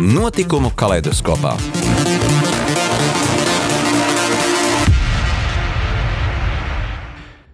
Notikumu 0.00 0.72
kaleidoskopā. 0.74 1.52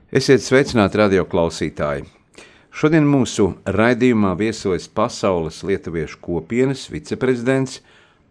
Esiet 0.09 0.41
sveicināti 0.41 0.97
radio 0.97 1.27
klausītāji! 1.29 2.07
Šodien 2.73 3.05
mūsu 3.05 3.51
raidījumā 3.69 4.33
viesojas 4.41 4.89
Pasaules 4.89 5.61
Lietuviešu 5.69 6.17
kopienas 6.25 6.87
viceprezidents, 6.89 7.83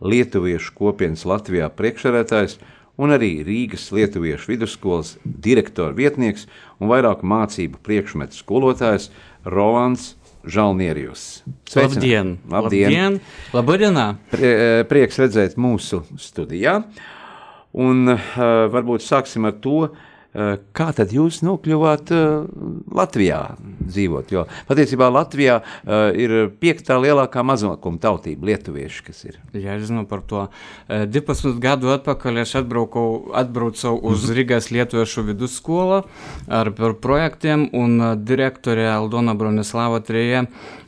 Lietuviešu 0.02 0.74
kopienas 0.74 1.28
Latvijā 1.30 1.70
priekšsēdētājs 1.70 2.58
un 2.98 3.14
arī 3.14 3.44
Rīgas 3.46 3.92
Lietuviešu 3.94 4.56
vidusskolas 4.56 5.20
direktora 5.22 5.94
vietnieks 5.94 6.50
un 6.82 6.90
vairāku 6.90 7.30
mācību 7.30 7.86
priekšmetu 7.86 8.42
skolotājs 8.42 9.12
Rolands 9.46 10.16
Žalnierijus. 10.48 11.44
Labdien! 11.76 12.38
Labdien! 12.50 13.20
Labdienā! 13.54 14.06
Prie, 14.32 14.54
prieks 14.90 15.20
redzēt 15.20 15.58
mūsu 15.60 16.04
studijā. 16.20 16.80
Un 17.80 18.16
uh, 18.16 18.30
varbūt 18.74 19.04
sāksim 19.06 19.46
ar 19.46 19.60
to, 19.62 19.90
uh, 19.90 20.09
kā 20.34 20.90
tad 20.94 21.14
jūs 21.14 21.40
nokļuvāt 21.42 22.12
uh, 22.14 22.46
Latvijā 22.94 23.40
dzīvot. 23.90 24.34
Jo 24.34 24.46
patiesībā 24.70 25.08
Latvijā 25.10 25.60
uh, 25.64 26.10
ir 26.14 26.52
piektā 26.62 27.00
lielākā 27.02 27.42
mazākuma 27.46 28.02
tautība 28.02 28.52
lietuvieši, 28.52 29.06
kas 29.08 29.24
ir. 29.26 29.40
Jā, 29.58 29.80
es 29.80 29.88
zinu 29.90 30.06
par 30.10 30.22
to. 30.30 30.46
12 30.90 31.58
gadu 31.64 31.90
atpakaļ 31.96 32.44
es 32.44 32.54
atbraucu, 32.60 33.06
atbraucu 33.38 33.96
uz 33.98 34.28
mhm. 34.28 34.36
Rīgas 34.38 34.70
lietuviešu 34.74 35.26
vidusskolu 35.32 36.04
ar 36.46 36.74
projektiem 36.78 37.70
un 37.74 37.98
direktorē 38.22 38.90
Aldona 38.94 39.34
Bronislava 39.38 40.04
Trejē 40.06 40.46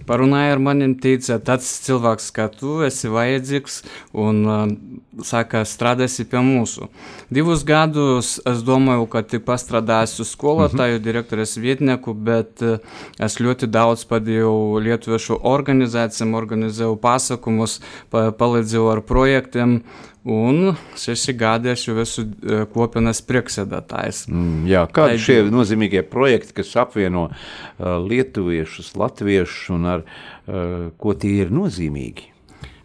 parunāja 0.07 0.55
ar 0.55 0.61
maniem, 0.63 0.95
teica, 0.99 1.39
tāds 1.43 1.67
cilvēks 1.85 2.31
kā 2.35 2.47
tu 2.53 2.81
esi 2.85 3.11
vajadzīgs 3.11 3.81
un 4.17 4.43
saka, 5.25 5.63
strādāsi 5.67 6.25
pie 6.29 6.39
mūsu. 6.43 6.87
Divus 7.33 7.65
gadus 7.67 8.37
es 8.47 8.61
domāju, 8.65 9.07
ka 9.11 9.23
tik 9.27 9.43
pastrādāsiu 9.47 10.25
skolotāju, 10.27 10.99
mhm. 10.99 11.05
direktorės 11.05 11.57
vietnieku, 11.61 12.15
bet 12.15 12.63
uh, 12.65 12.79
es 13.19 13.39
ļoti 13.41 13.69
daudz 13.71 14.05
padėjau 14.09 14.79
lietuviešu 14.83 15.41
organizacijām, 15.51 16.37
organizēju 16.39 16.95
pasakumus, 17.03 17.81
pa, 18.13 18.29
palīdzēju 18.37 18.87
ar 18.93 19.03
projektiem. 19.07 19.81
Un 20.21 20.75
seši 21.01 21.33
gadi 21.33 21.71
es 21.71 21.87
jau 21.87 21.95
esmu 21.97 22.67
kopienas 22.75 23.23
priekšsēdētājs. 23.25 24.27
Mm, 24.29 24.67
jā, 24.69 24.83
kādi 24.93 25.17
ir 25.17 25.23
šie 25.23 25.37
nozīmīgie 25.49 26.03
projekti, 26.05 26.59
kas 26.59 26.75
apvieno 26.77 27.31
uh, 27.31 27.95
lietuviešus, 28.05 28.93
latviešus 29.01 29.71
un 29.73 29.89
ar 29.95 30.05
uh, 30.05 30.91
ko 31.01 31.17
tie 31.17 31.39
ir 31.41 31.49
nozīmīgi? 31.49 32.30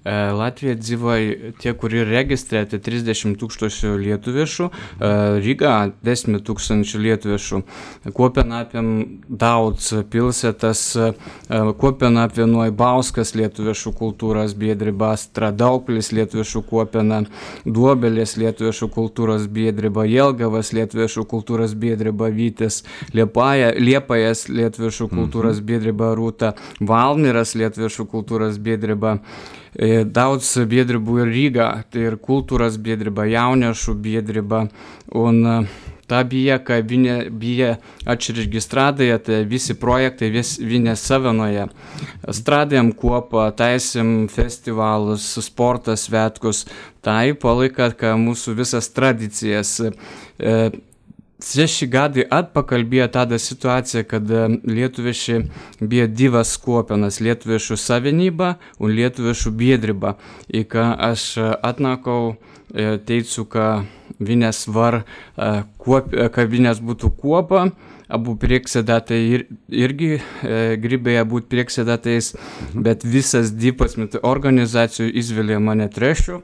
E, 0.07 0.33
Latvija 0.33 0.77
atzyvoja 0.77 1.53
tie, 1.59 1.73
kurie 1.75 2.05
registrė, 2.07 2.61
tai 2.71 2.79
30 2.79 3.35
tūkstančių 3.41 3.97
lietuvišų, 4.05 4.69
e, 4.71 5.09
Ryga 5.43 5.73
10 6.07 6.45
tūkstančių 6.47 7.01
lietuvišų, 7.07 7.61
Kopenapėm 8.15 8.93
daudz 9.27 9.89
pilsėtas, 10.12 10.84
e, 10.94 11.09
Kopenapėnuoj 11.83 12.71
Bauskas 12.78 13.34
lietuvišų 13.34 13.94
kultūros 13.99 14.55
biedribas, 14.55 15.27
Tradauklis 15.34 16.12
lietuvišų 16.15 16.62
Kopena, 16.71 17.25
Duobelės 17.67 18.37
lietuvišų 18.38 18.91
kultūros 18.94 19.50
biedriba, 19.50 20.06
Jelgavas 20.06 20.71
lietuvišų 20.71 21.27
kultūros 21.27 21.75
biedriba, 21.75 22.31
Vytis, 22.31 22.84
Liepaja, 23.11 23.75
Liepajas 23.75 24.47
lietuvišų 24.55 25.11
mhm. 25.11 25.19
kultūros 25.19 25.61
biedriba, 25.67 26.15
Rūta, 26.15 26.55
Valmiras 26.78 27.59
lietuvišų 27.59 28.06
kultūros 28.06 28.62
biedriba. 28.62 29.19
E, 29.76 30.04
daudz 30.09 30.54
biedrību 30.64 31.19
ir 31.20 31.32
Rīgā, 31.34 31.66
tai 31.92 32.06
ir 32.09 32.16
kultūros 32.22 32.78
biedrība, 32.81 33.26
jauniešu 33.28 33.92
biedrība. 34.00 34.62
Un 35.12 35.42
e, 35.44 35.56
tā 36.09 36.22
bija, 36.25 36.56
ka 36.64 36.78
viņi 36.81 37.16
bija 37.37 37.75
atšregistrēti, 38.09 39.10
tai 39.26 39.42
visi 39.50 39.76
projektai 39.76 40.31
vis, 40.32 40.54
viņi 40.56 40.97
savienoja. 40.97 41.69
Strādājam 42.25 42.94
kopā, 42.97 43.50
taisėm 43.59 44.31
festivalus, 44.32 45.28
sporto 45.44 45.97
svetkus. 45.98 46.64
Tai 47.04 47.37
palika, 47.38 47.91
ka 47.93 48.16
mūsų 48.19 48.56
visas 48.62 48.88
tradicijas 48.97 49.76
e, 49.84 49.93
Czeši 51.37 51.87
gadi 51.93 52.23
atpakalbėjo 52.33 53.07
tada 53.13 53.37
situaciją, 53.37 54.05
kad 54.09 54.31
lietuvieši 54.65 55.43
bija 55.81 56.07
divas 56.09 56.55
kopenas- 56.57 57.21
lietuviešu 57.25 57.77
savinyba 57.77 58.55
un 58.79 58.95
lietuviešu 58.97 59.53
biedriba. 59.53 60.17
Į 60.49 60.65
ką 60.65 60.87
aš 61.11 61.37
e, 61.37 61.51
atnakau, 61.63 62.37
e, 62.75 62.97
teicu, 62.99 63.45
ka 63.45 63.85
vienas 64.19 64.67
var, 64.67 65.05
e, 65.37 65.63
kop, 65.79 66.09
ka 66.33 66.45
vienas 66.45 66.81
būtų 66.81 67.13
kopa, 67.21 67.71
abu 68.09 68.37
prieksedatai 68.39 69.19
ir, 69.19 69.45
irgi 69.69 70.11
e, 70.17 70.77
gribėjo 70.81 71.25
būti 71.27 71.51
prieksedatais, 71.51 72.33
bet 72.73 73.05
visas 73.05 73.51
dipas 73.51 73.99
organizacijų 74.23 75.11
izvėlė 75.21 75.61
mane 75.61 75.89
trešių, 75.93 76.41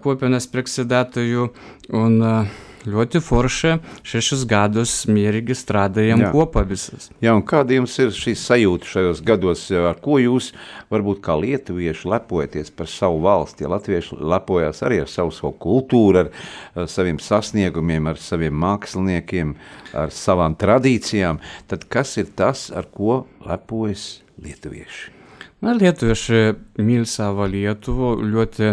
kopienas 0.00 0.46
prieksedatojų. 0.50 1.50
Un, 1.92 2.20
e, 2.22 2.69
ļoti 2.88 3.20
forša. 3.24 3.76
Šešus 4.06 4.46
gadus 4.48 4.94
mierīgi 5.10 5.56
strādājam 5.58 6.24
Jā. 6.24 6.30
kopā 6.34 6.64
visas. 6.68 7.10
Jā, 7.22 7.34
un 7.36 7.44
kāda 7.46 7.76
jums 7.76 7.96
ir 8.00 8.14
šī 8.16 8.34
sajūta 8.38 8.88
šajos 8.88 9.22
gados, 9.26 9.66
ar 9.74 10.00
ko 10.02 10.18
jūs 10.22 10.50
varbūt 10.92 11.22
kā 11.24 11.36
lietuvieši 11.40 12.10
lepojaties 12.14 12.72
par 12.76 12.90
savu 12.90 13.20
valsti? 13.26 13.66
Ja 13.66 13.72
latvieši 13.74 14.20
lepojās 14.20 14.82
arī 14.86 15.02
ar 15.04 15.12
savu, 15.12 15.34
savu 15.34 15.52
kultūru, 15.60 16.24
ar, 16.24 16.32
ar 16.74 16.90
saviem 16.90 17.20
sasniegumiem, 17.22 18.10
ar 18.10 18.20
saviem 18.20 18.56
māksliniekiem, 18.64 19.54
ar 19.94 20.12
savām 20.14 20.56
tradīcijām, 20.60 21.40
tad 21.70 21.88
kas 21.92 22.16
ir 22.22 22.32
tas, 22.36 22.68
ar 22.74 22.88
ko 22.92 23.24
lepojas 23.46 24.20
lietuvieši? 24.40 25.19
Na, 25.60 25.74
lietuvieši 25.76 26.54
myli 26.80 27.04
savo 27.04 27.44
Lietuvą, 27.44 28.14
ļoti 28.32 28.70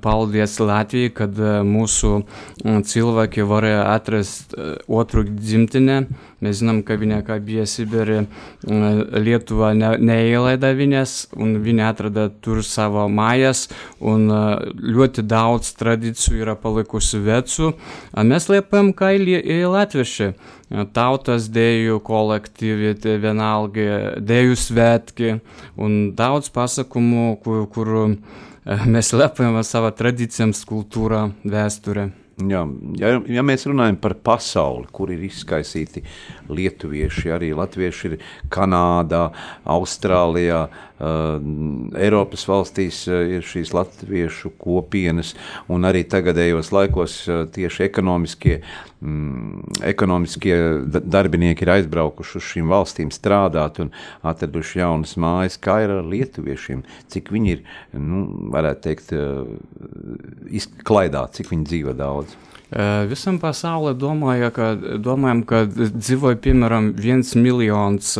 paldies 0.00 0.54
Latvijai, 0.64 1.10
kad 1.12 1.36
mūsų 1.68 2.12
cilvēki 2.88 3.44
varēja 3.44 3.82
atrast 3.92 4.56
otru 4.88 5.26
dzimtinę. 5.28 5.98
Mēs 6.44 6.58
zinām, 6.60 6.82
ka 6.84 6.98
viņa 7.00 7.22
kā 7.24 7.38
bija 7.40 7.64
Sibirė, 7.68 8.26
Lietuva 8.66 9.70
ne, 9.72 9.94
neįlaida 9.96 10.74
viņas, 10.76 11.14
un 11.32 11.54
viņa 11.64 11.86
atrada 11.88 12.26
tur 12.44 12.60
savo 12.66 13.06
mājas, 13.08 13.66
un 14.04 14.28
ļoti 14.76 15.24
daudz 15.24 15.70
tradicijų 15.80 16.42
yra 16.44 16.56
palikusi 16.60 17.22
vecų. 17.24 17.70
Mes 18.28 18.48
liepam, 18.52 18.92
ką 18.96 19.14
į 19.16 19.62
latvieši 19.72 20.34
tautas 20.92 21.48
dėjų 21.52 22.02
kolektyvi, 22.04 22.92
vienalgi 23.24 23.88
dėjų 24.20 24.60
svetki 24.60 25.32
un 25.80 25.96
daudz 26.18 26.52
pasakojimų, 26.52 27.26
kur, 27.40 27.64
kur 27.72 27.94
mēs 28.84 29.14
lepojam 29.16 29.56
ar 29.56 29.64
savo 29.64 29.94
tradīcijām, 29.94 30.52
kultūrā, 30.68 31.30
vēsturē. 31.48 32.10
Jā, 32.36 32.66
ja, 33.00 33.14
ja 33.32 33.42
mēs 33.48 33.62
runājam 33.64 33.96
par 33.96 34.12
pasauli, 34.20 34.90
kur 34.92 35.08
ir 35.08 35.22
izkaisīti 35.24 36.02
lietuvieši, 36.52 37.30
arī 37.32 37.48
latvieši 37.56 38.10
ir 38.10 38.16
Kanādā, 38.52 39.30
Austrālijā, 39.72 40.66
Eiropas 40.96 42.46
valstīs 42.48 43.02
uh, 43.10 43.20
ir 43.36 43.44
šīs 43.44 43.74
latviešu 43.76 44.54
kopienas, 44.56 45.34
un 45.68 45.84
arī 45.84 46.06
tagadējos 46.08 46.72
laikos 46.72 47.18
uh, 47.28 47.42
tieši 47.52 47.84
ekonomiskie, 47.90 48.62
mm, 49.04 49.76
ekonomiskie 49.92 50.56
darbinieki 50.96 51.66
ir 51.66 51.74
aizbraukuši 51.74 52.40
uz 52.40 52.48
šīm 52.48 52.72
valstīm 52.72 53.12
strādāt 53.12 53.82
un 53.84 53.92
atraduši 54.24 54.80
jaunas 54.80 55.16
mājas. 55.20 55.60
Kā 55.60 55.82
ir 55.84 55.92
ar 55.98 56.08
lietuviešiem? 56.08 56.86
Cik 57.12 57.28
viņi 57.36 57.54
ir, 57.58 57.64
nu, 58.00 58.24
varētu 58.56 58.86
teikt, 58.88 59.12
uh, 59.12 59.44
izklaidāti, 60.48 61.42
cik 61.42 61.52
viņi 61.52 61.72
dzīvo 61.72 61.96
daudz? 62.00 62.38
Visam 63.06 63.36
pasaulē 63.38 63.92
domāju, 63.94 64.48
ka, 64.50 64.72
domājam, 64.98 65.44
ka 65.46 65.60
dzīvoja 65.70 66.38
piemēram 66.42 66.88
viens 66.98 67.36
miljons 67.38 68.16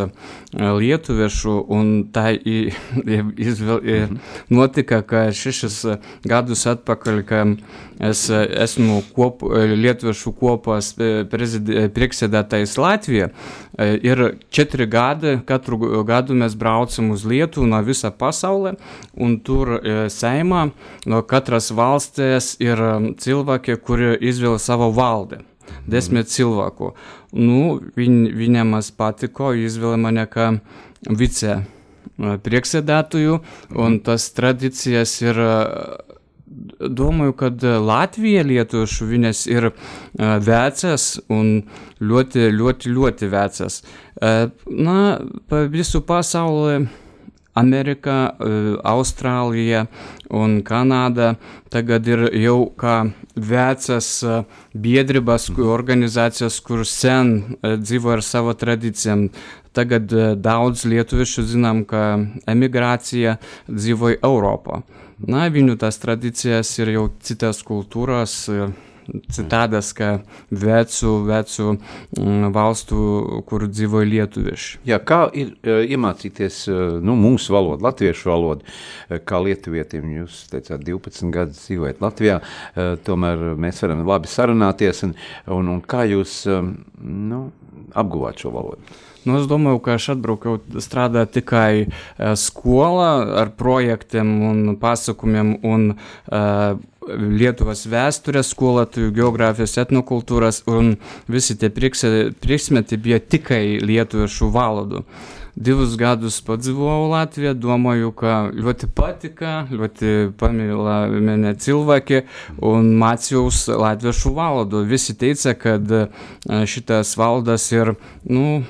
lietuviešu, 0.54 1.56
un 1.66 1.90
tā 2.14 2.31
izvēl, 2.38 3.81
mhm. 3.82 4.20
notika, 4.54 5.02
ka 5.02 5.26
šešis 5.34 5.81
gadus 6.22 6.62
atpakaļ, 6.70 7.22
ka 7.26 7.43
es 8.06 8.28
esmu 8.31 9.00
kop, 9.16 9.43
Lietuviešu 9.46 10.32
kopās 10.37 10.93
priekšsēdētājs 10.96 12.76
Latvijā, 12.78 13.31
ir 13.78 14.22
četri 14.52 14.87
gadi, 14.87 15.37
katru 15.48 16.04
gadu 16.06 16.37
mēs 16.37 16.56
braucam 16.58 17.10
uz 17.14 17.25
Lietuvu 17.28 17.66
no 17.69 17.81
visa 17.84 18.10
pasaulē, 18.12 18.76
un 19.16 19.38
tur 19.44 19.81
Seimā 20.12 20.69
no 21.08 21.22
katras 21.26 21.72
valstīs 21.75 22.54
ir 22.62 22.81
cilvēki, 23.20 23.78
kuri 23.82 24.14
izvēla 24.37 24.62
savu 24.62 24.93
valdi 24.94 25.43
desmit 25.87 26.31
cilvēku. 26.31 26.93
Nu, 27.37 27.79
viņ, 27.99 28.19
viņam 28.37 28.77
es 28.79 28.91
patiko, 28.94 29.53
izvēlēja 29.56 30.03
mane 30.03 30.27
kā 30.31 30.50
vice 31.06 31.62
priekšsēdētāju, 32.17 33.41
un 33.77 34.03
tas 34.06 34.31
tradīcijas 34.37 35.17
ir. 35.27 35.43
Domāju, 36.81 37.35
ka 37.37 37.49
Latvija 37.83 38.44
lietuviešu 38.47 39.09
viņas 39.11 39.41
ir 39.50 39.67
vecas 40.47 41.05
un 41.29 41.50
ļoti, 42.00 42.47
ļoti, 42.55 42.93
ļoti 42.97 43.29
vecas. 43.29 43.81
Na, 44.23 44.97
pa 45.50 45.65
visu 45.69 46.00
pasauli 46.06 46.87
Amerika, 47.56 48.17
e, 48.38 48.76
Austrālija 48.85 49.87
un 50.31 50.61
Kanāda 50.67 51.35
tagad 51.73 52.08
ir 52.08 52.26
jau 52.37 52.58
kā 52.76 52.97
vecas 53.35 54.08
e, 54.23 54.41
biedrības, 54.76 55.49
organizācijas, 55.56 56.61
kur 56.61 56.85
sen 56.88 57.37
e, 57.62 57.76
dzīvo 57.81 58.17
ar 58.17 58.25
savo 58.25 58.55
tradicijām. 58.56 59.31
Tagad 59.76 60.08
daudz 60.41 60.87
lietuvišų 60.88 61.43
žinom, 61.50 61.82
kad 61.85 62.23
emigracija 62.49 63.35
dzīvo 63.69 64.14
į 64.14 64.20
Europą. 64.25 64.81
Na, 65.20 65.50
Vilnių 65.53 65.76
tas 65.81 66.00
tradicijas 66.00 66.70
ir 66.81 66.94
jau 66.94 67.11
citas 67.25 67.61
kultūras. 67.64 68.38
Ir 68.49 68.73
tādas 69.50 69.93
kā 69.97 70.11
vecu, 70.50 71.12
vecu 71.26 71.69
mm, 71.76 72.50
valstu, 72.55 72.99
kur 73.49 73.67
dzīvoja 73.70 74.11
lietuvieši. 74.11 74.82
Jā, 74.88 75.00
kā 75.05 75.25
ir 75.37 75.55
uh, 75.55 75.82
iemācīties 75.87 76.61
uh, 76.70 76.82
nu, 77.05 77.17
mūsu 77.20 77.55
valodu, 77.56 77.85
latviešu 77.87 78.31
valodu, 78.32 78.67
uh, 78.67 79.19
kā 79.26 79.41
lietuvietim? 79.44 80.08
Jūs 80.20 80.44
teicāt, 80.53 80.85
12 80.87 81.32
gadus 81.35 81.64
dzīvojat 81.67 82.03
Latvijā, 82.03 82.37
tomēr 83.06 83.43
mēs 83.61 83.81
varam 83.82 84.05
labi 84.06 84.31
sarunāties, 84.31 85.03
un, 85.06 85.14
un, 85.53 85.73
un 85.75 85.82
kā 85.85 86.05
jūs 86.08 86.44
nu, 86.47 87.41
apguvāt 87.97 88.43
šo 88.43 88.53
valodu? 88.55 88.97
Nu, 89.26 89.41
es 89.41 89.49
domāju, 89.50 89.81
ka 89.82 89.97
es 89.99 90.06
atbraucu 90.12 90.61
strādāt 90.82 91.32
tikai 91.35 91.88
skolā 92.38 93.11
ar 93.43 93.50
projektiem 93.58 94.29
un 94.47 94.61
pasākumiem 94.79 95.56
un 95.67 95.88
uh, 95.97 96.76
Lietuvos 97.06 97.85
vēstures 97.87 98.50
skolotāju, 98.50 99.12
geogrāfijas, 99.14 99.76
etnokultūras, 99.85 100.64
un 100.67 100.97
visi 101.31 101.55
tie 101.58 101.70
priekšmeti 101.70 102.99
bija 102.99 103.20
tikai 103.23 103.79
lietuviešu 103.82 104.50
valodu. 104.55 105.05
Divus 105.56 105.94
gadus 105.97 106.43
padzīvoju 106.44 107.06
Latvijā, 107.14 107.55
domāju, 107.56 108.11
ka 108.12 108.50
ļoti 108.53 108.91
patika, 108.93 109.53
ļoti 109.73 110.35
pamīla 110.37 110.97
mane 111.14 111.55
cilvēki 111.56 112.26
un 112.61 112.91
mācījos 113.00 113.62
latviešu 113.73 114.35
valodu. 114.37 114.82
Visi 114.85 115.17
teica, 115.17 115.55
ka 115.56 115.79
šitas 116.69 117.14
valodas 117.17 117.70
ir, 117.73 117.94
nu, 118.29 118.67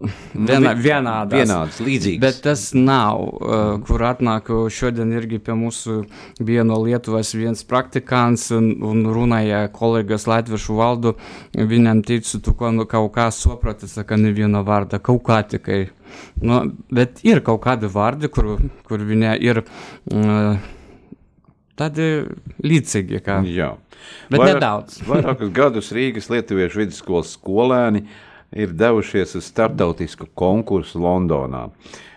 Viena, 0.00 0.72
vienādas. 0.72 1.34
vienādas, 1.36 1.78
līdzīgas. 1.84 2.20
Bet 2.22 2.38
tas 2.44 2.62
nav, 2.72 3.20
uh, 3.20 3.72
kur 3.84 4.00
atnāk 4.08 4.48
šodien 4.72 5.12
irgi 5.12 5.40
pie 5.44 5.52
mūsu 5.58 5.98
bija 6.40 6.64
no 6.64 6.78
Lietuvas 6.80 7.34
viens 7.36 7.60
praktikants 7.68 8.46
un, 8.56 8.70
un 8.86 9.04
runāja 9.12 9.66
kolēgas 9.74 10.24
latviešu 10.30 10.78
valdu. 10.78 11.14
Viņam 11.52 12.00
teicu, 12.08 12.40
tu 12.40 12.54
ko, 12.56 12.70
nu, 12.72 12.86
kaut 12.88 13.12
kā 13.18 13.28
saprati, 13.34 13.90
saka, 13.92 14.16
neviena 14.20 14.64
vārda, 14.64 15.02
kaut 15.04 15.20
kā 15.28 15.42
tikai. 15.44 15.82
Nu, 16.40 16.62
bet 16.88 17.20
ir 17.26 17.42
kaut 17.44 17.60
kādi 17.66 17.90
vārdi, 17.92 18.32
kur, 18.32 18.56
kur 18.88 19.04
viņa 19.04 19.36
ir. 19.44 19.62
Uh, 20.08 20.56
tādi 21.76 22.08
līdzīgi. 22.64 23.20
Kā. 23.24 23.38
Jā, 23.44 23.74
bet 24.32 24.40
Vairāk, 24.40 24.56
nedaudz. 24.56 24.98
vairākus 25.08 25.52
gadus 25.60 25.92
Rīgas 25.96 26.32
Lietuviešu 26.32 26.82
vidusskolas 26.82 27.36
skolēni 27.36 28.06
uh, 28.06 28.18
ir 28.52 28.72
devušies 28.74 29.34
uz 29.38 29.46
starptautisku 29.46 30.26
konkursu 30.34 31.00
Londonā, 31.00 31.68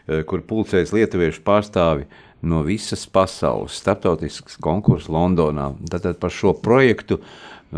eh, 0.08 0.24
kur 0.24 0.42
pulcējas 0.42 0.94
lietuviešu 0.94 1.44
pārstāvi 1.46 2.06
no 2.42 2.64
visas 2.64 3.06
pasaules. 3.06 3.78
Starptautisks 3.80 4.58
konkurss 4.58 5.08
Londonā. 5.08 5.74
Tātad 5.90 6.20
par 6.20 6.30
šo 6.30 6.54
projektu, 6.54 7.20
eh, 7.74 7.78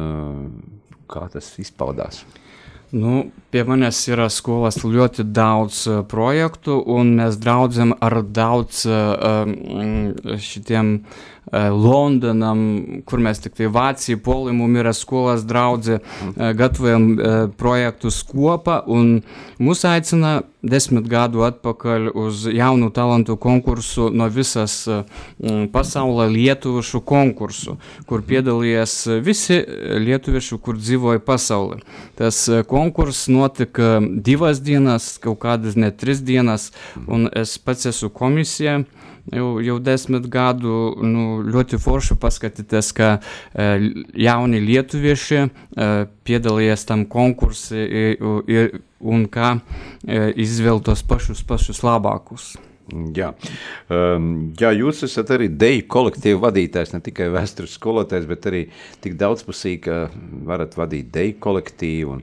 kā 1.07 1.29
tas 1.31 1.55
izpaudās? 1.59 2.23
Nu, 2.91 3.31
pie 3.51 3.63
manis 3.63 4.07
ir 4.07 4.17
skolas 4.29 4.77
ļoti 4.77 5.25
daudz 5.33 5.87
uh, 5.87 6.03
projektu, 6.03 6.77
un 6.85 7.17
mēs 7.17 7.35
draudzam 7.41 7.91
ar 7.99 8.21
daudz 8.23 8.85
šitiem 10.39 10.91
uh, 11.01 11.34
Londonam, 11.53 12.61
kur 13.05 13.21
mēs 13.21 13.43
tiktai 13.43 13.69
Vācija, 13.69 14.17
Polija, 14.17 14.55
mums 14.57 14.81
ir 14.81 14.89
skolas 14.97 15.45
draudze, 15.45 15.99
uh, 16.01 16.49
gatavojam 16.57 17.07
uh, 17.13 17.35
projektus 17.57 18.23
kopā, 18.25 18.81
un 18.87 19.19
mūs 19.61 19.85
aicina 19.87 20.39
desmit 20.65 21.05
gadu 21.09 21.43
atpakaļ 21.45 22.09
uz 22.17 22.45
jaunu 22.49 22.89
talantu 22.93 23.37
konkursu 23.37 24.09
no 24.09 24.27
visas 24.33 24.79
mm, 24.87 25.67
pasaulē 25.73 26.27
lietuviešu 26.33 27.03
konkursu, 27.05 27.77
kur 28.09 28.25
piedalījās 28.25 28.97
visi 29.23 29.61
lietuvieši, 30.01 30.59
kur 30.65 30.79
dzīvoja 30.81 31.21
pasaulē. 31.25 31.81
Tas 32.17 32.41
konkurss 32.69 33.29
notika 33.29 33.99
divas 34.01 34.63
dienas, 34.65 35.15
kaut 35.21 35.43
kādas 35.45 35.77
ne 35.77 35.91
trīs 35.93 36.23
dienas, 36.25 36.71
un 37.05 37.29
es 37.33 37.57
pats 37.61 37.91
esmu 37.93 38.09
komisijā 38.15 38.81
jau, 39.33 39.47
jau 39.63 39.77
desmit 39.83 40.27
gadu 40.31 40.95
nu, 41.05 41.25
ļoti 41.45 41.79
forši 41.81 42.17
paskatīties, 42.21 42.91
ka 42.97 43.09
e, 43.17 43.69
jauni 44.25 44.61
lietuvieši 44.63 45.41
e, 45.41 45.47
piedalījās 46.27 46.85
tam 46.89 47.05
konkursā 47.09 47.87
un 49.05 49.25
kā 49.31 49.55
e, 49.55 50.29
izvēlēt 50.45 50.87
tos 50.89 51.03
pašus, 51.05 51.43
pašus 51.47 51.83
labākus. 51.85 52.53
Jā. 53.17 53.31
Um, 53.89 54.51
jā, 54.61 54.69
jūs 54.77 54.99
esat 55.07 55.31
arī 55.33 55.47
deju 55.49 55.87
kolektīvu 55.89 56.37
vadītājs, 56.43 56.91
ne 56.93 56.99
tikai 57.01 57.31
vēstures 57.33 57.73
skolotājs, 57.79 58.27
bet 58.29 58.45
arī 58.45 58.59
tik 59.01 59.15
daudzpusīgi, 59.17 59.79
ka 59.87 59.95
varat 60.45 60.77
vadīt 60.77 61.09
deju 61.15 61.39
kolektīvu 61.41 62.13
un, 62.13 62.21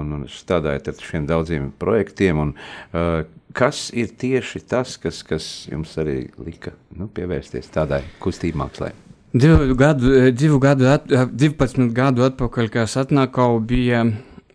un, 0.00 0.16
un 0.18 0.26
strādājat 0.30 0.90
ar 0.92 1.06
šiem 1.06 1.28
daudziem 1.28 1.70
projektiem. 1.80 2.40
Un, 2.42 2.52
uh, 2.92 3.22
kas 3.56 3.90
ir 3.94 4.12
tieši 4.18 4.64
tas, 4.68 4.96
kas, 5.00 5.22
kas 5.26 5.48
jums 5.70 5.94
arī 6.00 6.26
lika 6.40 6.74
nu, 6.96 7.08
pievērsties 7.12 7.70
tādai 7.72 8.02
kustību 8.22 8.62
mākslē? 8.64 8.92
Divu 9.32 9.72
gadu, 9.80 10.12
divu 10.36 10.58
gadu, 10.60 10.90
at, 10.92 11.06
12 11.08 11.88
gadu 11.96 12.26
atpakaļ, 12.26 12.68
kad 12.72 12.84
es 12.84 12.98
atnāku, 13.00 13.46
bija 13.64 14.04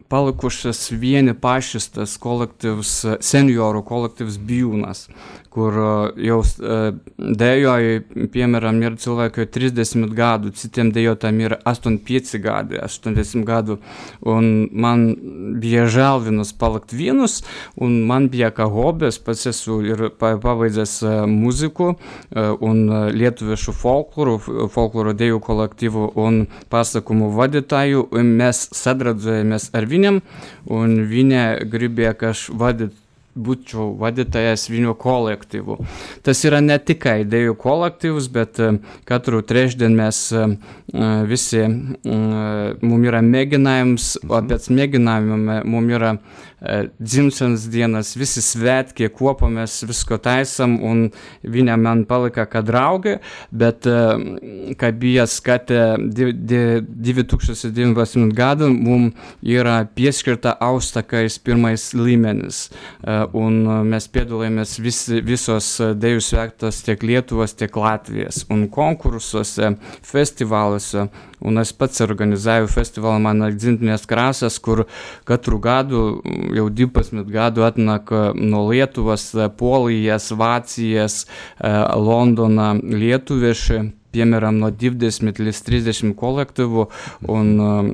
palikušas 0.08 0.92
vieni 0.92 1.34
pašas 1.34 1.90
tas 1.96 2.14
kolektīvs, 2.22 2.94
senioru 3.26 3.82
kolektīvs 3.88 4.38
Bijūnas, 4.48 5.08
kur 5.58 5.78
jau 6.22 6.38
dejoja, 7.18 8.02
piemēram, 8.34 8.82
ir 8.86 8.98
cilvēki 9.02 9.48
30 9.56 10.12
gadu, 10.18 10.52
citiem 10.54 10.92
dejotājiem 10.94 11.40
ir 11.42 11.56
85 11.66 12.42
gadi, 12.44 12.78
80 12.84 13.46
gadu, 13.48 13.80
un 14.22 14.68
man 14.72 15.08
bija 15.62 15.88
žēl 15.90 16.22
vienus 16.28 16.54
palikt 16.54 16.94
vienus, 16.94 17.40
un 17.82 18.04
man 18.10 18.30
bija 18.34 18.52
kā 18.54 18.68
hobijas, 18.70 19.18
pats 19.24 19.48
esmu 19.50 19.80
ir 19.88 20.06
pavaidzēs 20.22 21.00
muziku 21.32 21.96
un 22.70 22.84
lietuviešu 23.18 23.74
folkloru, 23.74 24.38
folkloru 24.74 25.16
deju 25.18 25.42
kolektīvu 25.48 26.12
un 26.22 26.44
pasakumu 26.70 27.32
vadītāju, 27.40 28.06
mēs 28.14 28.68
sadradzējamies 28.78 29.72
ar 29.74 29.90
viņam, 29.90 30.22
un 30.70 30.96
viņa 31.10 31.50
gribēja, 31.74 32.14
ka 32.22 32.34
aš 32.36 32.48
vadītu 32.54 33.07
būčiau 33.38 33.92
vadytojas 34.02 34.68
viņų 34.72 34.96
kolektyvų. 35.02 35.78
Tas 36.26 36.44
yra 36.48 36.62
ne 36.64 36.78
tik 36.80 37.06
idėjų 37.08 37.56
kolektyvus, 37.62 38.30
bet 38.34 38.60
e, 38.64 38.74
katru 39.08 39.44
trešdien 39.46 39.96
mēs 39.98 40.22
e, 40.34 40.44
e, 40.94 41.12
visi, 41.30 41.64
mums 41.68 43.08
yra 43.10 43.22
mēģinājums, 43.26 44.10
pēc 44.28 44.70
mēģinājuma 44.74 45.62
mums 45.68 45.98
yra 45.98 46.18
dzimšanas 47.00 47.70
dienas, 47.70 48.16
visi 48.18 48.42
svetki, 48.42 49.10
kopamės, 49.14 49.84
visko 49.86 50.18
taisam, 50.22 50.80
un 50.82 51.12
viņa 51.46 51.78
man 51.78 52.06
palika 52.10 52.46
kā 52.50 52.62
draugi, 52.66 53.18
bet 53.52 53.88
bijęs, 54.98 55.40
kad 55.46 55.70
2019 55.70 58.34
gadu 58.34 58.74
mums 58.74 59.14
yra 59.46 59.86
pieskirta 59.86 60.58
austakais 60.64 61.40
pirmais 61.40 61.94
līmenis, 61.94 62.70
un 63.38 63.54
mēs 63.92 64.08
piedalījāmies 64.10 64.80
vis, 64.82 65.10
visos 65.26 65.82
dėjų 66.02 66.22
svektos 66.26 66.82
tiek 66.88 67.04
Lietuvos, 67.06 67.54
tiek 67.58 67.76
Latvijas, 67.78 68.46
un 68.50 68.68
konkursuose, 68.74 69.78
festivāluose, 70.06 71.08
У 71.40 71.52
нас 71.52 71.74
пats 71.74 72.02
organizavau 72.02 72.66
festivalą 72.72 73.20
man 73.22 73.44
akcentinės 73.46 74.08
krasas, 74.10 74.58
kur 74.58 74.86
katru 75.28 75.60
gadu, 75.62 76.02
jau 76.58 76.66
12 76.74 77.30
gadu 77.30 77.66
atnak 77.68 78.10
no 78.34 78.64
Lietuvas, 78.72 79.30
Polijas, 79.60 80.32
Vācijas, 80.34 81.26
Londoną 81.62 82.74
lietuvieši 82.82 83.84
piemēram, 84.18 84.58
no 84.62 84.72
20 84.74 85.42
līdz 85.44 85.62
30 85.68 86.16
kolektīvu, 86.18 86.88
un 87.30 87.54
um, 87.62 87.92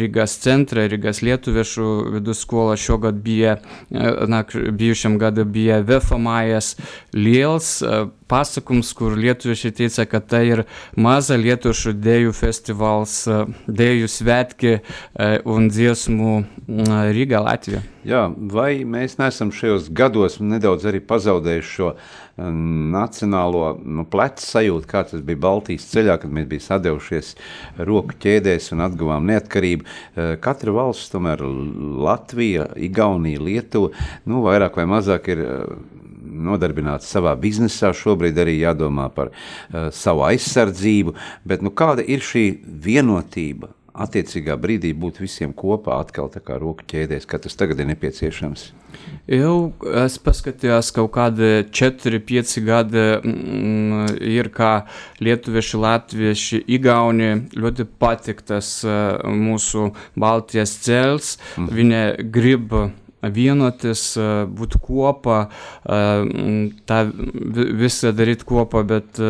Rīgas 0.00 0.36
centra, 0.42 0.86
Rīgas 0.90 1.22
lietuviešu 1.24 1.88
vidusskola 2.18 2.76
šogad 2.78 3.20
bija, 3.24 3.58
nāk, 3.90 4.54
bijušam 4.78 5.18
gadu 5.20 5.46
bija 5.48 5.80
Vefamājas 5.86 6.74
liels 7.16 7.78
uh, 7.82 8.10
pasakums, 8.28 8.92
kur 8.96 9.16
lietuvieši 9.16 9.72
teica, 9.80 10.04
ka 10.08 10.20
tai 10.20 10.44
ir 10.50 10.64
maza 10.96 11.38
lietuviešu 11.40 11.94
dėjų 11.96 12.34
festivāls, 12.36 13.20
uh, 13.30 13.46
dėjų 13.66 14.10
svetki 14.12 14.74
uh, 14.78 15.38
un 15.48 15.70
dziesmų 15.72 16.34
Rīga 17.14 17.40
Latvija. 17.44 17.82
Jā, 18.08 18.28
vai 18.52 18.84
mēs 18.88 19.18
neesam 19.20 19.50
šajos 19.52 19.90
gados 19.92 20.38
nedaudz 20.40 20.86
arī 20.88 21.00
pazaudējuši 21.04 21.74
šo 21.74 21.92
nacionālo 22.38 23.72
nu, 23.82 24.04
plecu 24.08 24.44
sajūtu, 24.46 24.88
kā 24.88 25.02
tas 25.10 25.22
bija 25.26 25.40
Baltijas 25.42 25.88
ceļā, 25.90 26.18
kad 26.22 26.32
mēs 26.34 26.46
bijām 26.50 26.66
sadevušies 26.68 27.34
roku 27.88 28.16
ķēdēs 28.22 28.72
un 28.76 28.84
atguvām 28.86 29.26
neatkarību. 29.28 29.84
Eh, 29.84 30.34
katra 30.42 30.74
valsts, 30.76 31.10
tomēr 31.14 31.42
Latvija, 31.42 32.68
Igaunija, 32.76 33.42
Lietuva, 33.42 33.90
nu, 34.30 34.42
vairāk 34.46 34.78
vai 34.78 34.86
mazāk 34.90 35.32
ir 35.34 35.44
eh, 35.44 35.64
nodarbināts 36.28 37.08
savā 37.10 37.34
biznesā, 37.40 37.90
šobrīd 37.96 38.38
arī 38.38 38.58
jādomā 38.60 39.08
par 39.14 39.30
uh, 39.32 39.88
savu 39.94 40.26
aizsardzību, 40.28 41.14
bet 41.48 41.64
nu, 41.64 41.72
kāda 41.74 42.04
ir 42.04 42.20
šī 42.24 42.44
vienotība 42.84 43.72
attiecīgā 43.98 44.54
brīdī 44.60 44.92
būt 44.94 45.22
visiem 45.22 45.54
kopā, 45.56 45.98
atkal 46.02 46.30
tā 46.32 46.42
kā 46.44 46.58
roku 46.60 46.86
ķēdēs, 46.90 47.26
ka 47.26 47.40
tas 47.42 47.56
tagad 47.58 47.80
ir 47.82 47.90
nepieciešams? 47.90 48.68
Eu 49.28 49.74
îți 49.84 50.22
paskatījos 50.24 50.88
kaut 50.96 51.10
kādi 51.12 51.48
4-5 51.68 52.62
gadi, 52.64 53.02
m, 53.28 54.06
ir 54.24 54.48
kā 54.54 54.70
lietuvieši, 55.20 55.80
latvieši, 55.82 56.60
igauni 56.78 57.34
ļoti 57.52 57.84
patīk 58.00 58.40
tas 58.48 58.70
eh, 58.88 59.20
mūsų 59.28 59.90
Baltijas 60.16 60.72
ceļš. 60.86 61.34
Mhm. 61.58 61.68
Viņi 61.76 62.00
grib 62.38 62.72
vienotis, 63.36 64.08
eh, 64.16 64.46
būti 64.48 64.80
kopā, 64.88 65.38
eh, 65.84 66.72
tą 66.88 67.04
visą 67.84 68.16
daryti 68.16 68.48
kopą, 68.48 68.86
bet 68.96 69.20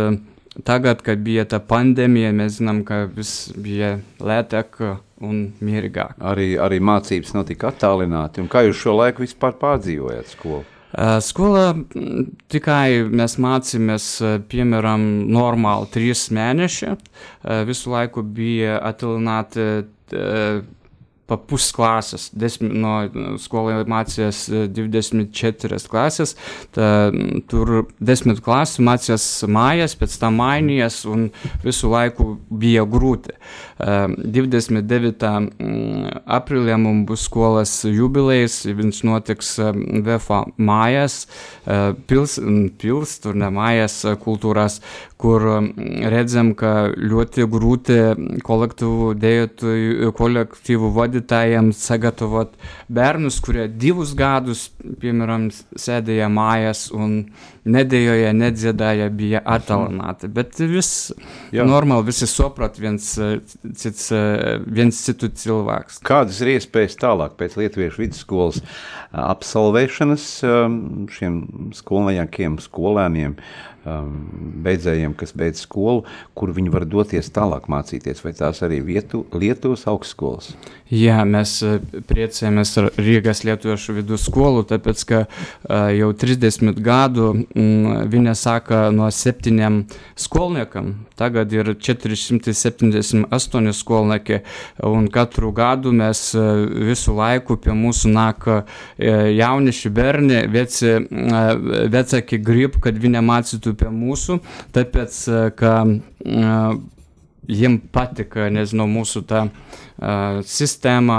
Tagad, 0.67 1.03
kad 1.07 1.21
bija 1.23 1.45
tā 1.47 1.61
pandēmija, 1.63 2.33
mēs 2.35 2.59
zinām, 2.59 2.83
ka 2.87 3.05
viss 3.15 3.53
bija 3.55 3.99
lētāk 4.19 4.81
un 5.23 5.45
mierīgāk. 5.65 6.17
Arī, 6.31 6.53
arī 6.63 6.81
mācības 6.83 7.35
notika 7.37 7.71
attālināti. 7.73 8.43
Un 8.43 8.51
kā 8.51 8.65
jūs 8.67 8.81
šo 8.83 8.97
laiku 8.99 9.25
vispār 9.27 9.55
pārdzīvojat 9.61 10.35
skolu? 10.35 10.65
Uh, 10.89 11.19
Skolā 11.21 11.75
tikai 12.49 13.05
mēs 13.13 13.37
mācījāmies, 13.45 14.07
piemēram, 14.49 15.03
normāli 15.29 15.91
trīs 15.93 16.25
mēneši. 16.33 16.95
Uh, 16.95 17.61
visu 17.69 17.93
laiku 17.93 18.25
bija 18.25 18.79
attālināti 18.89 19.67
uh, 19.85 20.63
pa 21.29 21.37
pusklases. 21.37 22.29
Desmit, 22.33 22.73
no 22.73 23.37
skolā 23.41 23.83
mācījās 23.89 24.47
24 24.75 25.81
klases. 25.91 26.35
Tā, 26.75 26.89
tur 27.51 27.85
10 28.01 28.41
klases 28.45 28.81
mācījās 28.85 29.27
mājās, 29.49 29.97
pēc 29.99 30.17
tam 30.23 30.39
mainījās 30.41 31.03
un 31.09 31.29
visu 31.65 31.91
laiku 31.93 32.37
bija 32.49 32.87
grūti. 32.89 33.37
29. 33.79 35.29
aprīlī 36.39 36.79
mums 36.81 37.07
būs 37.09 37.27
skolas 37.29 37.75
jubilejas, 37.87 38.63
viņš 38.67 39.03
notiks 39.07 39.53
VFA 40.07 40.41
mājās, 40.59 41.21
pils, 42.11 42.39
pils 42.81 43.15
tur 43.23 43.39
ne 43.39 43.53
mājās 43.55 44.01
kultūrās, 44.25 44.81
kur 45.19 45.45
redzam, 46.15 46.53
ka 46.59 46.91
ļoti 46.95 47.47
grūti 47.51 47.99
kolektīvu 48.47 49.13
dējotāju, 49.19 50.13
kolektīvu 50.19 50.91
vadītājiem 51.19 51.73
sagatavot 51.73 52.55
bērnus, 52.89 53.41
kurie 53.41 53.69
divus 53.69 54.15
gadus, 54.15 54.71
piemēram, 55.01 55.51
sēdēja 55.77 56.29
mājās 56.29 56.91
un 56.93 57.31
nedējoja, 57.69 58.33
nedziedāja, 58.33 59.11
bija 59.11 59.43
attālināti. 59.45 60.29
Bet 60.29 60.59
viss 60.59 61.13
normāli, 61.53 62.07
visi 62.09 62.27
saprat 62.27 62.79
viens, 62.79 63.19
cits, 63.77 64.11
viens 64.67 65.03
citu 65.05 65.29
cilvēks. 65.29 66.01
Kādas 66.07 66.41
ir 66.43 66.55
iespējas 66.57 66.99
tālāk 67.01 67.37
pēc 67.39 67.59
Lietuviešu 67.59 68.05
vidusskolas 68.05 68.63
absolvēšanas 69.13 70.29
šiem 71.19 71.43
skolniekiem, 71.77 72.59
skolēniem? 72.63 73.37
Um, 73.89 74.13
beidzējiem, 74.65 75.15
kas 75.19 75.35
beidz 75.39 75.65
skolu, 75.65 76.05
kur 76.39 76.53
viņi 76.57 76.73
var 76.75 76.87
doties 76.89 77.33
tālāk 77.35 77.69
mācīties, 77.73 78.23
vai 78.25 78.35
tās 78.37 78.63
arī 78.67 78.83
vietu, 78.85 79.25
Lietuvas 79.33 79.87
augstskolas? 79.91 80.53
Jā, 80.89 81.21
mēs 81.29 81.59
uh, 81.67 81.77
priecājamies 82.09 82.71
ar 82.81 82.87
Rīgas 82.97 83.43
lietuviešu 83.45 83.93
vidusskolu, 83.99 84.63
tāpēc, 84.69 85.03
ka 85.09 85.19
uh, 85.27 85.91
jau 85.93 86.09
30 86.17 86.81
gadu 86.85 87.35
mm, 87.37 88.09
viņa 88.09 88.35
sāka 88.39 88.79
no 88.95 89.11
septiņiem 89.13 89.83
skolniekam, 90.17 90.95
tagad 91.21 91.53
ir 91.53 91.75
478 91.77 93.75
skolnieki, 93.77 94.41
un 94.89 95.11
katru 95.13 95.53
gadu 95.57 95.93
mēs 95.93 96.31
uh, 96.39 96.65
visu 96.89 97.13
laiku 97.19 97.59
pie 97.61 97.77
mūsu 97.77 98.09
nāk 98.13 98.49
uh, 98.49 98.79
jaunieši 98.97 99.93
bērni, 99.93 100.41
veci, 100.57 100.95
uh, 100.97 101.53
vecāki 101.93 102.41
grib, 102.41 102.81
kad 102.81 102.97
viņa 102.97 103.25
mācītu 103.29 103.77
apie 103.79 103.95
mūsų, 103.95 104.41
tai 104.75 104.89
tāpēc, 104.89 105.19
e, 105.29 105.51
ka 105.55 105.73
e, 105.87 106.53
jiem 107.49 107.79
patika, 107.93 108.49
nežinau, 108.53 108.89
mūsų 108.91 109.25
ta 109.29 109.47
e, 109.47 110.43
sistēma, 110.45 111.19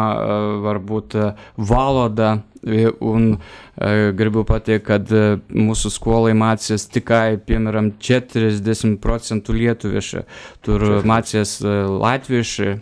varbūt 0.65 1.17
valoda 1.57 2.39
un 2.63 3.31
uh, 3.35 4.11
gribu 4.15 4.43
pateikt, 4.47 4.85
kad 4.87 5.11
uh, 5.15 5.39
mūsu 5.53 5.91
skolai 5.93 6.35
mācījās 6.37 6.89
tikai, 6.93 7.39
piemēram, 7.45 7.93
40% 8.03 9.55
lietuvieši. 9.55 10.23
Tur 10.65 10.87
mācījās 11.07 11.59
uh, 11.63 11.73
latvieši, 11.99 12.77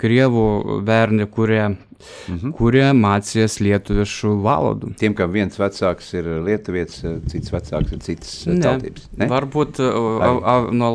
krievu 0.00 0.80
bērni, 0.86 1.28
kurie 1.30 1.62
mhm. 2.30 2.52
kurie 2.56 2.86
mācījās 2.96 3.58
lietuviešu 3.62 4.34
valodu. 4.44 4.92
Tiem, 5.00 5.14
kam 5.18 5.32
viens 5.34 5.58
vecāks 5.60 6.12
ir 6.16 6.28
lietuvietis, 6.46 7.02
cits 7.32 7.52
vecāks 7.54 7.94
ir 7.94 8.02
cits 8.04 8.34
tautības. 8.48 9.08
Ne? 9.18 9.28
Varbūt 9.30 9.82
a, 9.84 10.30
a, 10.30 10.56
no 10.72 10.90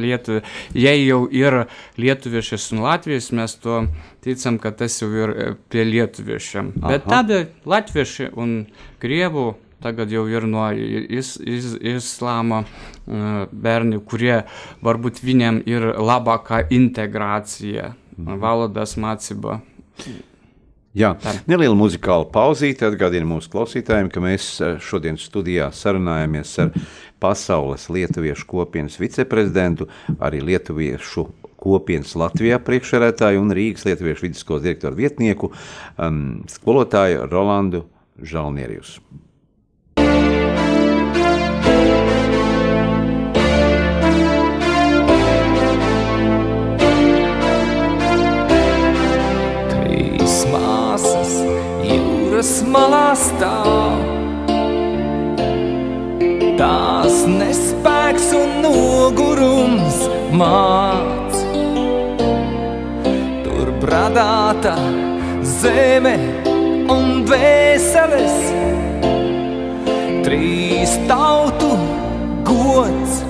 Lietuvi. 0.00 0.42
Ja 0.78 0.94
jau 0.96 1.22
ir 1.32 1.62
lietuviešas 2.00 2.70
un 2.74 2.84
latvijas, 2.84 3.30
mēs 3.36 3.56
to 3.62 3.84
ticam, 4.24 4.58
ka 4.60 4.72
tas 4.76 5.00
jau 5.00 5.10
ir 5.10 5.34
pie 5.72 5.84
lietuviešiem. 5.88 6.74
Aha. 6.80 6.92
Bet 6.92 7.08
tāda 7.08 7.42
latvieši 7.68 8.30
un 8.36 8.64
krievu 9.02 9.54
tagad 9.80 10.12
jau 10.12 10.26
ir 10.28 10.44
no 10.48 10.66
is, 10.72 11.34
is, 11.40 11.74
islāma 11.80 12.62
uh, 12.64 13.44
bērni, 13.50 14.00
kurie 14.04 14.42
varbūt 14.84 15.22
viņiem 15.24 15.62
ir 15.70 15.92
labākā 15.96 16.66
integrācija, 16.76 17.94
mhm. 18.16 18.40
valodas 18.42 18.98
mācība. 19.00 19.60
Jā, 20.90 21.12
neliela 21.46 21.76
muzikāla 21.78 22.26
pauzīte 22.34 22.88
atgādina 22.88 23.28
mūsu 23.30 23.52
klausītājiem, 23.52 24.08
ka 24.10 24.22
mēs 24.24 24.46
eh, 24.58 24.72
šodien 24.82 25.20
studijā 25.22 25.68
sarunājamies 25.70 26.56
ar 26.64 26.72
pasaules 27.22 27.84
lietuviešu 27.94 28.48
kopienas 28.50 28.98
viceprezidentu, 28.98 29.86
arī 30.18 30.40
lietuviešu 30.48 31.28
kopienas 31.60 32.16
Latvijā 32.18 32.60
priekšsēdētāju 32.64 33.42
un 33.44 33.54
Rīgas 33.56 33.86
Lietuviešu 33.88 34.28
vidusskolas 34.28 34.66
direktoru 34.66 35.00
vietnieku 35.00 35.52
um, 35.52 36.22
skolotāju 36.50 37.26
Rolandu 37.30 37.86
Žalnierius. 38.20 38.98
Māsas 50.50 51.30
jūras 51.86 52.50
malā 52.66 53.12
stāv, 53.18 54.00
tās 56.58 57.20
nespēks 57.28 58.30
un 58.40 58.56
nogurums 58.64 60.00
māca 60.34 61.29
radāta 63.90 64.74
zeme 65.42 66.14
un 66.90 67.24
vēseles, 67.26 68.36
trīs 70.26 70.94
tautu 71.10 71.72
gods 72.46 73.20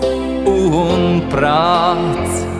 un 0.51 1.21
prāts. 1.33 2.60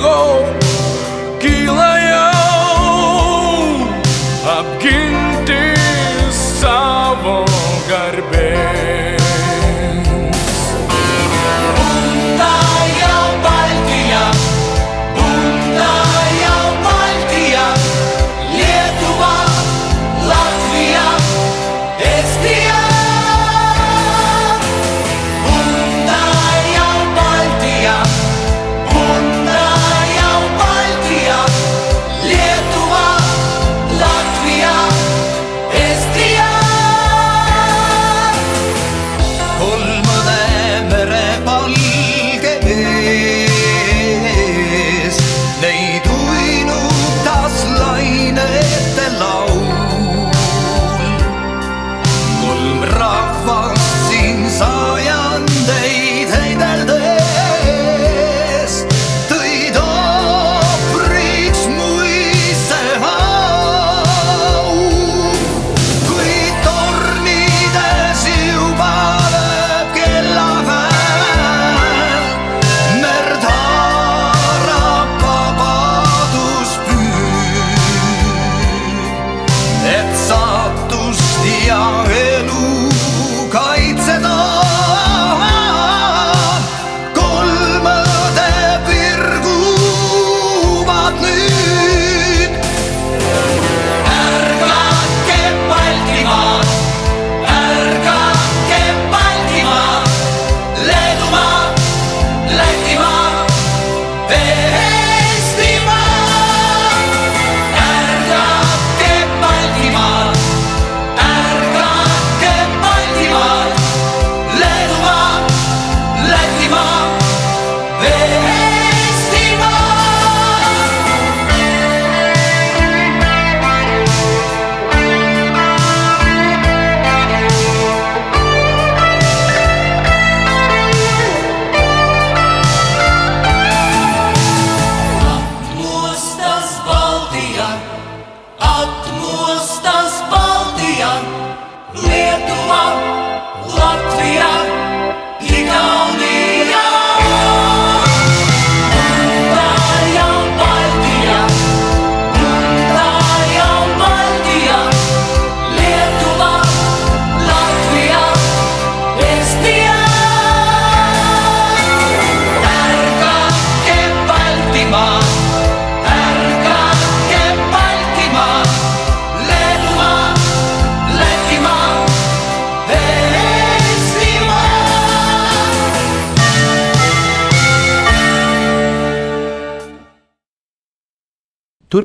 pago 0.00 0.37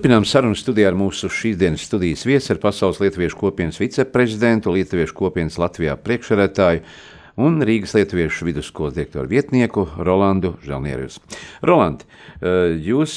Turpinām 0.04 0.26
sarunu 0.28 0.58
studijā 0.60 0.90
ar 0.92 0.98
mūsu 1.00 1.30
šīsdienas 1.32 1.86
studijas 1.88 2.26
viesi, 2.28 2.50
ar 2.52 2.58
Pasaules 2.60 2.98
Lietuviešu 3.00 3.38
kopienas 3.40 3.78
viceprezidentu, 3.80 4.74
Lietuviešu 4.76 5.16
kopienas 5.16 5.56
Latvijā 5.56 5.94
priekšsēdētāju 5.96 6.82
un 7.40 7.64
Rīgas 7.64 7.94
Lietuviešu 7.96 8.50
vidusskolas 8.50 8.98
direktoru 8.98 9.32
vietnieku 9.32 9.86
Rolandu 10.04 10.58
Žalnierus. 10.68 11.22
Roland, 11.64 12.04
eh, 12.04 12.76
jūs 12.84 13.16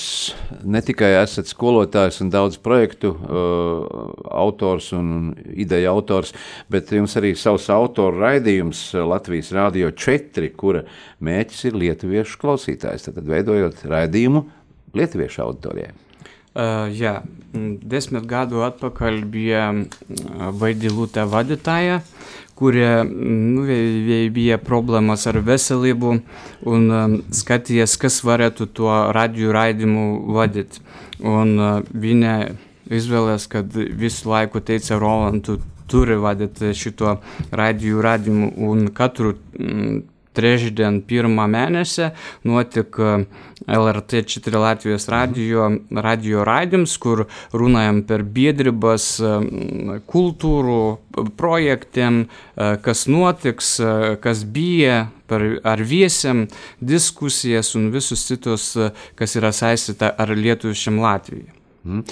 ne 0.62 0.78
tikai 0.78 1.10
esat 1.24 1.50
skolotājs 1.50 2.20
un 2.22 2.30
daudz 2.30 2.62
projektu 2.62 3.16
uh, 3.16 3.82
autors 4.30 4.92
un 4.94 5.34
ideja 5.58 5.90
autors, 5.90 6.36
bet 6.70 6.94
jums 6.94 7.18
arī 7.18 7.34
savs 7.34 7.66
autoru 7.66 8.22
raidījums 8.22 8.92
Latvijas 8.94 9.50
Rādio 9.50 9.90
4, 9.90 10.54
kura 10.54 10.86
mēķis 11.18 11.66
ir 11.66 11.82
lietuviešu 11.82 12.44
klausītājs, 12.46 13.10
tad 13.10 13.26
veidojot 13.26 13.88
raidījumu 13.90 14.46
lietuviešu 14.94 15.48
auditorijai. 15.50 16.05
Uh, 16.56 16.86
jā, 16.88 17.18
desmit 17.84 18.24
gadu 18.28 18.62
atpakaļ 18.64 19.20
bija 19.28 19.66
Vaidilūtė 20.56 21.26
vadītāja, 21.28 22.00
kurie 22.56 22.88
nu, 23.04 23.66
bija 24.32 24.56
problēmas 24.62 25.26
ar 25.28 25.40
veselību 25.44 26.14
un 26.72 27.20
skatījās, 27.36 27.98
kas 28.00 28.22
varētu 28.24 28.70
to 28.72 28.88
radio 29.16 29.52
raidījumu 29.56 30.06
vadīt. 30.36 30.80
Un 31.20 31.56
viņa 31.92 32.34
izvēlējās, 32.96 33.48
kad 33.52 33.76
visu 33.76 34.30
laiku 34.32 34.64
teica 34.64 34.98
Roland, 35.00 35.44
tu 35.44 35.60
turi 35.90 36.16
vadīt 36.18 36.62
šito 36.74 37.18
radio 37.52 38.02
raidījumu 38.04 38.52
un 38.68 38.88
katru 38.96 39.36
mm, 39.36 40.00
trešdien, 40.36 41.00
pirmā 41.08 41.46
mēnesī 41.50 42.10
notika 42.46 43.22
LRT 43.66 44.22
4 44.36 44.60
Latvijas 44.60 45.08
radio, 45.10 45.70
radio 45.90 46.44
raidījums, 46.46 46.96
kur 47.02 47.24
runājam 47.56 48.02
par 48.06 48.22
biedrības 48.36 49.08
kultūru, 50.12 50.78
projektiem, 51.40 52.26
kas 52.84 53.06
notiks, 53.08 53.76
kas 54.22 54.44
bija 54.44 55.06
par, 55.26 55.42
ar 55.64 55.82
viesiem, 55.82 56.46
diskusijas 56.80 57.74
un 57.78 57.90
visus 57.94 58.26
citus, 58.28 58.72
kas 59.18 59.38
yra 59.40 59.52
saistīta 59.56 60.12
ar 60.20 60.36
lietuvišķiem 60.36 61.00
Latviju. 61.02 61.65
Mm. 61.86 62.02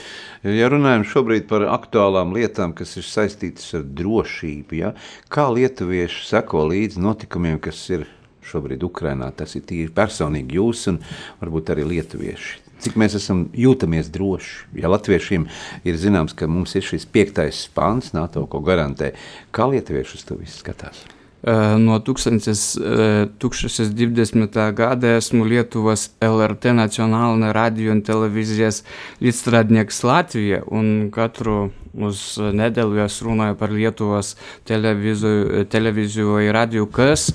Ja 0.55 0.69
runājam 0.71 1.03
šobrīd 1.11 1.49
par 1.51 1.65
aktuālām 1.75 2.35
lietām, 2.37 2.75
kas 2.79 2.95
ir 3.01 3.07
saistītas 3.09 3.73
ar 3.75 3.83
drošību, 3.99 4.77
ja? 4.79 4.93
kā 5.33 5.49
lietuvieši 5.51 6.29
seko 6.29 6.69
līdzi 6.71 7.03
notikumiem, 7.03 7.59
kas 7.63 7.81
ir 7.91 8.07
šobrīd 8.45 8.85
Ukrainā, 8.87 9.33
tas 9.35 9.57
ir 9.59 9.65
tīri 9.67 9.91
personīgi 9.95 10.61
jūs 10.61 10.87
un 10.93 11.01
varbūt 11.41 11.75
arī 11.75 11.89
lietuvieši. 11.97 12.61
Cik 12.85 12.99
mēs 13.01 13.17
esam 13.17 13.47
jūtamies 13.57 14.11
droši? 14.13 14.79
Ja 14.83 14.93
latviešiem 14.93 15.49
ir 15.89 15.99
zināms, 15.99 16.37
ka 16.37 16.51
mums 16.51 16.77
ir 16.77 16.85
šis 16.85 17.09
piektais 17.09 17.65
pāns, 17.75 18.13
NATO, 18.15 18.45
ko 18.51 18.61
garantē, 18.63 19.15
kā 19.55 19.71
lietuvieši 19.73 20.19
uz 20.21 20.27
to 20.29 20.39
visu 20.43 20.61
skatās? 20.61 21.07
No 21.45 21.99
2020. 21.99 24.73
gada 24.73 25.09
esmu 25.19 25.45
Lietuvos 25.45 26.07
LRT 26.25 26.73
nacionālinė 26.79 27.51
radio 27.53 27.93
un 27.93 28.01
televizijas 28.07 28.81
līdzstrādnieks 29.21 30.01
Latvija 30.09 30.63
un 30.73 31.11
katru 31.13 31.69
uz 31.95 32.21
nedēļu 32.39 32.99
es 33.05 33.21
runāju 33.23 33.57
par 33.59 33.73
Lietuvos 33.75 34.35
televiziju, 34.67 35.65
televiziju 35.71 36.39
ir 36.43 36.55
radio, 36.55 36.87
kas, 36.91 37.29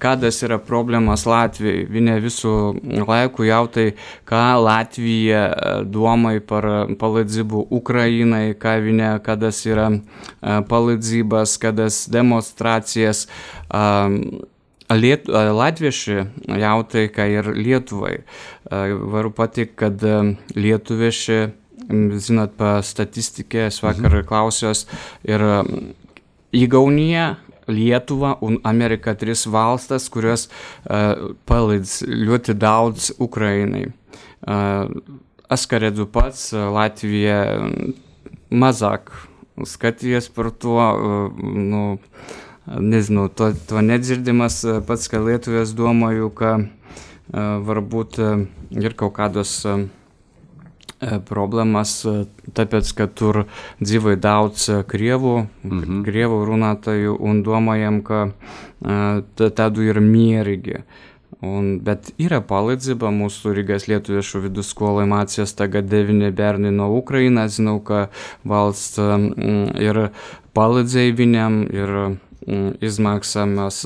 kādas 0.00 0.40
yra 0.46 0.58
problēmas 0.62 1.26
Latvijai. 1.28 1.84
Viņa 1.92 2.16
visu 2.24 2.52
laiku 3.06 3.46
jautai, 3.46 3.90
kā 4.28 4.44
Latvija 4.60 5.42
domāja 5.84 6.44
par 6.48 6.68
palīdzību 7.00 7.66
Ukrainai, 7.76 8.54
kā 8.60 8.76
viņa, 8.84 9.16
kādas 9.26 9.62
yra 9.68 9.90
palīdzības, 10.70 11.56
kādas 11.62 12.04
demonstrācijas. 12.12 13.26
Liet, 14.86 15.26
latvieši 15.26 16.18
jautai, 16.62 17.06
kā 17.10 17.26
ir 17.26 17.48
Lietuvai. 17.56 18.20
Varu 18.70 19.32
patikt, 19.34 19.74
kad 19.80 20.02
lietuvieši 20.54 21.40
Zinot, 21.86 22.56
pa 22.58 22.80
statistikai 22.82 23.66
es 23.68 23.82
vakar 23.82 24.10
mhm. 24.10 24.26
klausios 24.26 24.86
ir 25.26 25.42
Igaunija, 26.56 27.36
Lietuva 27.66 28.36
un 28.46 28.60
Amerika 28.62 29.14
trīs 29.18 29.42
valstis, 29.50 30.06
kurios 30.12 30.46
uh, 30.46 31.34
palīdz 31.50 31.98
ļoti 32.06 32.54
daudz 32.54 33.10
Ukrainai. 33.18 33.88
Uh, 34.46 34.86
es 35.50 35.66
kā 35.66 35.80
redzu 35.82 36.06
pats, 36.06 36.52
Latvija 36.54 37.40
mazāk 38.54 39.10
skatījies 39.66 40.30
par 40.36 40.52
to, 40.54 40.78
uh, 40.78 41.42
nu, 41.42 41.98
nezinu, 42.66 43.28
to, 43.28 43.52
to 43.68 43.82
nedzirdimas, 43.84 44.62
pats 44.86 45.10
kā 45.12 45.20
Lietuvijas 45.22 45.74
domāju, 45.76 46.30
ka 46.34 46.56
uh, 46.58 46.66
varbūt 47.66 48.18
uh, 48.22 48.46
ir 48.74 48.96
kaut 48.98 49.16
kādos 49.18 49.58
uh, 49.68 49.86
problēmas, 51.28 51.98
tāpēc, 52.56 52.92
ka 52.96 53.06
tur 53.06 53.44
dzīvoja 53.82 54.16
daudz 54.16 54.70
krievu, 54.88 55.46
mm 55.62 55.80
-hmm. 55.82 56.04
krievu 56.04 56.44
runātāju 56.48 57.16
un 57.20 57.42
domājam, 57.44 58.02
ka 58.02 58.30
tādu 59.36 59.82
ir 59.82 60.00
mierīgi. 60.00 60.80
Un, 61.44 61.80
bet 61.84 62.14
yra 62.16 62.40
palīdzība 62.40 63.10
mūsų 63.12 63.52
Rīgas 63.58 63.88
lietuviešu 63.90 64.40
vidusskolai 64.40 65.04
mācījās 65.10 65.52
tagad 65.58 65.84
devyni 65.90 66.30
bērni 66.32 66.70
no 66.72 66.88
Ukrainas. 66.96 67.58
Žinau, 67.58 67.80
ka 67.84 68.08
valsts 68.44 68.96
mm, 68.98 69.76
ir 69.76 70.00
palīdzēja 70.56 71.12
viņam, 71.18 71.58
ir 71.76 72.18
mm, 72.46 72.76
izmaksamas 72.86 73.84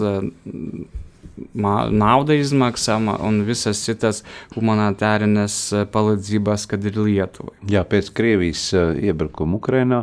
nauda 1.91 2.35
izmaksāma 2.37 3.17
un 3.25 3.43
visas 3.47 3.81
citas 3.85 4.23
humanitārinās 4.55 5.57
palīdzības, 5.93 6.67
kad 6.71 6.85
ir 6.85 6.99
Lietuvai. 7.01 7.55
Jā, 7.71 7.85
pēc 7.89 8.11
Krievijas 8.17 8.67
iebrukuma 8.77 9.57
Ukrainā 9.61 10.03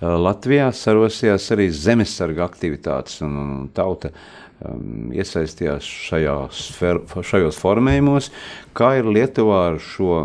Latvijā 0.00 0.70
sarosījās 0.76 1.50
arī 1.56 1.70
zemesarga 1.72 2.44
aktivitātes 2.44 3.22
un, 3.24 3.36
un 3.40 3.68
tauta 3.74 4.10
um, 4.12 4.43
iesaistījās 5.14 5.86
šajās, 6.08 6.62
šajos 7.26 7.58
formējumos. 7.60 8.30
Kā 8.76 8.94
ir 9.00 9.10
Lietuvā 9.10 9.60
ar 9.72 9.80
šo 9.82 10.24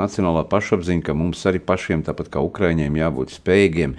nacionālā 0.00 0.46
pašapziņu, 0.50 1.04
ka 1.06 1.16
mums 1.16 1.44
arī 1.48 1.62
pašiem, 1.62 2.04
tāpat 2.06 2.32
kā 2.32 2.42
Ukraiņiem, 2.44 2.98
jābūt 3.02 3.36
spējīgiem 3.36 3.96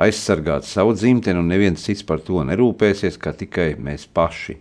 aizsargāt 0.00 0.68
savu 0.68 0.96
dzimteni, 0.96 1.42
un 1.42 1.50
neviens 1.52 1.84
cits 1.84 2.06
par 2.06 2.22
to 2.24 2.44
nerūpēsies, 2.48 3.20
kā 3.20 3.34
tikai 3.36 3.74
mēs 3.78 4.08
paši? 4.14 4.60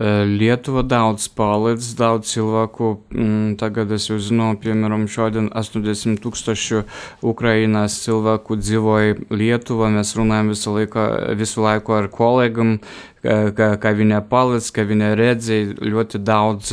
Lietuva 0.00 0.80
daudz 0.88 1.26
palīdz, 1.36 1.90
daudz 1.98 2.30
cilvēku. 2.32 2.94
Mm, 3.12 3.56
tagad 3.60 3.90
es 3.92 4.08
uzzināju, 4.08 4.56
piemēram, 4.62 5.04
šodien 5.04 5.50
80 5.52 6.16
tūkstoši 6.24 6.80
Ukrainas 7.28 7.98
cilvēku 8.06 8.56
dzīvoja 8.56 9.18
Lietuvā. 9.28 9.90
Mēs 9.92 10.14
runājam 10.16 10.48
visu 10.54 10.72
laiku, 10.72 11.04
visu 11.36 11.60
laiku 11.60 11.96
ar 11.98 12.08
kolēģiem, 12.08 12.78
ka, 13.20 13.66
ka 13.82 13.92
viņa 13.98 14.22
palīdz, 14.32 14.70
ka 14.72 14.86
viņa 14.88 15.10
redzēja 15.20 15.74
ļoti 15.84 16.20
daudz 16.24 16.72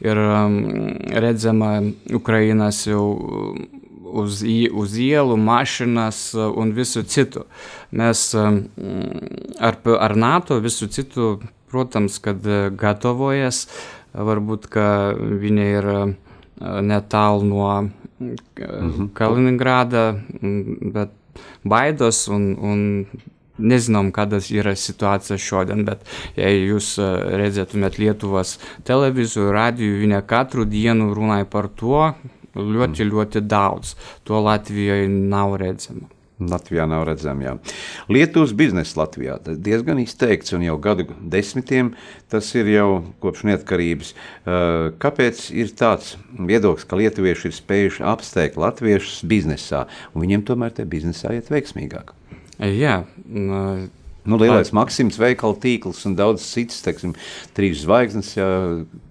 ir 0.00 0.20
redzama 1.20 1.74
Ukrainas 2.16 2.86
jau 2.88 3.04
uz, 4.24 4.40
uz 4.72 4.96
ielu, 4.96 5.36
mašīnas 5.36 6.22
un 6.48 6.72
visu 6.72 7.04
citu. 7.04 7.44
Mēs 7.92 8.30
ar, 8.32 9.78
ar 9.98 10.16
NATO 10.16 10.58
visu 10.64 10.88
citu 10.88 11.34
Protams, 11.74 12.20
kad 12.22 12.46
e, 12.46 12.68
gatavojas, 12.78 13.64
varbūt 14.14 14.68
viņa 15.42 15.64
ir 15.72 15.90
e, 15.90 16.00
netālu 16.86 17.48
no 17.50 17.68
mhm. 17.82 19.08
Kaliningrāda, 19.18 20.04
bet 20.94 21.16
baidos 21.66 22.28
un, 22.30 22.52
un 22.54 22.84
nezinām, 23.58 24.12
kāda 24.14 24.38
ir 24.54 24.70
situācija 24.78 25.38
šodien, 25.40 25.84
bet, 25.86 26.06
ja 26.38 26.50
jūs 26.52 26.94
e, 27.02 27.10
redzētumėt 27.42 27.98
Lietuvos 28.02 28.56
televiziju, 28.86 29.50
radiju, 29.54 30.00
viņa 30.04 30.22
katru 30.30 30.66
dienu 30.68 31.10
runāja 31.16 31.50
par 31.50 31.70
to 31.74 32.12
ļoti, 32.54 33.02
mhm. 33.02 33.14
ļoti 33.14 33.46
daudz. 33.50 33.96
To 34.30 34.42
Latvijoje 34.46 35.10
nav 35.10 35.58
redzama. 35.62 36.13
Latvijā 36.42 36.86
nav 36.90 37.04
redzama. 37.06 37.44
Jā. 37.46 37.52
Lietuvas 38.10 38.54
biznesa 38.56 38.98
Latvijā 39.04 39.36
diezgan 39.44 40.00
izteikts, 40.02 40.54
un 40.56 40.64
jau 40.66 40.74
gadu 40.82 41.06
desmitiem 41.20 41.92
tas 42.32 42.48
ir 42.58 42.70
jau 42.72 42.88
kopš 43.22 43.44
neatkarības. 43.50 44.14
Kāpēc 45.02 45.44
ir 45.54 45.70
tāds 45.78 46.16
viedoklis, 46.34 46.88
ka 46.90 46.98
lietuvieši 46.98 47.50
ir 47.50 47.56
spējuši 47.60 48.06
apsteigt 48.10 48.58
latviešus 48.58 49.22
biznesā, 49.30 49.84
un 50.12 50.26
viņiem 50.26 50.46
tomēr 50.48 50.74
tajā 50.74 50.90
biznesā 50.90 51.36
iet 51.38 51.52
veiksmīgāk? 51.54 52.14
Jā. 52.58 53.02
Nu, 54.24 54.38
lielais 54.40 54.72
Maksims 54.74 55.18
veikalu 55.20 55.58
tīkls 55.60 56.02
un 56.08 56.14
daudz 56.16 56.46
citas, 56.48 56.80
teiksim, 56.82 57.12
trīs 57.56 57.82
zvaigznes, 57.84 58.30
jā, 58.38 58.48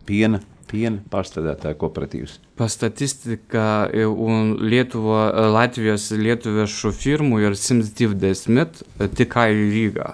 piena 0.10 0.42
piena 0.74 1.04
pārstrādātāju 1.14 1.78
kooperatīvs. 1.84 2.40
Pa 2.58 2.68
statistika 2.72 3.88
e, 3.94 4.06
un 4.08 4.56
Lietuvo, 4.62 5.16
e, 5.28 5.46
Latvijos 5.54 6.10
lietuviešu 6.18 6.94
firmų 6.98 7.44
ir 7.46 7.58
120 7.60 8.84
e, 8.84 9.10
tikai 9.20 9.50
Rīgā. 9.58 10.14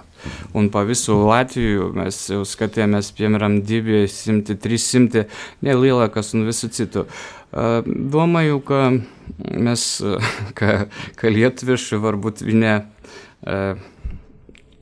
Un 0.56 0.68
pa 0.72 0.84
visu 0.88 1.16
Latviju 1.24 1.90
mēs 1.96 2.26
jau 2.32 2.42
skatījāmės, 2.48 3.12
piemēram, 3.16 3.62
200-300, 3.68 5.24
nelielākas 5.64 6.34
un 6.36 6.44
visu 6.48 6.68
citu. 6.68 7.06
Domāju, 7.50 8.60
ka 8.62 8.82
mēs, 9.48 9.86
ka, 10.58 10.74
ka 11.16 11.32
lietuvieši 11.32 12.02
varbūt 12.04 12.44
viņa 12.46 12.74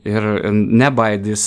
ir 0.09 0.27
nebaidīs. 0.53 1.45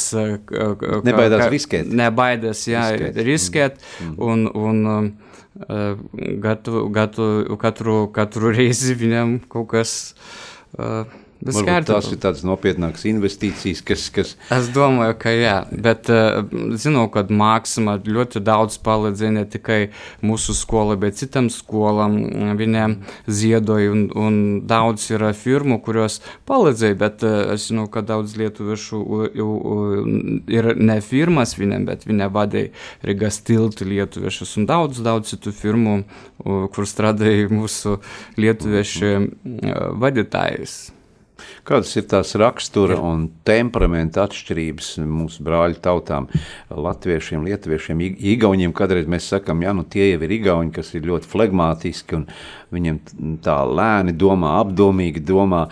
Nebaidās 1.06 1.48
riskēt. 1.52 1.90
Nebaidās, 2.02 2.64
jā, 2.70 2.86
riskēt 3.18 3.78
mm. 3.82 4.14
un, 4.22 4.46
un 4.48 5.12
gatu, 6.42 6.86
gatu, 6.94 7.26
katru, 7.60 7.98
katru 8.14 8.54
reizi 8.54 8.96
viņam 8.98 9.40
kaut 9.52 9.72
kas. 9.74 9.96
Uh, 10.72 11.04
Varbūt 11.42 11.88
tās 11.88 12.06
ir 12.12 12.18
tādas 12.22 12.44
nopietnākas 12.46 13.02
investīcijas, 13.10 13.80
kas. 13.86 14.04
kas... 14.14 14.34
Es 14.54 14.68
domāju, 14.74 15.16
ka 15.18 15.32
jā, 15.34 15.56
bet 15.74 16.06
uh, 16.12 16.44
zinu, 16.78 17.08
ka 17.10 17.24
māksla 17.26 17.96
ļoti 18.06 18.42
daudz 18.46 18.78
palīdzēja 18.86 19.34
ne 19.34 19.42
tikai 19.50 19.80
mūsu 20.22 20.54
skolai, 20.54 20.98
bet 21.02 21.18
citām 21.18 21.50
skolām. 21.50 22.14
Viņiem 22.60 22.94
ziedoja, 23.26 23.90
un, 23.90 24.04
un 24.14 24.38
daudz 24.70 25.08
ir 25.10 25.26
firmu, 25.34 25.80
kurios 25.82 26.20
palīdzēja, 26.46 26.98
bet 27.02 27.26
uh, 27.26 27.40
es 27.56 27.66
zinu, 27.72 27.88
ka 27.90 28.04
daudz 28.06 28.36
lietuviešu 28.38 29.02
ir 30.52 30.72
ne 30.78 30.98
firmas 31.02 31.56
viņiem, 31.58 31.90
bet 31.90 32.06
viņa 32.06 32.30
vadīja 32.32 32.70
Rigas 33.02 33.42
tilti 33.42 33.88
lietuviešus 33.90 34.54
un 34.60 34.70
daudz, 34.70 35.02
daudz 35.02 35.34
citu 35.34 35.50
firmu, 35.56 36.02
kur 36.44 36.86
strādāja 36.88 37.50
mūsu 37.50 37.98
lietuvieši 38.38 39.14
vadītājs. 39.98 40.82
Kādas 41.62 41.92
ir 41.94 42.08
tās 42.10 42.32
rakstura 42.34 42.96
un 42.98 43.28
temperamenta 43.46 44.24
atšķirības 44.26 44.88
mūsu 45.06 45.44
brāļu 45.46 45.76
tautām, 45.84 46.26
latviešiem, 46.74 47.44
lietuviešiem, 47.46 48.00
igauniem? 48.32 48.72
Kādreiz 48.74 49.06
mēs 49.06 49.28
sakām, 49.30 49.62
ja 49.62 49.70
nu 49.76 49.84
tie 49.86 50.08
jau 50.08 50.24
ir 50.26 50.34
igauni, 50.34 50.72
kas 50.74 50.90
ir 50.98 51.06
ļoti 51.06 51.30
flegmātiski 51.30 52.18
un 52.18 52.26
viņiem 52.74 52.98
tā 53.46 53.60
lēni 53.68 54.16
domā, 54.18 54.56
apdomīgi 54.64 55.22
domā. 55.22 55.62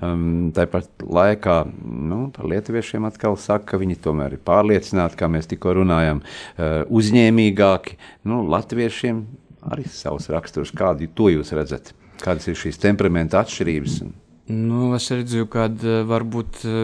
Um, 0.00 0.50
Tāpat 0.56 1.06
laikā 1.06 1.60
nu, 1.84 2.24
par 2.34 2.50
lietuviešiem 2.50 3.06
atkal 3.06 3.38
saka, 3.38 3.70
ka 3.70 3.82
viņi 3.84 4.00
tomēr 4.02 4.34
ir 4.34 4.42
pārliecināti, 4.42 5.20
kā 5.20 5.30
mēs 5.30 5.46
tikko 5.54 5.78
runājam, 5.78 6.24
uh, 6.26 6.82
uzņēmīgāki. 6.90 8.00
Nu, 8.26 8.42
latviešiem 8.50 9.22
arī 9.70 9.86
savs 9.94 10.26
raksturs. 10.34 10.74
Kādu 10.74 11.06
to 11.14 11.30
jūs 11.38 11.54
redzat? 11.54 11.94
Kādas 12.18 12.50
ir 12.50 12.58
šīs 12.58 12.82
temperamenta 12.82 13.46
atšķirības? 13.46 14.00
Mm. 14.02 14.25
Nu, 14.48 14.94
es 14.94 15.08
redzu, 15.10 15.42
ka 15.50 15.64
eh, 15.66 16.04
varbūt 16.06 16.60
eh, 16.62 16.74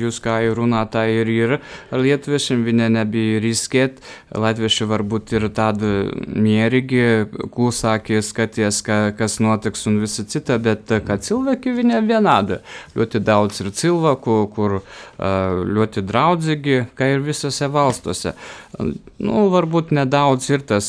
jūs 0.00 0.22
kā 0.24 0.38
jau 0.40 0.54
runātāji 0.56 1.18
ir, 1.20 1.30
ir 1.34 1.50
ar 1.60 2.00
lietuviešiem, 2.00 2.62
viņi 2.64 2.86
nebija 2.94 3.42
riskēt. 3.44 3.98
Latvieši 4.32 4.86
varbūt 4.88 5.34
ir 5.36 5.44
tādi 5.52 5.90
mierīgi, 6.16 7.02
klusākie, 7.52 8.22
skaties, 8.24 8.78
ka, 8.86 8.98
kas 9.18 9.36
notiks 9.44 9.84
un 9.90 9.98
visa 10.00 10.24
cita, 10.24 10.56
bet 10.64 10.88
eh, 10.96 11.02
kā 11.04 11.18
cilvēki 11.20 11.76
viņi 11.76 12.00
vienādi. 12.08 12.62
Ļoti 12.96 13.20
daudz 13.26 13.60
ir 13.66 13.68
cilvēku, 13.76 14.40
kur 14.56 14.78
ļoti 15.20 16.00
draudzīgi, 16.08 16.76
kā 16.96 17.10
ir 17.12 17.20
visose 17.20 17.68
valstose. 17.68 18.32
Nu, 19.20 19.42
varbūt 19.52 19.92
nedaudz 19.92 20.48
ir 20.48 20.64
tas 20.64 20.88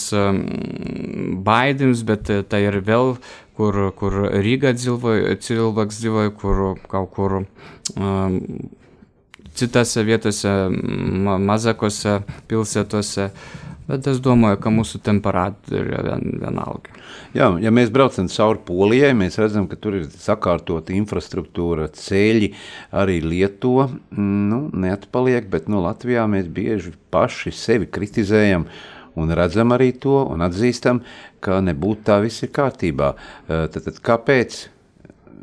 baidījums, 1.44 2.06
bet 2.08 2.32
tā 2.48 2.62
ir 2.64 2.80
vēl 2.88 3.18
kur, 3.62 3.82
kur 3.98 4.20
Rīgā 4.42 4.74
dzīvoja, 4.74 5.36
cilvēks 5.46 6.02
dzīvoja, 6.02 6.36
kur 6.42 6.62
kaut 6.90 7.12
kur 7.14 7.42
um, 7.42 8.38
citās 9.58 9.94
vietose, 10.08 10.54
ma 10.72 11.38
mazākose 11.42 12.22
pilsētose. 12.50 13.30
Bet 13.92 14.06
es 14.08 14.22
domāju, 14.24 14.60
ka 14.62 14.72
mūsu 14.72 15.02
temperāti 15.04 15.74
ir 15.76 15.90
vien, 15.92 16.22
vienalga. 16.40 16.94
Jā, 17.36 17.50
ja 17.60 17.74
mēs 17.74 17.90
braucam 17.92 18.30
cauri 18.32 18.62
Polijai, 18.64 19.10
mēs 19.18 19.36
redzam, 19.42 19.66
ka 19.68 19.76
tur 19.76 19.98
ir 19.98 20.06
sakārtota 20.08 20.94
infrastruktūra, 20.96 21.90
ceļi, 21.98 22.54
arī 22.96 23.18
Lietuva 23.26 23.90
nu, 24.16 24.62
neatpaliek, 24.72 25.50
bet 25.52 25.68
no 25.68 25.82
nu, 25.82 25.84
Latvijā 25.90 26.24
mēs 26.32 26.48
bieži 26.54 26.94
paši 27.12 27.52
sevi 27.58 27.90
kritizējam 27.92 28.70
un 29.20 29.34
redzam 29.36 29.74
arī 29.76 29.92
to 30.02 30.22
un 30.32 30.44
atzīstam, 30.46 31.02
ka 31.44 31.60
nebūtu 31.64 32.08
tā 32.08 32.20
viss 32.24 32.46
ir 32.46 32.54
kārtībā. 32.56 33.14
Tad, 33.48 33.82
tad 33.82 34.00
kāpēc 34.06 34.62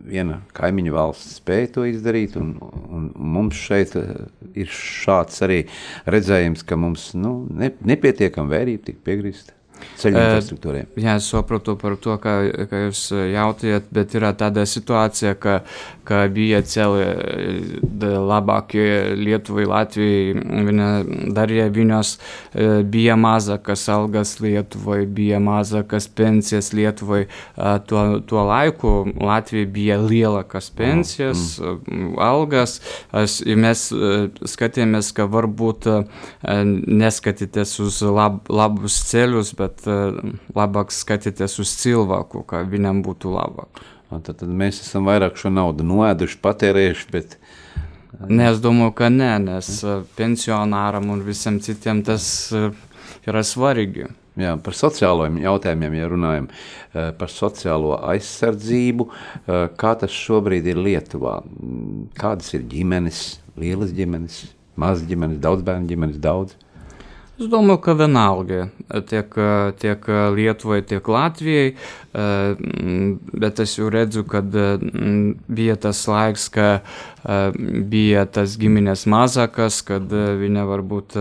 viena 0.08 0.40
kaimiņu 0.56 0.94
valsts 0.94 1.36
spēja 1.42 1.72
to 1.74 1.84
izdarīt, 1.88 2.38
un, 2.40 2.54
un 2.94 3.10
mums 3.36 3.58
šeit 3.60 3.92
ir 3.98 4.72
šāds 4.72 5.44
arī 5.44 5.60
redzējums, 6.08 6.64
ka 6.64 6.78
mums 6.80 7.10
nu, 7.18 7.42
ne, 7.50 7.72
nepietiekama 7.92 8.56
vērība 8.56 8.88
tik 8.88 9.02
piegrīsta 9.04 9.57
ceļu 9.98 10.20
infrastruktūrai. 10.22 10.84
Uh, 10.86 11.02
jā, 11.04 11.16
es 11.20 11.28
saprotu 11.32 11.76
par 11.80 11.96
to, 12.00 12.16
ka, 12.22 12.34
ka 12.70 12.82
jūs 12.86 13.04
jautājat, 13.12 13.88
bet 13.94 14.16
ir 14.16 14.26
tāda 14.38 14.64
situācija, 14.68 15.34
ka, 15.40 15.60
ka 16.08 16.22
bija 16.32 16.60
celi 16.66 17.04
labākie 18.00 19.16
Lietuvai, 19.18 19.66
Latvijai, 19.68 20.34
viņa 20.68 20.88
darīja 21.36 21.68
viņos, 21.74 22.14
bija 22.88 23.16
mazākas 23.20 23.84
algas 23.92 24.36
Lietuvai, 24.42 25.02
bija 25.06 25.40
mazākas 25.42 26.08
pensijas 26.08 26.72
Lietuvai. 26.76 27.26
To, 27.88 28.04
to 28.26 28.44
laiku 28.48 28.94
Latvija 29.20 29.68
bija 29.72 29.98
lielākas 30.00 30.70
pensijas, 30.74 31.58
mm. 31.60 32.16
algas. 32.22 32.78
Es, 33.12 33.38
mēs 33.44 33.88
skatījāmies, 34.54 35.12
ka 35.16 35.28
varbūt 35.30 35.88
neskatīties 36.48 37.74
uz 37.84 38.00
lab, 38.02 38.40
labus 38.48 39.00
ceļus, 39.10 39.52
bet 39.58 39.67
bet 39.68 39.86
uh, 39.88 40.18
labāk 40.56 40.92
skatīties 40.94 41.58
uz 41.62 41.76
cilvēku, 41.82 42.42
kā 42.48 42.64
viņam 42.68 43.02
būtu 43.06 43.32
labāk. 43.34 43.82
Tad, 44.08 44.32
tad 44.40 44.48
mēs 44.48 44.80
esam 44.80 45.08
vairāk 45.08 45.36
šo 45.36 45.52
naudu 45.52 45.84
noēduši, 45.84 46.40
patērējuši. 46.44 47.08
Bet... 47.12 47.36
Nē, 48.24 48.54
es 48.54 48.62
domāju, 48.64 48.94
ka 48.98 49.10
nē, 49.12 49.34
nes 49.44 49.68
uh, 49.84 50.00
pensionāram 50.18 51.12
un 51.12 51.20
visiem 51.26 51.60
citiem 51.62 52.00
tas 52.06 52.30
ir 52.54 53.44
svarīgi. 53.44 54.08
Jā, 54.38 54.52
par 54.62 54.76
sociālajiem 54.78 55.40
jautājumiem, 55.42 55.96
ja 55.98 56.08
runājam 56.12 56.44
par 57.18 57.30
sociālo 57.32 57.96
aizsardzību, 58.06 59.08
kā 59.80 59.90
tas 59.98 60.14
šobrīd 60.14 60.68
ir 60.70 60.78
Lietuvā? 60.78 61.40
Kādas 62.18 62.52
ir 62.54 62.62
ģimenes, 62.70 63.40
lielas 63.58 63.90
ģimenes, 63.96 64.38
mazas 64.78 65.08
ģimenes, 65.10 65.40
daudz 65.42 65.66
bērnu 65.66 65.90
ģimenes, 65.90 66.22
daudz? 66.22 66.54
Es 67.38 67.46
domāju, 67.46 67.78
ka 67.78 67.92
vienalga 67.94 68.64
tiek, 69.06 69.36
tiek 69.78 70.06
Lietuvai, 70.34 70.80
tiek 70.82 71.06
Latvijai, 71.06 71.68
bet 73.44 73.60
es 73.62 73.74
jau 73.76 73.86
redzu, 73.94 74.24
ka 74.26 74.40
bija 74.42 75.76
tas 75.78 76.00
laiks, 76.10 76.48
ka 76.50 76.66
bija 77.92 78.24
tas 78.26 78.56
ģimenes 78.58 79.06
mazākas, 79.06 79.78
kad 79.86 80.10
viņa 80.10 80.64
varbūt 80.66 81.14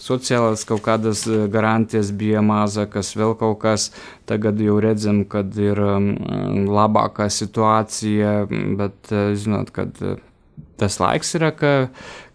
sociālās 0.00 0.64
kaut 0.64 0.80
kādas 0.88 1.26
garantijas 1.52 2.08
bija 2.08 2.40
mazākas, 2.40 3.12
vēl 3.20 3.36
kaut 3.36 3.60
kas. 3.66 3.90
Tagad 4.32 4.64
jau 4.64 4.78
redzam, 4.80 5.26
kad 5.28 5.52
ir 5.60 5.76
labākā 5.76 7.28
situācija, 7.28 8.46
bet 8.80 9.12
zinot, 9.36 9.76
kad 9.76 9.92
tas 10.80 10.96
laiks 11.02 11.34
ir, 11.36 11.50
ka, 11.60 11.72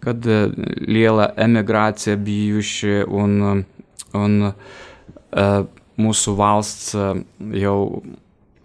kad 0.05 0.27
eh, 0.29 0.49
liela 0.87 1.31
emigrācija 1.41 2.17
bijuši 2.21 3.01
un, 3.07 3.63
un 4.15 4.35
uh, 4.45 5.55
mūsu 5.97 6.35
valsts 6.37 6.93
uh, 6.97 7.17
jau 7.57 7.79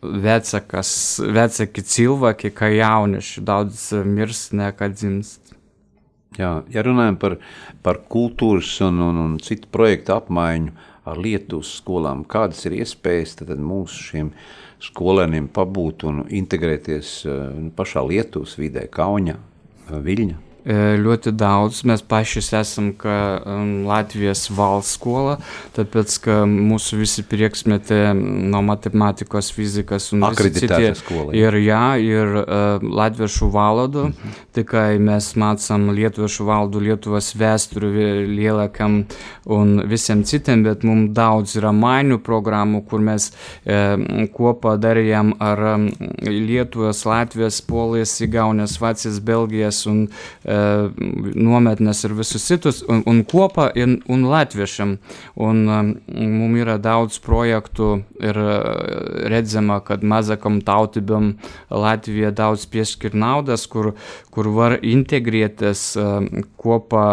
vecākas, 0.01 0.93
vecāki 1.21 1.85
cilvēki, 1.85 2.53
kā 2.57 2.71
jaunieši, 2.73 3.45
daudz 3.45 3.91
mirst 4.07 4.55
nekā 4.57 4.91
dzimst. 4.93 5.57
Jā, 6.39 6.61
ja 6.71 6.85
runājam 6.87 7.19
par, 7.21 7.37
par 7.83 8.01
kultūras 8.13 8.71
un, 8.87 9.01
un, 9.03 9.19
un 9.25 9.37
citu 9.43 9.69
projektu 9.73 10.15
apmaiņu 10.15 10.77
ar 11.11 11.19
Lietuvas 11.19 11.73
skolām, 11.81 12.23
kādas 12.29 12.63
ir 12.69 12.79
iespējas 12.79 13.41
tad 13.41 13.51
mūsu 13.59 14.05
šiem 14.13 14.31
skolēniem 14.81 15.51
pabūt 15.53 16.07
un 16.09 16.23
integrēties 16.29 17.17
pašā 17.77 18.05
Lietuvas 18.07 18.55
vidē, 18.61 18.87
Kaunijā? 18.93 19.41
Viļņa? 19.91 20.50
Ļoti 20.67 21.33
daudz. 21.33 21.83
Mēs 21.89 22.03
paši 22.07 22.43
esam 22.59 22.91
kā 22.99 23.41
um, 23.41 23.87
Latvijas 23.89 24.49
valsts 24.53 24.99
skola, 24.99 25.39
tāpēc 25.77 26.17
ka 26.25 26.37
mūsu 26.49 26.99
visi 27.01 27.25
priekšmeti 27.25 28.01
no 28.51 28.61
matemātikas, 28.67 29.51
fizikas 29.55 30.11
un 30.13 30.27
Akreditēta 30.29 30.95
skola, 30.99 31.33
jā. 31.33 31.49
ir, 31.49 31.59
jā, 31.65 31.85
ir 32.05 32.35
uh, 32.43 32.83
latviešu 32.83 33.51
valodu, 33.53 34.05
mm 34.09 34.13
-hmm. 34.13 34.41
tikai 34.53 34.99
mēs 34.99 35.33
mācām 35.37 35.91
lietuviešu 35.95 36.45
valodu, 36.45 36.81
Lietuvas 36.81 37.35
vēsturi 37.37 38.27
lielākam 38.27 39.05
un 39.47 39.83
visiem 39.87 40.25
citiem, 40.25 40.63
bet 40.63 40.83
mums 40.85 41.11
daudz 41.15 41.57
ir 41.57 41.65
maiņu 41.65 42.19
programmu, 42.19 42.83
kur 42.83 43.01
mēs 43.01 43.31
uh, 43.31 44.29
kopā 44.33 44.77
darījām 44.77 45.35
ar 45.39 45.59
um, 45.75 45.91
Lietuvas, 46.23 47.05
Latvijas, 47.05 47.61
Polijas, 47.61 48.21
Igaunijas, 48.21 48.81
Vācijas, 48.81 49.21
Belgijas 49.21 49.87
un 49.87 50.09
uh, 50.09 50.50
nometnes 50.51 52.05
ir 52.05 52.15
visus 52.19 52.45
citus, 52.49 52.81
un, 52.89 53.03
un 53.09 53.23
kopā 53.29 53.69
ir 53.79 53.99
un 54.11 54.25
latviešiem. 54.31 54.97
Un, 55.41 55.63
um, 55.69 55.93
mums 56.41 56.61
ir 56.63 56.73
daudz 56.83 57.19
projektu, 57.23 58.03
ir 58.21 58.39
redzama, 59.31 59.81
ka 59.85 59.99
mazākam 60.03 60.61
tautībam 60.65 61.35
Latvija 61.71 62.33
daudz 62.37 62.67
piešķir 62.71 63.17
naudas, 63.19 63.67
kur, 63.71 63.93
kur 64.35 64.51
var 64.55 64.79
integrēties 64.83 65.85
uh, 66.01 66.19
kopā 66.61 67.07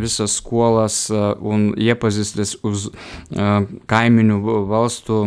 visas 0.00 0.38
skolas 0.40 1.04
uh, 1.12 1.32
un 1.40 1.72
iepazīsties 1.78 2.58
uz 2.66 2.88
uh, 2.90 3.64
kaimiņu 3.90 4.40
valstu 4.70 5.24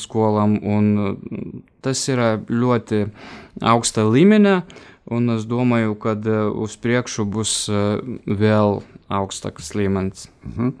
skolām. 0.00 0.58
Un, 0.64 1.62
tas 1.84 2.00
ir 2.08 2.20
ļoti 2.48 3.04
augsta 3.64 4.06
līmenī. 4.08 4.60
Un 5.12 5.34
es 5.34 5.44
domāju, 5.44 5.98
ka 6.00 6.14
uh, 6.16 6.48
uz 6.64 6.78
priekšu 6.80 7.26
būs 7.28 7.52
uh, 7.68 8.00
vēl 8.24 8.80
augstāks 9.12 9.74
līmenis. 9.76 10.30
Mhm. 10.48 10.72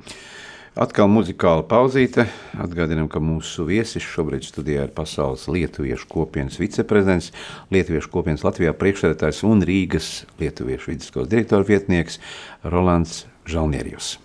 Atkal 0.74 1.06
muzikāla 1.06 1.62
pauzīte. 1.70 2.24
Atgādinām, 2.58 3.06
ka 3.06 3.20
mūsu 3.22 3.62
viesis 3.68 4.02
šobrīd 4.02 4.42
studijā 4.42 4.88
ir 4.88 4.94
Pasaules 4.96 5.44
Lietuviešu 5.46 6.08
kopienas 6.10 6.58
viceprezidents, 6.58 7.30
Lietuviešu 7.70 8.10
kopienas 8.10 8.42
Latvijā 8.42 8.74
priekšsēdētājs 8.80 9.44
un 9.46 9.62
Rīgas 9.62 10.10
Lietuviešu 10.42 10.90
vidusskolas 10.90 11.30
direktora 11.30 11.70
vietnieks 11.70 12.18
Rolands 12.66 13.22
Žalnierijus. 13.46 14.16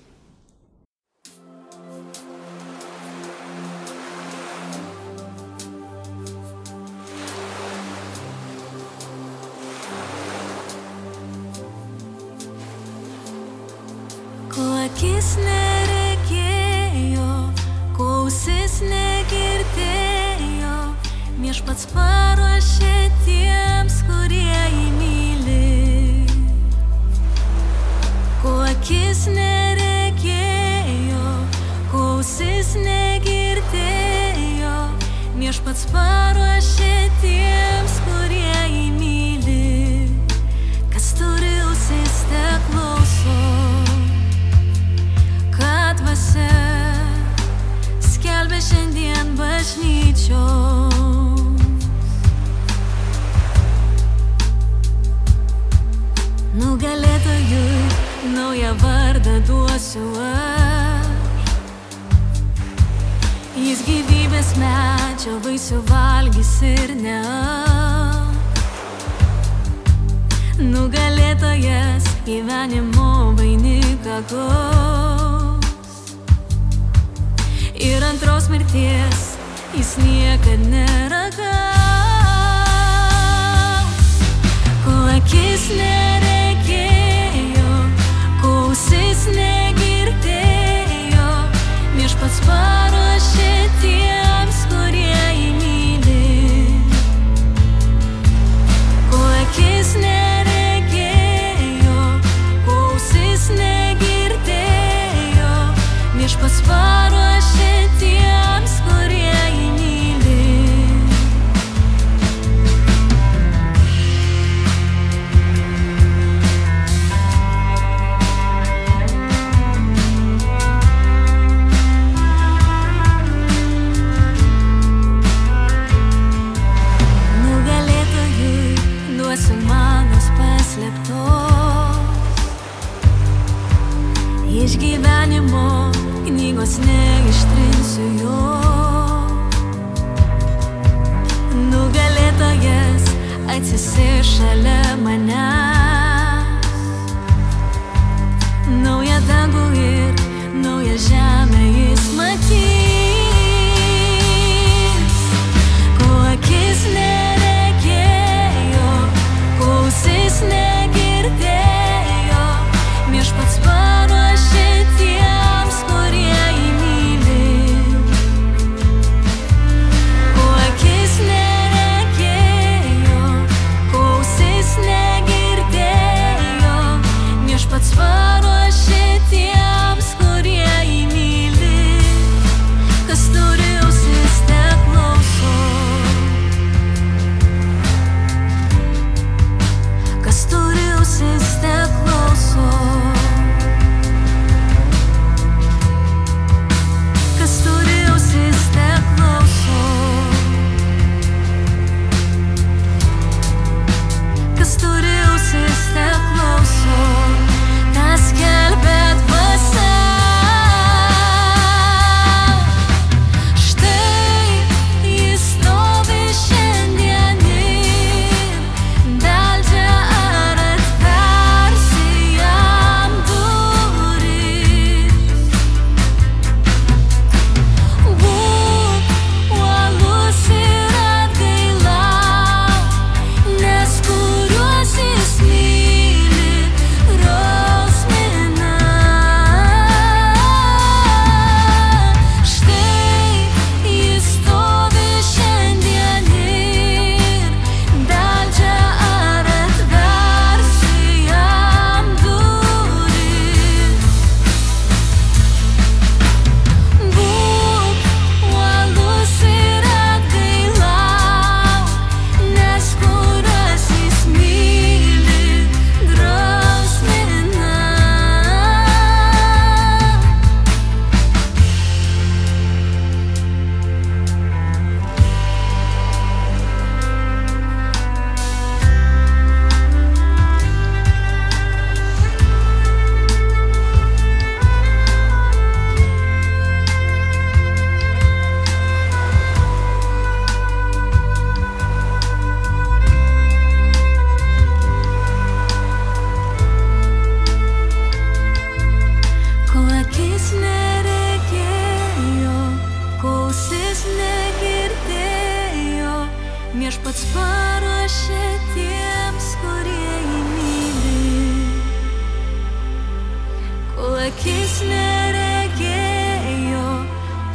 Akis 314.30 314.74
neregėjo, 314.86 316.90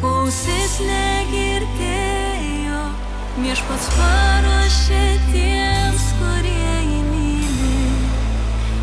klausis 0.01 0.72
negirdėjo, 0.83 2.81
viešpats 3.39 3.87
paruošė 3.95 5.03
tiems, 5.29 6.07
kurie 6.18 6.72
jį 6.89 7.03
myli. 7.11 7.77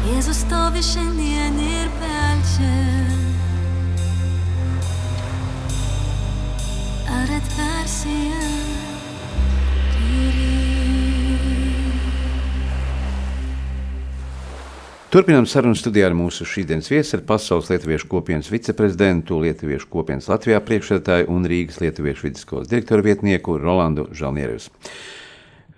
Jėzus 0.08 0.40
stovi 0.46 0.82
šiandien 0.92 1.60
ir 1.66 1.92
pelčia. 2.00 2.80
Ar 7.18 7.28
atversi 7.42 8.16
jam 8.30 8.81
Turpinām 15.12 15.44
sarunu 15.44 15.76
studijā 15.76 16.06
ar 16.08 16.14
mūsu 16.16 16.46
šīsdienas 16.48 16.88
viesu, 16.88 17.18
ar 17.18 17.26
Pasaules 17.28 17.68
Lietuviešu 17.68 18.08
kopienas 18.08 18.48
viceprezidentu, 18.48 19.42
Lietuviešu 19.44 19.90
kopienas 19.92 20.30
Latvijā 20.32 20.62
priekšsēdētāju 20.64 21.28
un 21.34 21.50
Rīgas 21.52 21.82
Lietuviešu 21.84 22.30
vidusskolas 22.30 22.70
direktoru 22.72 23.04
vietnieku 23.10 23.58
Rolandu 23.60 24.06
Žalnieru. 24.16 24.56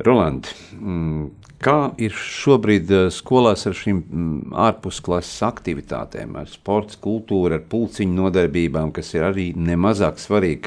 Roland, 0.05 0.51
mm, 0.77 1.25
kā 1.65 1.77
ir 1.97 2.13
šobrīd 2.13 2.93
eh, 2.93 3.07
skolās 3.09 3.65
ar 3.65 3.73
šīm 3.79 4.03
mm, 4.03 4.53
ārpusklases 4.67 5.41
aktivitātēm, 5.49 6.37
ar 6.37 6.53
sporta, 6.53 7.01
kultūru, 7.01 7.57
ar 7.57 7.65
pulciņu 7.73 8.13
nodarbībām, 8.19 8.93
kas 8.93 9.15
ir 9.17 9.25
arī 9.31 9.47
nemazāk 9.57 10.21
svarīgi 10.21 10.61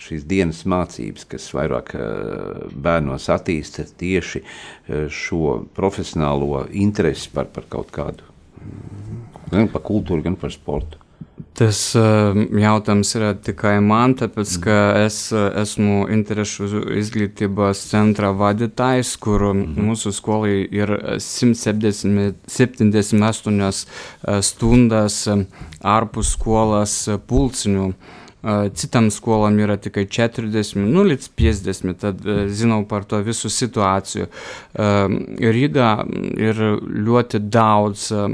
šīs 0.00 0.24
dienas 0.28 0.64
mācības, 0.68 1.26
kas 1.30 1.50
vairāk 1.56 1.94
eh, 1.96 2.64
bērnos 2.72 3.28
attīsta 3.32 3.86
tieši 4.00 4.42
eh, 4.42 5.06
šo 5.12 5.60
profesionālo 5.76 6.64
interesi 6.72 7.30
par, 7.34 7.50
par 7.52 7.68
kaut 7.70 7.92
kādu, 7.94 8.26
gan 9.52 9.70
par 9.72 9.84
kultūru, 9.86 10.24
gan 10.26 10.40
par 10.40 10.54
sportu. 10.54 11.00
Tas 11.56 11.78
uh, 11.96 12.36
jautājums 12.60 13.10
ir 13.16 13.24
tikai 13.44 13.72
man, 13.84 14.12
tāpēc 14.16 14.52
ka 14.64 14.76
es 15.00 15.16
esmu 15.32 16.04
interešu 16.12 16.68
izglītības 17.00 17.80
centra 17.90 18.30
vadītājs, 18.36 19.14
kur 19.20 19.48
mūsu 19.56 20.12
skolai 20.14 20.60
ir 20.68 20.92
170 21.16 22.38
78 22.44 23.60
uh, 23.64 24.40
stundas 24.44 25.18
ārpus 25.96 26.34
skolas 26.36 26.96
pulciņu. 27.28 27.90
Uh, 27.90 28.19
Citam 28.74 29.10
skolam 29.12 29.58
yra 29.60 29.76
tikai 29.76 30.06
40, 30.08 30.78
nu, 30.88 31.02
līdz 31.04 31.26
50, 31.36 31.96
tad 32.00 32.22
uh, 32.24 32.46
žinau 32.48 32.80
par 32.88 33.04
to 33.08 33.20
visų 33.24 33.50
situācijų. 33.52 34.28
Uh, 34.72 35.12
Ryga 35.52 35.90
ir 36.40 36.62
ļoti 37.08 37.42
daudz 37.52 38.06
uh, 38.16 38.30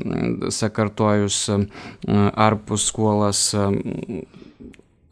sakartojus 0.54 1.40
uh, 1.50 1.66
ārpus 2.46 2.86
skolas 2.92 3.48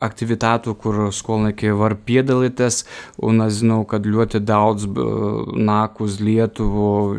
aktivitātu, 0.02 0.74
kur 0.76 1.10
skolnieki 1.14 1.70
var 1.78 1.94
piedalīties. 2.06 2.82
Un 3.22 3.40
es 3.46 3.60
zinu, 3.60 3.84
kad 3.88 4.04
ļoti 4.04 4.40
daudz 4.44 4.86
nāk 4.90 6.00
uz 6.04 6.18
Lietuvu, 6.20 7.16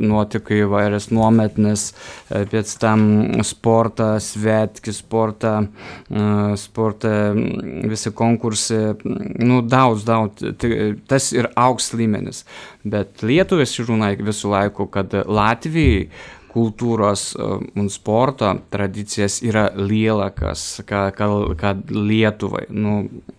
notika 0.00 0.54
įvairias 0.56 1.10
nometnes, 1.14 1.92
e, 2.30 2.44
pēc 2.50 2.72
tam 2.82 3.04
sporta 3.46 4.14
svētki, 4.22 4.92
sporta, 4.96 5.66
e, 6.10 6.56
sporta 6.56 7.12
visi 7.36 8.10
konkursai. 8.10 8.96
Nu, 9.38 9.60
daudz, 9.62 10.04
daudz. 10.04 10.44
Ti- 10.58 10.96
Tas 11.10 11.32
ir 11.32 11.48
augsts 11.56 11.94
līmenis. 11.94 12.44
Bet 12.84 13.22
Lietuvės 13.22 13.76
runāja 13.86 14.18
visų 14.24 14.50
laiku, 14.50 14.86
kad 14.90 15.10
Latvijai 15.26 16.08
kultūros 16.50 17.30
e, 17.34 17.48
un 17.78 17.88
sporto 17.92 18.50
tradicijas 18.72 19.40
yra 19.46 19.68
lielakas, 19.76 20.82
ką, 20.88 21.02
ką, 21.16 21.28
ką 21.60 21.72
Lietuvai. 21.94 22.66
Nu, 22.74 22.96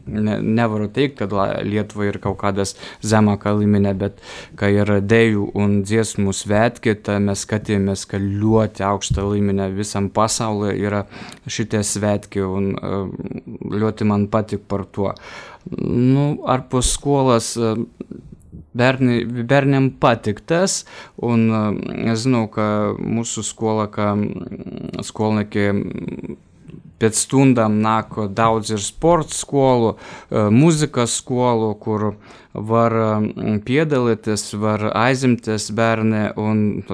ne, 0.07 0.38
nevaru 0.41 0.88
teikt, 0.93 1.20
kad 1.22 1.36
Lietuvai 1.68 2.12
ir 2.12 2.20
Kaukadas 2.24 2.76
zemą 3.03 3.38
kaliminę, 3.41 3.93
bet 3.97 4.22
kai 4.59 4.74
yra 4.84 4.99
dėjų 5.03 5.51
un 5.59 5.82
dziesmų 5.88 6.34
svetkita, 6.36 7.20
mes 7.24 7.45
skatėmės, 7.45 8.07
kad 8.09 8.24
liuoti 8.24 8.86
aukštą 8.88 9.28
laiminę 9.32 9.72
visam 9.76 10.09
pasauliu 10.14 10.74
yra 10.76 11.05
šitie 11.47 11.84
svetki 11.88 12.43
un 12.45 12.74
e, 12.76 13.05
liuoti 13.76 14.07
man 14.07 14.28
patik 14.32 14.68
par 14.72 14.86
tuo. 14.88 15.16
Nu, 15.78 16.41
ar 16.49 16.66
po 16.70 16.82
skolas 16.86 17.53
e, 17.57 17.76
Bērni, 18.78 19.26
bērniem 19.28 19.89
patīk 19.99 20.39
tas, 20.47 20.86
un 21.19 21.49
uh, 21.51 21.65
es 22.13 22.24
zinu, 22.24 22.45
ka 22.53 22.93
mūsu 22.95 23.43
skola, 23.43 23.89
ka 23.91 24.13
mm, 24.15 25.01
skolnieki 25.03 25.65
mm, 25.74 26.38
pēc 27.01 27.19
stundām 27.26 27.82
nāk 27.84 28.15
daudz 28.32 28.72
ir 28.72 28.80
sporta 28.84 29.36
skolu, 29.36 29.97
uh, 29.97 30.47
mūzikas 30.55 31.17
skolu, 31.19 31.74
kur 31.84 32.13
var 32.53 32.95
mm, 32.95 33.59
piedalīties, 33.67 34.47
var 34.61 34.88
aizimties 34.95 35.67
bērni, 35.76 36.30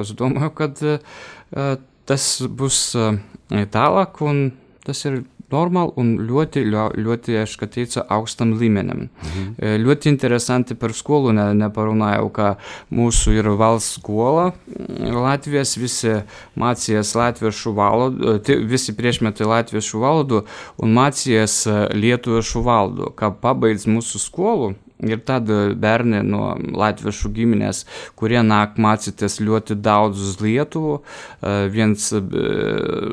es 0.02 0.16
domāju, 0.18 0.54
ka 0.58 0.72
uh, 0.98 1.78
tas 2.10 2.30
būs 2.42 2.82
uh, 2.98 3.22
tālāk, 3.70 4.22
un 4.26 4.48
tas 4.88 5.06
ir 5.06 5.22
normāli 5.52 5.94
un 6.02 6.14
ļoti, 6.28 6.64
ļo- 6.68 6.92
ļoti, 6.98 7.36
es 7.44 7.56
kā 7.58 7.68
teicu, 7.72 8.02
augstam 8.10 8.54
līmenim. 8.60 9.10
Mhm. 9.24 9.46
Ļoti 9.86 10.12
interesanti 10.12 10.76
par 10.76 10.92
skolu 10.94 11.32
ne, 11.34 11.46
neparunāju, 11.54 12.32
ka 12.34 12.56
mūsu 12.92 13.32
ir 13.38 13.50
valsts 13.58 14.00
skola 14.02 14.52
mm, 14.52 15.14
Latvijas, 15.16 15.76
visi 15.78 16.18
mācījās 16.58 17.14
latviešu 17.16 17.74
valodu, 17.78 18.38
ti- 18.44 18.60
visi 18.64 18.96
priešmeti 18.98 19.44
latviešu 19.48 20.00
valodu 20.04 20.44
un 20.82 20.94
mācījās 20.98 21.56
eh, 21.68 21.88
lietuviešu 21.96 22.64
valodu, 22.64 23.14
kā 23.16 23.32
pabeidz 23.32 23.88
mūsu 23.88 24.20
skolu. 24.20 24.74
Ir 25.06 25.20
tādi 25.22 25.76
bērni 25.78 26.24
no 26.26 26.56
latviešu 26.58 27.30
giminės, 27.36 27.84
kurie 28.18 28.40
nāk 28.42 28.80
mācīties 28.82 29.38
ļoti 29.46 29.78
daudz 29.78 30.24
uz 30.26 30.40
Lietuvu. 30.42 31.02
Eh, 31.42 31.68
Viens 31.74 32.10
eh, 32.18 32.24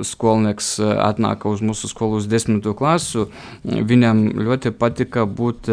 skolnieks 0.07 0.78
atnāka 0.80 1.53
uz 1.53 1.61
mūsu 1.61 1.91
skolu 1.93 2.22
uz 2.22 2.28
10. 2.30 2.64
klasu. 2.78 3.28
Viņam 3.64 4.26
ļoti 4.41 4.72
patika 4.78 5.26
būt 5.28 5.68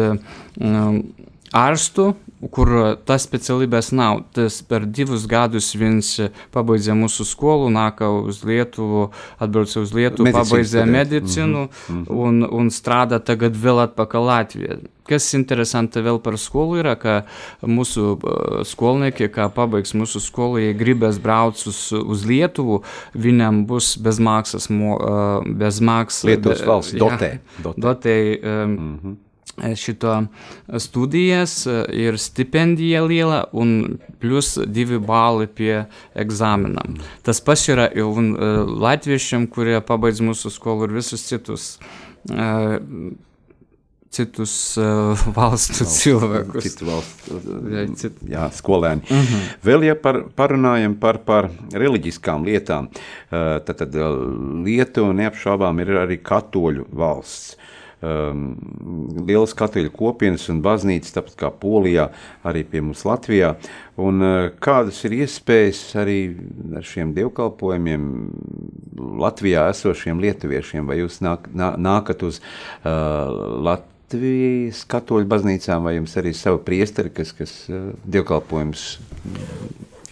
eh, 1.52 1.58
mm, 1.58 1.64
ārstu, 1.64 2.12
kur 2.50 2.72
tas 3.06 3.22
specialības 3.22 3.92
nav. 3.94 4.24
Tas 4.34 4.60
per 4.66 4.86
divus 4.86 5.26
gadus 5.30 5.72
viņš 5.78 6.10
pabeidza 6.54 6.96
mūsu 6.98 7.26
skolu, 7.28 7.70
nāka 7.72 8.08
uz 8.22 8.42
Lietuvu, 8.46 9.10
atbrauca 9.42 9.84
uz 9.84 9.94
Lietuvu, 9.94 10.26
Medicīnu 10.26 10.40
pabeidza 10.40 10.82
studēt. 10.82 10.96
medicīnu 10.96 11.68
un, 12.10 12.42
un 12.48 12.72
strādā 12.74 13.22
tagad 13.22 13.56
vēl 13.58 13.84
atpakaļ 13.86 14.28
Latvijā. 14.32 14.80
Kas 15.06 15.26
interesanti 15.34 15.98
vēl 16.02 16.20
par 16.22 16.36
skolu 16.38 16.78
ir, 16.78 16.88
ka 16.98 17.22
mūsu 17.66 18.14
uh, 18.14 18.60
skolnieki, 18.66 19.26
kā 19.34 19.48
pabeigs 19.52 19.96
mūsu 19.98 20.22
skolu, 20.22 20.60
ja 20.62 20.76
gribēs 20.78 21.18
braukt 21.22 21.66
uz, 21.66 21.80
uz 21.92 22.22
Lietuvu, 22.26 22.80
viņam 23.18 23.64
būs 23.70 23.96
bezmaksas, 24.02 24.70
mo, 24.70 24.94
uh, 24.98 25.50
bezmaksas 25.58 26.30
Lietuvas 26.30 26.62
valsts 26.66 26.98
dotē. 27.02 27.34
dotē. 27.58 27.82
dotē 27.82 28.16
um, 28.38 29.18
šito 29.76 30.26
studijas 30.78 31.66
eh, 31.66 31.84
ir 31.92 32.18
stipendija 32.18 33.02
liela 33.04 33.44
un 33.52 33.98
plus 34.20 34.58
divi 34.66 34.98
bali 34.98 35.46
pie 35.46 35.84
egzaminam. 36.14 36.96
Tas 37.22 37.40
pats 37.40 37.68
yra 37.68 37.90
ir 37.92 38.32
eh, 38.32 38.62
latviešiem, 38.86 39.46
kurie 39.52 39.80
pabeidz 39.80 40.22
mūsų 40.24 40.50
skolų 40.56 40.88
ir 40.88 40.96
visus 41.00 41.26
citus. 41.28 41.78
eh, 42.32 42.78
Citus 44.12 44.76
uh, 44.76 45.16
valstu 45.32 45.86
cilvēkus. 45.88 46.66
Citu 46.66 46.84
valstu 46.84 47.38
Jā, 47.72 47.84
cit- 47.96 48.18
jā, 48.28 48.42
skolēni. 48.52 49.00
Uh 49.08 49.16
-huh. 49.16 49.46
Vēl 49.64 49.84
ja 49.86 49.94
par, 49.96 50.18
parunājam 50.36 50.98
par, 51.00 51.18
par 51.24 51.48
reliģiskām 51.72 52.44
lietām, 52.44 52.88
eh, 52.92 53.60
tad, 53.64 53.76
tad 53.76 53.94
Lietuva 54.64 55.12
neapšaubām 55.16 55.80
ir 55.80 55.88
arī 56.04 56.18
katoļu 56.22 56.84
valsts. 56.92 57.56
Um, 57.56 57.71
lielas 58.02 59.54
katoļu 59.58 59.92
kopienas 59.94 60.48
un 60.50 60.62
baznīcas, 60.64 61.14
tāpat 61.14 61.36
kā 61.38 61.50
Polijā, 61.62 62.08
arī 62.46 62.64
pie 62.68 62.82
mums 62.82 63.04
Latvijā. 63.06 63.54
Un, 64.02 64.24
uh, 64.24 64.48
kādas 64.62 64.98
ir 65.06 65.16
iespējas 65.20 65.82
arī 66.02 66.18
ar 66.78 66.86
šiem 66.86 67.12
dievkalpojumiem 67.16 68.08
Latvijā 69.22 69.68
esošiem 69.72 70.22
lietuviešiem? 70.24 70.88
Vai 70.88 70.98
jūs 71.02 71.20
nāk, 71.24 71.46
nā, 71.54 71.74
nākat 71.78 72.24
uz 72.26 72.40
uh, 72.42 73.62
Latvijas 73.68 74.82
katoļu 74.90 75.30
baznīcām, 75.30 75.86
vai 75.86 75.96
jums 76.00 76.18
arī 76.18 76.34
ir 76.34 76.40
sava 76.40 76.60
priesteri, 76.64 77.14
kas, 77.14 77.34
kas 77.36 77.56
uh, 77.70 77.92
dievkalpojums 78.02 78.86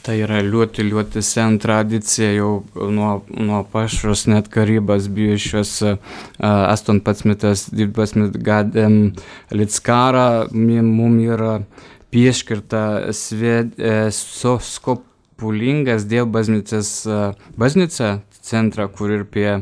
Tai 0.01 0.15
yra 0.17 0.39
liūti, 0.41 0.85
liūti 0.87 1.21
sen 1.25 1.59
tradicija 1.61 2.31
jau 2.33 2.63
nuo, 2.89 3.11
nuo 3.37 3.61
pašros 3.69 4.25
net 4.33 4.49
karybas 4.53 5.11
bijušios 5.13 5.73
uh, 5.85 5.99
18-12 6.41 8.39
gadėm 8.47 8.97
Litskara, 9.53 10.47
mum 10.57 11.19
yra 11.21 11.59
pieškirta 12.15 13.13
sved, 13.13 13.77
uh, 13.77 14.09
soskopulingas 14.17 16.09
dievo 16.09 16.31
bažnyčias, 16.33 16.95
uh, 17.05 17.37
bažnyčia, 17.61 18.23
centrą, 18.45 18.89
kur 18.89 19.13
ir 19.15 19.25
apie 19.27 19.61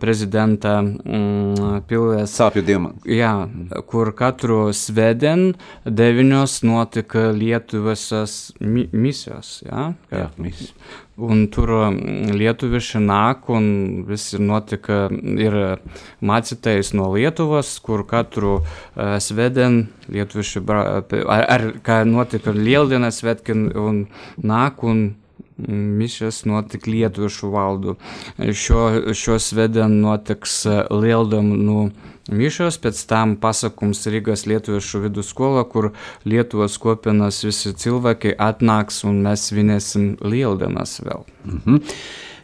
prezidenta 0.00 0.78
mm, 0.82 1.82
Pilės. 1.88 2.34
Sapio 2.36 2.62
Diemas. 2.66 2.98
Ja, 3.08 3.48
kur 3.90 4.12
katru 4.16 4.72
Sveden 4.76 5.52
devynios 5.84 6.60
nuotika 6.66 7.30
Lietuvasas 7.36 8.52
mi 8.60 8.88
misijos. 8.92 9.60
Ja? 9.66 9.92
Ja, 10.10 10.28
misijos. 10.36 10.74
Un 11.22 11.44
tur 11.52 11.68
mm, 11.90 12.32
lietuvi 12.40 12.80
šinak, 12.80 13.48
un 13.52 13.66
visi 14.08 14.40
nuotika 14.40 15.04
ir 15.12 15.56
macitais 16.24 16.94
nuo 16.96 17.10
Lietuvos, 17.14 17.74
kur 17.84 18.06
katru 18.08 18.54
uh, 18.62 19.18
Sveden, 19.20 19.84
lietuvi 20.08 20.46
šibra, 20.46 21.02
ar, 21.02 21.44
ar 21.52 21.66
ką 21.84 21.98
nuotika 22.08 22.54
Lieldinas, 22.56 23.20
Svetkin, 23.20 23.68
un 23.76 24.06
nak, 24.40 24.82
un 24.82 25.10
Mišas 25.58 26.44
notika 26.48 26.90
lietuviešu 26.90 27.50
valdu. 27.52 27.96
Šo, 28.38 29.12
šo 29.14 29.38
svedien 29.42 30.00
notiks 30.00 30.62
lieldam 30.90 31.52
nu 31.66 31.90
mišos, 32.32 32.78
pēc 32.82 33.04
tam 33.10 33.36
pasakums 33.42 34.04
Rīgas 34.10 34.46
lietuviešu 34.48 35.04
viduskola, 35.06 35.64
kur 35.68 35.92
Lietuvos 36.28 36.78
kopienas 36.82 37.42
visi 37.44 37.74
cilvēki 37.74 38.36
atnāks 38.40 39.02
un 39.08 39.22
mēs 39.26 39.48
svinēsim 39.50 40.14
lieldienas 40.24 41.00
vēl. 41.04 41.26
Mhm. 41.44 41.80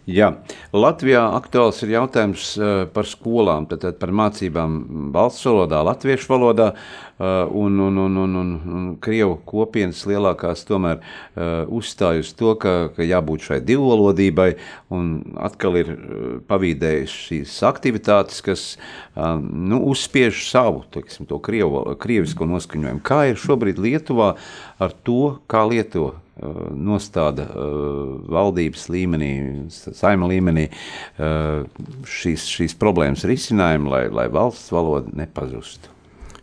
Jā, 0.08 0.30
Latvijā 0.72 1.20
aktuāls 1.36 1.82
ir 1.84 1.90
jautājums 1.92 2.54
uh, 2.56 2.86
par 2.88 3.04
skolām, 3.04 3.66
tad, 3.68 3.82
tad 3.82 3.98
par 4.00 4.08
mācībām 4.08 4.78
valsts 5.12 5.44
valodā, 5.44 5.82
latviešu 5.84 6.30
valodā, 6.32 6.70
uh, 6.72 7.07
un, 7.18 7.78
un, 7.78 7.96
un, 7.96 8.16
un, 8.16 8.36
un, 8.36 8.50
un 8.78 8.84
Krievu 9.02 9.38
kopienas 9.48 10.04
lielākās 10.06 10.62
tomēr 10.68 11.00
uh, 11.00 11.66
uzstāj 11.74 12.22
uz 12.22 12.30
to, 12.38 12.54
ka, 12.60 12.74
ka 12.94 13.06
jābūt 13.06 13.48
šai 13.48 13.58
divvalodībai, 13.66 14.52
un 14.94 15.10
atkal 15.42 15.80
ir 15.80 15.90
uh, 15.94 16.28
pavīdējuši 16.46 17.18
šīs 17.28 17.58
aktivitātes, 17.66 18.40
kas 18.44 18.62
nu, 19.18 19.80
uzspiež 19.90 20.44
savu, 20.46 20.84
teiksim, 20.94 21.26
to 21.26 21.40
krievu, 21.42 21.82
krievisko 21.98 22.46
noskaņojumu. 22.46 23.02
Kā 23.02 23.24
ir 23.32 23.40
šobrīd 23.40 23.80
Lietuvā 23.82 24.32
ar 24.78 24.94
to, 25.02 25.38
kā 25.50 25.64
lieto 25.66 26.12
uh, 26.12 26.22
nostāda 26.70 27.48
valdības 28.30 28.86
līmenī, 28.94 29.32
saima 29.74 30.30
līmenī 30.30 30.68
šīs, 31.18 32.46
šīs 32.54 32.78
problēmas 32.78 33.26
risinājumu, 33.26 33.90
lai, 33.90 34.04
lai 34.14 34.28
valsts 34.30 34.70
valoda 34.74 35.10
nepazustu. 35.18 35.97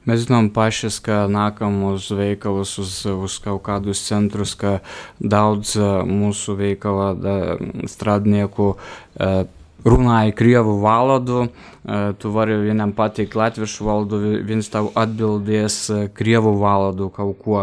Mēs 0.05 0.27
zinām 0.27 0.51
pašas, 0.53 0.99
ka 1.01 1.23
nākam 1.31 1.79
uz 1.89 2.11
veikalus, 2.13 2.75
uz, 2.81 2.93
uz 3.09 3.37
kaut 3.41 3.63
kādus 3.65 4.03
centrus, 4.05 4.53
ka 4.53 4.79
daudz 5.17 5.73
uh, 5.79 6.03
mūsu 6.05 6.53
veikala 6.59 7.07
da, 7.17 7.37
strādnieku 7.89 8.75
uh, 8.75 9.39
runāja 9.85 10.35
krievu 10.37 10.77
valodu. 10.83 11.47
Uh, 11.85 12.15
tu 12.17 12.31
vari 12.33 12.55
vienam 12.57 12.95
pateikt 12.97 13.35
latviešu 13.37 13.85
valodu, 13.85 14.17
vi- 14.17 14.39
viņš 14.41 14.69
tev 14.73 14.87
atbildēs 14.97 15.75
uh, 15.93 15.99
krievu 16.17 16.55
valodu 16.57 17.11
kaut 17.13 17.37
ko. 17.43 17.59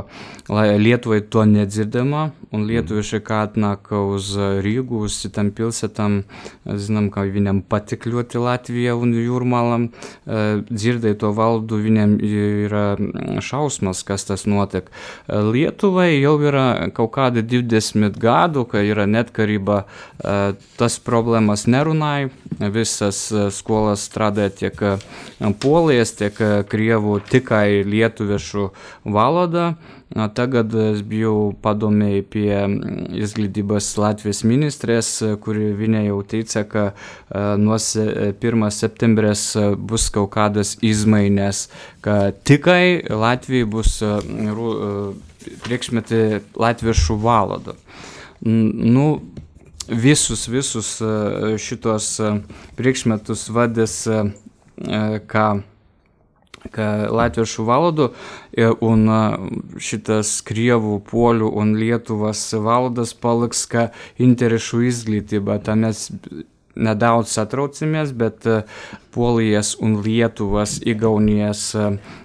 Lai 0.46 0.76
Lietuvai 0.78 1.20
to 1.26 1.42
nedzirdama, 1.42 2.28
un 2.54 2.66
lietuvieši, 2.68 3.18
kā 3.26 3.40
atnāk 3.48 3.90
uz 3.96 4.28
uh, 4.38 4.60
Rīgu, 4.62 5.00
uz 5.08 5.16
citām 5.24 5.50
pilsētām, 5.50 6.20
uh, 6.22 6.76
zinām, 6.78 7.08
ka 7.10 7.24
viņam 7.26 7.64
patīk 7.66 8.06
ļoti 8.06 8.38
Latvija 8.44 8.94
un 8.94 9.10
Jūrmalam, 9.18 9.88
uh, 9.90 10.62
dzirdēja 10.70 11.18
to 11.24 11.32
valodu, 11.34 11.80
viņam 11.82 12.14
yra 12.22 12.84
mm, 12.94 13.42
šausmas, 13.42 14.04
kas 14.06 14.28
tas 14.30 14.46
notiek. 14.46 14.86
Uh, 15.26 15.50
Lietuvai 15.50 16.12
jau 16.20 16.36
yra 16.46 16.68
kaut 16.94 17.10
kādi 17.18 17.42
20 17.42 18.22
gadu, 18.22 18.62
ka 18.70 18.86
yra 18.86 19.08
netkarība, 19.10 19.82
uh, 20.22 20.54
tas 20.78 21.00
problēmas 21.02 21.66
nerunāja, 21.66 22.30
visas 22.70 23.26
uh, 23.34 23.50
skolas 23.50 24.11
strādāja 24.12 24.52
tiek 24.60 24.84
uh, 24.84 25.00
polijas, 25.64 26.12
tiek 26.20 26.36
uh, 26.44 26.60
krievu 26.68 27.18
tikai 27.32 27.80
lietuviešu 27.88 28.68
valodā. 29.08 29.72
Uh, 29.72 29.98
Tagad 30.12 30.74
es 30.76 30.98
biju 31.08 31.54
padomēji 31.64 32.22
pie 32.28 32.56
izglītības 33.24 33.86
Latvijas 33.96 34.42
ministrės, 34.44 35.08
uh, 35.24 35.38
kuri 35.40 35.70
viņa 35.78 36.02
jau 36.04 36.18
teica, 36.28 36.64
ka 36.68 36.82
nuo 37.56 37.78
se- 37.80 38.34
1. 38.36 38.66
septembrės 38.76 39.46
bus 39.80 40.10
kaut 40.12 40.28
kādas 40.34 40.74
izmaiņas, 40.84 41.62
ka 42.04 42.18
tikai 42.44 43.00
Latvijai 43.08 43.64
bus 43.64 44.02
priekšmeti 45.64 46.40
latviešu 46.56 47.16
valodu. 47.16 47.74
N- 48.44 48.92
Nu, 48.92 49.20
visus, 49.88 50.48
visus 50.48 51.00
e, 51.00 51.58
šitos 51.58 52.14
e, 52.20 52.30
priekšmetus 52.78 53.48
vadės, 53.52 53.98
e, 54.06 54.24
ką 55.28 55.50
Latvijos 57.10 57.50
šuvaldu, 57.56 58.04
un 58.86 59.00
šitas 59.82 60.28
krievų 60.46 61.00
polių 61.08 61.48
un 61.58 61.72
Lietuvas 61.74 62.44
valdas 62.54 63.10
paliks, 63.18 63.64
ka 63.66 63.88
interesų 64.22 64.84
izglyti, 64.86 65.40
bet 65.42 65.66
mes 65.74 66.04
nedaudz 66.78 67.34
atraucimės, 67.42 68.14
bet 68.14 68.46
Polijas 69.10 69.74
un 69.82 69.98
Lietuvas 70.06 70.76
įgaunijas 70.86 71.64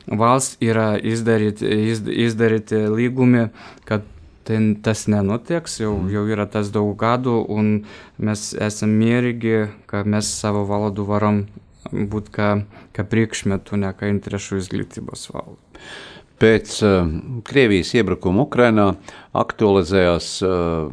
valsts 0.05 0.61
yra 0.61 0.91
izdaryti, 1.01 1.73
izdaryti 2.29 2.85
lygumi, 2.93 3.47
kad 3.89 4.05
ten 4.47 4.75
tas 4.83 5.05
nenotieks, 5.11 5.79
jau, 5.83 5.93
jau 6.11 6.23
yra 6.31 6.47
tas 6.49 6.71
daug 6.73 6.93
gadu, 6.99 7.39
un 7.51 7.81
mes 8.17 8.49
esame 8.55 8.99
mierīgi, 9.03 9.55
ka 9.89 10.05
mes 10.07 10.29
savo 10.39 10.63
valodu 10.69 11.07
varam 11.07 11.45
būt 11.91 12.31
kā, 12.35 12.51
kā 12.95 13.07
priekšmetu, 13.07 13.79
ne 13.79 13.91
kā 13.95 14.11
interešu 14.11 14.61
izglītības 14.61 15.27
valodu. 15.33 15.59
Pēc 16.37 16.73
uh, 16.85 17.07
Krievijas 17.47 17.95
iebrukuma 17.97 18.43
Ukrainā 18.45 18.91
aktualizējās 19.37 20.27
uh, 20.45 20.91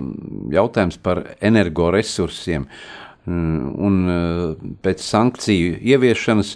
jautājums 0.55 0.97
par 1.05 1.21
energoresursiem. 1.45 2.65
Mm, 2.65 3.04
Un 3.25 3.95
uh, 4.05 4.65
pēc 4.85 5.01
sankciju 5.01 5.79
ieviešanas 5.81 6.51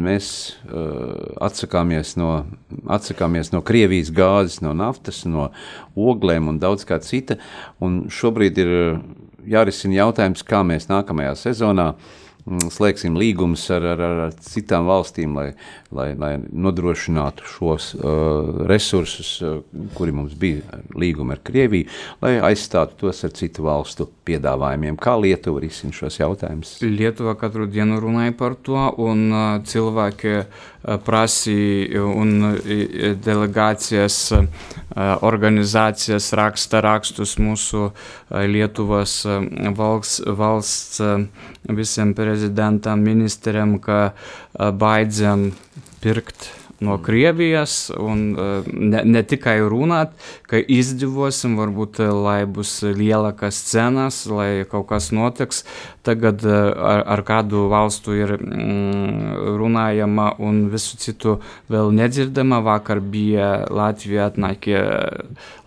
mēs 0.00 0.28
uh, 0.64 1.36
atsakāmies, 1.44 2.14
no, 2.16 2.46
atsakāmies 2.88 3.52
no 3.52 3.60
Krievijas 3.60 4.08
gāzes, 4.16 4.62
no 4.64 4.72
naftas, 4.72 5.26
no 5.28 5.50
oglēm 5.94 6.48
un 6.48 6.62
daudz 6.62 6.86
kā 6.88 7.02
cita. 7.04 7.36
Un 7.84 8.06
šobrīd 8.08 8.62
ir 8.64 8.72
uh, 8.78 9.02
jārisina 9.44 10.00
jautājums, 10.00 10.46
kā 10.46 10.62
mēs 10.64 10.88
nākamajā 10.88 11.36
sezonā 11.42 11.90
mm, 11.92 12.70
slēgsim 12.72 13.20
līgumus 13.20 13.66
ar, 13.76 13.84
ar, 13.92 14.04
ar 14.08 14.34
citām 14.40 14.88
valstīm, 14.88 15.36
lai, 15.36 15.50
lai, 15.94 16.12
lai 16.18 16.32
nodrošinātu 16.38 17.46
šos 17.50 17.90
uh, 17.94 18.62
resursus, 18.70 19.32
uh, 19.42 19.60
kuri 19.96 20.14
mums 20.14 20.36
bija 20.38 20.80
līgumi 20.94 21.34
ar 21.34 21.42
Krieviju, 21.44 21.88
lai 22.22 22.36
aizstātu 22.50 22.98
tos 23.04 23.24
ar 23.26 23.34
citu 23.34 23.66
valstu 23.66 24.06
piedāvājumiem. 24.28 24.98
Kā 25.00 25.16
Lietuva 25.20 25.62
risina 25.64 25.94
šos 25.96 26.20
jautājumus? 26.20 26.76
Lietuva 26.84 27.34
katru 27.38 27.66
dienu 27.70 27.98
runāja 28.02 28.34
par 28.38 28.54
to, 28.54 28.78
un 29.02 29.24
uh, 29.30 29.46
cilvēki 29.66 30.34
uh, 30.38 31.00
prasīja, 31.06 32.04
un 32.06 32.52
uh, 32.52 32.60
delegācijas, 33.26 34.20
uh, 34.36 34.68
organizācijas 35.26 36.30
raksta 36.38 36.84
rakstus 36.86 37.34
mūsu 37.42 37.88
uh, 37.88 37.94
Lietuvas 38.46 39.24
uh, 39.26 39.42
valsts, 39.74 40.22
valsts 40.38 41.02
uh, 41.02 41.26
visiem 41.70 42.14
prezidentam, 42.16 43.02
ministriem, 43.04 43.78
ka 43.82 44.00
uh, 44.10 44.38
baidzam 44.54 45.50
pirkt 46.00 46.50
no 46.80 46.96
Krievijas 47.02 47.90
un 47.98 48.22
uh, 48.32 48.64
ne, 48.72 49.02
ne 49.04 49.22
tikai 49.22 49.58
runāt, 49.68 50.14
ka 50.48 50.58
izdzīvosim, 50.60 51.58
varbūt, 51.60 52.00
uh, 52.00 52.14
lai 52.24 52.38
būs 52.48 52.72
lielākas 52.96 53.60
cenas, 53.68 54.22
lai 54.30 54.64
kaut 54.70 54.88
kas 54.88 55.10
notiks. 55.12 55.62
Tagad 56.06 56.40
ar, 56.48 57.02
ar 57.04 57.22
kādu 57.28 57.66
valstu 57.68 58.16
ir 58.16 58.32
mm, 58.38 59.56
runājama 59.60 60.30
un 60.40 60.62
visu 60.72 60.96
citu 61.00 61.36
vēl 61.68 61.92
nedzirdama. 62.00 62.62
Vakar 62.64 63.02
bija 63.04 63.50
Latvija 63.68 64.30
atnākė, 64.30 64.80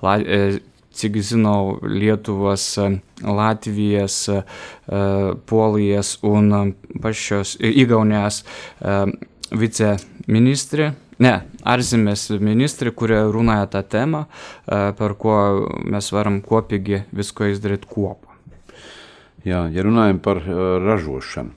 la, 0.02 0.18
eh, 0.18 0.58
cik 0.94 1.18
žinau, 1.22 1.80
Lietuvos, 1.82 2.78
eh, 2.78 3.00
Latvijas, 3.24 4.30
eh, 4.30 4.44
Polijas 5.46 6.18
un 6.22 6.54
eh, 6.54 6.74
pačios 7.02 7.58
Igaunijos 7.60 8.44
viceministrė, 9.52 10.94
Ne, 11.22 11.44
ārzemės 11.70 12.24
ministri, 12.42 12.90
kurie 12.92 13.20
runāja 13.32 13.68
tą 13.70 13.84
temą, 13.86 14.24
par 14.66 15.14
ko 15.14 15.36
mēs 15.86 16.10
varam 16.12 16.40
kopīgi 16.42 17.04
visko 17.14 17.46
izdarīt 17.48 17.86
kopā. 17.86 18.34
Jā, 19.46 19.62
ja 19.72 19.86
runājam 19.86 20.20
par 20.20 20.42
ražošanu. 20.42 21.54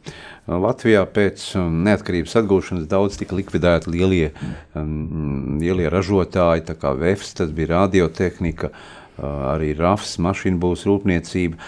Latvijā 0.47 1.07
pēc 1.09 1.47
neatkarības 1.89 2.37
atgūšanas 2.43 2.87
daudz 2.87 3.17
tika 3.17 3.35
likvidēti 3.35 3.91
lielie, 3.97 4.29
lielie 4.77 5.89
ražotāji, 5.91 6.67
tā 6.69 6.77
kā 6.77 6.93
VEFS, 7.01 7.35
tas 7.41 7.51
bija 7.57 7.73
radiotehnika, 7.81 8.71
uh, 8.71 9.06
arī 9.21 9.73
RAFs, 9.79 10.17
mašīnu 10.23 10.61
būs 10.63 10.85
rūpniecība. 10.89 11.59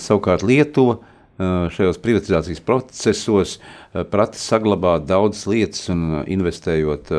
Savukārt 0.00 0.46
Lietuva 0.46 0.98
šajos 1.36 1.98
privatizācijas 2.00 2.62
procesos 2.64 3.58
prata 4.08 4.40
saglabāt 4.40 5.04
daudzas 5.04 5.44
lietas 5.50 5.82
un 5.92 6.22
investējot 6.24 7.12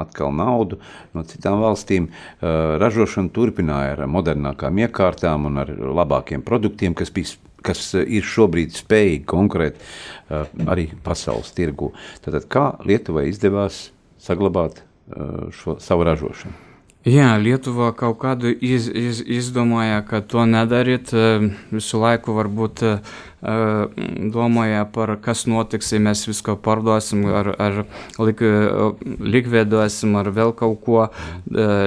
atkal 0.00 0.32
naudu 0.32 0.78
no 1.12 1.24
citām 1.28 1.60
valstīm, 1.60 2.08
ražošanu 2.40 3.28
turpināja 3.36 3.98
ar 3.98 4.06
modernākām 4.08 4.80
iekārtām 4.86 5.50
un 5.50 5.60
ar 5.66 5.74
labākiem 6.00 6.44
produktiem, 6.46 6.96
kas 6.96 7.12
bija 7.12 7.36
kas 7.62 7.92
ir 7.94 8.26
šobrīd 8.26 8.74
spējīgi 8.74 9.24
konkurēt 9.30 9.78
uh, 9.78 10.48
arī 10.66 10.88
pasaules 11.06 11.52
tirgu. 11.56 11.92
Tātad, 12.24 12.48
kā 12.50 12.64
Lietuvai 12.82 13.28
izdevās 13.30 13.84
saglabāt 14.22 14.82
uh, 14.82 15.48
šo 15.54 15.78
savu 15.82 16.10
ražošanu? 16.10 16.71
Jā, 17.02 17.32
Lietuva 17.34 17.88
kaut 17.98 18.20
kādu 18.22 18.52
iz, 18.62 18.84
iz, 18.86 19.18
izdomāja, 19.26 20.04
ka 20.06 20.20
to 20.22 20.44
nedarīt. 20.46 21.10
Visu 21.74 21.98
laiku 21.98 22.36
varbūt 22.36 22.82
domāja 24.36 24.84
par 24.86 25.16
kas 25.24 25.42
notiks, 25.50 25.90
ja 25.90 25.98
mēs 25.98 26.22
visu 26.28 26.54
pārdosim, 26.62 27.24
ar, 27.26 27.50
ar 27.58 27.80
lik, 28.22 28.44
likvidosim, 29.18 30.14
ar 30.20 30.30
vēl 30.30 30.54
kaut 30.54 30.78
ko. 30.86 31.08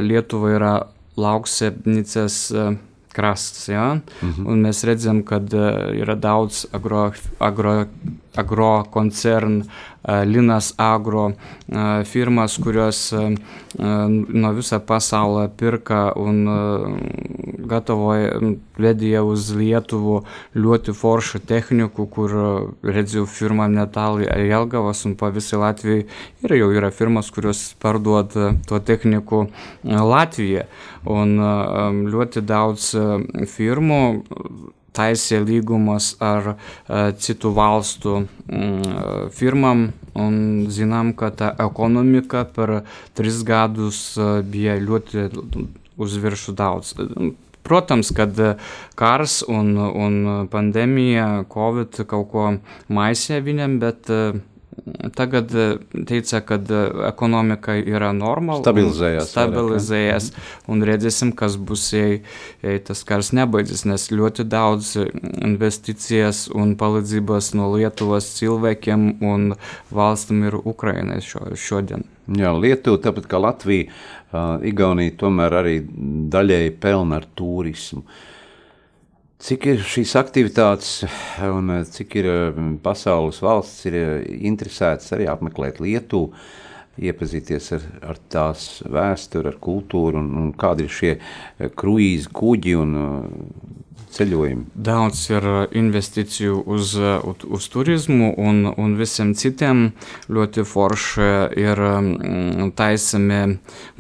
Lietuva 0.03 0.51
ir 0.57 0.67
lauksēpnicas 1.15 2.41
krasts. 3.15 3.69
Ja? 3.69 3.87
-hmm. 3.95 4.45
Un 4.45 4.65
mēs 4.67 4.83
redzam, 4.87 5.23
ka 5.23 5.41
ir 5.95 6.15
daudz 6.15 6.65
agro, 6.73 7.11
agro, 7.39 7.85
agro 8.35 8.83
koncernu, 8.91 9.63
uh, 9.63 10.23
Linas 10.25 10.73
agro 10.77 11.25
uh, 11.25 12.03
firmas, 12.03 12.57
kurios 12.57 13.13
no 14.27 14.51
viso 14.53 14.79
pasaulio 14.79 15.49
pirka 15.57 16.13
un 16.15 16.47
gatavoja, 17.67 18.39
vedīja 18.77 19.23
uz 19.25 19.49
Lietuvu 19.55 20.21
ļoti 20.55 20.93
foršu 20.95 21.41
tehniku, 21.47 22.05
kur 22.07 22.35
redzēju 22.83 23.25
firmā 23.27 23.67
Metāli 23.71 24.29
Jelgavas 24.49 25.05
un 25.09 25.15
pa 25.19 25.31
visai 25.35 25.59
Latvijai 25.59 26.05
ir 26.43 26.55
jau 26.59 26.69
yra 26.71 26.91
firmas, 26.91 27.31
kurios 27.33 27.73
parduod 27.81 28.35
to 28.67 28.79
tehniku 28.79 29.47
Latvijai. 29.83 30.67
Un 31.05 31.37
ļoti 32.09 32.41
daudz 32.45 32.93
firmų 33.51 34.01
taisė 34.95 35.41
lygumus 35.43 36.13
ar 36.23 36.55
citų 37.19 37.51
valstų 37.55 38.15
firmam. 39.35 39.89
Un 40.15 40.35
zinām, 40.71 41.11
ka 41.19 41.29
ta 41.35 41.51
ekonomika 41.59 42.45
per 42.47 42.85
tris 43.17 43.41
gadus 43.43 44.15
bija 44.47 44.77
ļoti 44.79 45.27
uz 45.99 46.15
viršu 46.23 46.55
daudz. 46.55 46.93
Protams, 47.65 48.11
kad 48.15 48.37
karas 48.95 49.41
un, 49.49 49.73
un 49.75 50.47
pandēmija, 50.51 51.45
Covid 51.51 52.03
kaut 52.07 52.27
ko 52.31 52.49
maisīja 52.93 53.41
viņam, 53.43 53.79
bet 53.81 54.11
uh, 54.13 54.37
Tagad 55.15 55.55
eh, 55.55 55.77
teica, 56.05 56.41
ka 56.45 56.55
eh, 56.55 56.89
ekonomika 57.07 57.77
ir 57.79 58.03
normāla. 58.17 58.59
Stabilizējās. 58.61 59.31
Stabilizējās. 59.31 60.27
Un 60.71 60.83
redzēsim, 60.85 61.31
kas 61.37 61.55
būs, 61.57 61.85
ja, 61.95 62.75
tas 62.85 63.05
karš 63.07 63.31
nebeidzas. 63.39 63.85
Nes 63.89 64.09
ļoti 64.11 64.45
daudz 64.51 64.95
investīcijas 64.99 66.45
un 66.53 66.75
palīdzības 66.79 67.53
no 67.55 67.71
Lietuvas 67.75 68.29
cilvēkiem 68.37 69.07
un 69.25 69.55
valstīm 69.95 70.45
ir 70.49 70.59
Ukrainai 70.59 71.21
šo, 71.23 71.55
šodien. 71.55 72.05
Jā, 72.25 72.51
Lietuva, 72.57 72.99
tāpat 73.03 73.27
kā 73.29 73.39
Latvija, 73.41 73.91
Igaunija 74.65 75.13
tomēr 75.21 75.59
arī 75.61 75.75
daļēji 76.33 76.77
pelna 76.81 77.21
ar 77.21 77.27
turismu. 77.37 78.01
Uh, 78.01 78.23
Cik 79.35 79.65
ir 79.67 79.81
šīs 79.83 80.13
aktivitātes 80.15 80.91
un 81.43 81.73
eh, 81.75 81.81
cik 81.91 82.13
ir 82.21 82.27
eh, 82.31 82.59
pasaules 82.83 83.41
valsts 83.43 83.83
ir 83.89 83.97
eh, 83.99 84.13
interesētas 84.47 85.11
arī 85.17 85.27
apmeklēt 85.27 85.81
Lietuvu, 85.83 86.29
iepazīties 86.95 87.67
ar, 87.75 87.87
ar 88.13 88.21
tās 88.31 88.79
vēsturi, 88.87 89.51
ar 89.51 89.57
kultūru 89.59 90.21
un, 90.21 90.29
un 90.39 90.53
kādi 90.55 90.87
ir 90.87 90.93
šie 90.95 91.11
kruīzi 91.75 92.31
kuģi 92.31 92.77
un 92.79 92.95
ceļojumi? 94.15 94.65
Daudz 94.87 95.21
ir 95.31 95.47
uh, 95.49 95.57
investīciju 95.75 96.61
uz, 96.75 96.93
uh, 96.99 97.45
uz 97.47 97.67
turismu 97.71 98.31
un, 98.41 98.63
un 98.71 98.95
visiem 98.99 99.33
citiem. 99.37 99.89
Ļoti 100.31 100.65
forši 100.67 101.29
ir 101.61 101.81
um, 101.85 102.11
taisami 102.77 103.41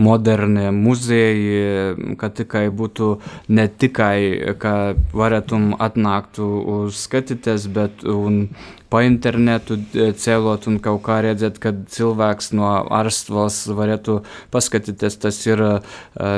moderni 0.01 0.69
muzeji, 0.75 2.15
ka 2.19 2.31
tikai 2.35 2.67
būtu 2.73 3.11
ne 3.55 3.67
tikai, 3.67 4.55
ka 4.61 4.75
varētum 5.15 5.73
atnākt 5.79 6.39
uz 6.41 7.05
skatīties, 7.05 7.69
bet 7.75 8.05
un 8.07 8.47
pa 8.89 9.01
internetu 9.05 9.77
cēlot 9.93 10.67
un 10.69 10.77
kaut 10.83 11.01
kā 11.05 11.19
redzēt, 11.25 11.57
kad 11.63 11.81
cilvēks 11.91 12.51
no 12.55 12.67
ārstvalsts 12.93 13.71
varētu 13.75 14.19
paskatīties. 14.53 15.17
Tas 15.21 15.39
ir 15.47 15.61
uh, 15.63 15.95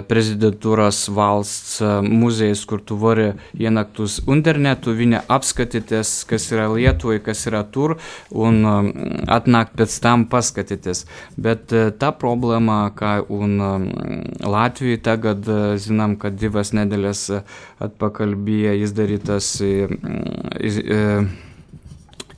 prezidentūras 0.08 1.04
valsts 1.14 1.78
uh, 1.84 2.00
muzejs, 2.06 2.64
kur 2.70 2.82
tu 2.82 2.98
vari 3.02 3.32
ienākt 3.58 4.02
uz 4.04 4.20
internetu, 4.26 4.96
viņa 4.98 5.26
apskatīties, 5.38 6.14
kas 6.30 6.50
ir 6.52 6.64
Lietuvai, 6.78 7.20
kas 7.24 7.46
ir 7.50 7.58
tur, 7.74 7.98
un 8.32 8.62
um, 8.66 8.92
atnākt 9.32 9.76
pēc 9.80 9.98
tam 10.04 10.28
paskatīties. 10.32 11.06
Bet 11.38 11.76
uh, 11.76 11.90
tā 11.92 12.14
problēma, 12.16 12.80
kā 12.98 13.18
un 13.28 13.58
um, 13.62 13.90
Latvija 14.48 15.02
tagad 15.12 15.48
zinām, 15.82 16.16
ka 16.20 16.32
divas 16.32 16.74
nedēļas 16.76 17.26
atpakaļ 17.84 18.38
bija 18.48 18.78
izdarītas. 18.86 19.58
Iz, 19.62 20.80
iz, 20.80 20.80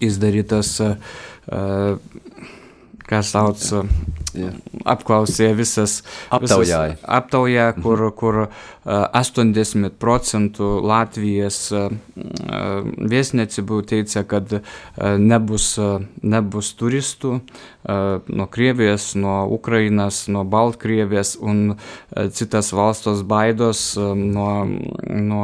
izdarītas, 0.04 0.76
kā 3.10 3.22
sauc, 3.26 3.62
Jā. 4.38 4.52
apklausīja 4.86 5.56
visas 5.58 5.96
aptaujāja, 6.30 6.92
visas 6.94 7.06
aptaujā, 7.18 7.66
kur, 7.82 8.04
mhm. 8.06 8.14
kur 8.20 8.36
80% 8.86 10.68
Latvijas 10.86 11.58
viesniecību 13.14 13.82
teica, 13.90 14.24
ka 14.30 14.42
nebūs, 15.18 15.68
nebūs 16.22 16.72
turistų 16.78 17.34
no 18.30 18.50
Krievijas, 18.54 19.12
no 19.18 19.42
Ukrainas, 19.58 20.28
no 20.30 20.46
Baltkrievijas 20.46 21.36
un 21.42 21.80
citas 22.30 22.74
valstos 22.78 23.26
baidos 23.26 23.82
no, 23.98 24.50
no, 25.10 25.44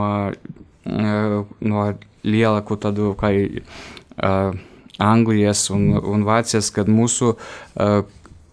no 0.85 1.85
lielāku 2.25 2.77
tādu, 2.81 3.13
kā 3.17 3.29
uh, 3.33 3.85
Anglijas 4.15 5.69
un, 5.73 5.89
un 5.99 6.23
Vācijas, 6.27 6.71
kad 6.75 6.87
mūsu 6.91 7.33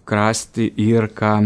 krasti 0.09 0.67
ir 0.83 1.07
kā 1.15 1.37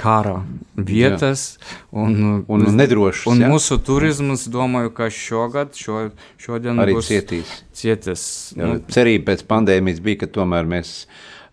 kara 0.00 0.42
vietas. 0.76 1.58
Un, 1.90 2.44
un 2.48 2.64
nedrošas. 2.76 3.26
Un 3.30 3.44
ja? 3.44 3.50
mūsu 3.52 3.76
turisms, 3.84 4.46
domāju, 4.52 4.94
ka 4.96 5.10
šogad, 5.12 5.76
šo, 5.76 6.06
šodien 6.40 6.80
arī 6.80 6.96
cietīs. 7.04 7.52
Cietis. 7.76 8.24
Jā, 8.56 8.72
nu, 8.72 8.80
cerība 8.92 9.32
pēc 9.32 9.44
pandēmijas 9.50 10.00
bija, 10.04 10.22
ka 10.22 10.30
tomēr 10.40 10.68
mēs 10.68 11.04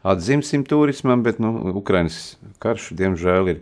atzimsim 0.07 0.63
turismam, 0.67 1.25
bet 1.25 1.41
nu, 1.43 1.51
Ukrainas 1.75 2.37
karš, 2.63 2.93
diemžēl, 2.97 3.55
ir 3.55 3.61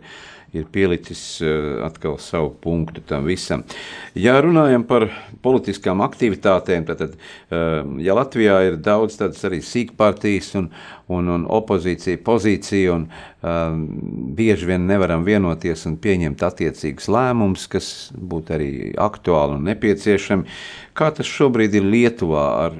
ir 0.54 0.66
pielicis 0.72 1.22
eh, 1.44 1.76
atkal 1.86 2.18
savu 2.22 2.52
punktu 2.62 3.02
tam 3.06 3.26
visam. 3.28 3.64
Ja 4.14 4.36
runājam 4.42 4.86
par 4.88 5.08
politiskām 5.42 6.02
aktivitātēm, 6.06 6.86
tad, 6.88 7.16
eh, 7.50 7.80
ja 8.04 8.16
Latvijā 8.16 8.60
ir 8.68 8.78
daudz 8.82 9.18
tādas 9.20 9.42
arī 9.48 9.62
sīkpartijas 9.64 10.54
un, 10.60 10.70
un, 11.12 11.28
un 11.30 11.44
opozīcija 11.52 12.18
pozīcija, 12.26 12.94
un 12.96 13.04
um, 13.06 13.82
bieži 14.36 14.66
vien 14.70 14.86
nevaram 14.88 15.24
vienoties 15.26 15.86
un 15.86 15.98
pieņemt 16.02 16.42
attiecīgus 16.42 17.06
lēmumus, 17.12 17.66
kas 17.70 17.90
būtu 18.16 18.56
arī 18.56 18.70
aktuāli 18.98 19.58
un 19.58 19.68
nepieciešami. 19.70 20.56
Kā 20.96 21.10
tas 21.14 21.28
šobrīd 21.28 21.76
ir 21.76 21.86
Lietuvā, 21.86 22.46
ar 22.66 22.78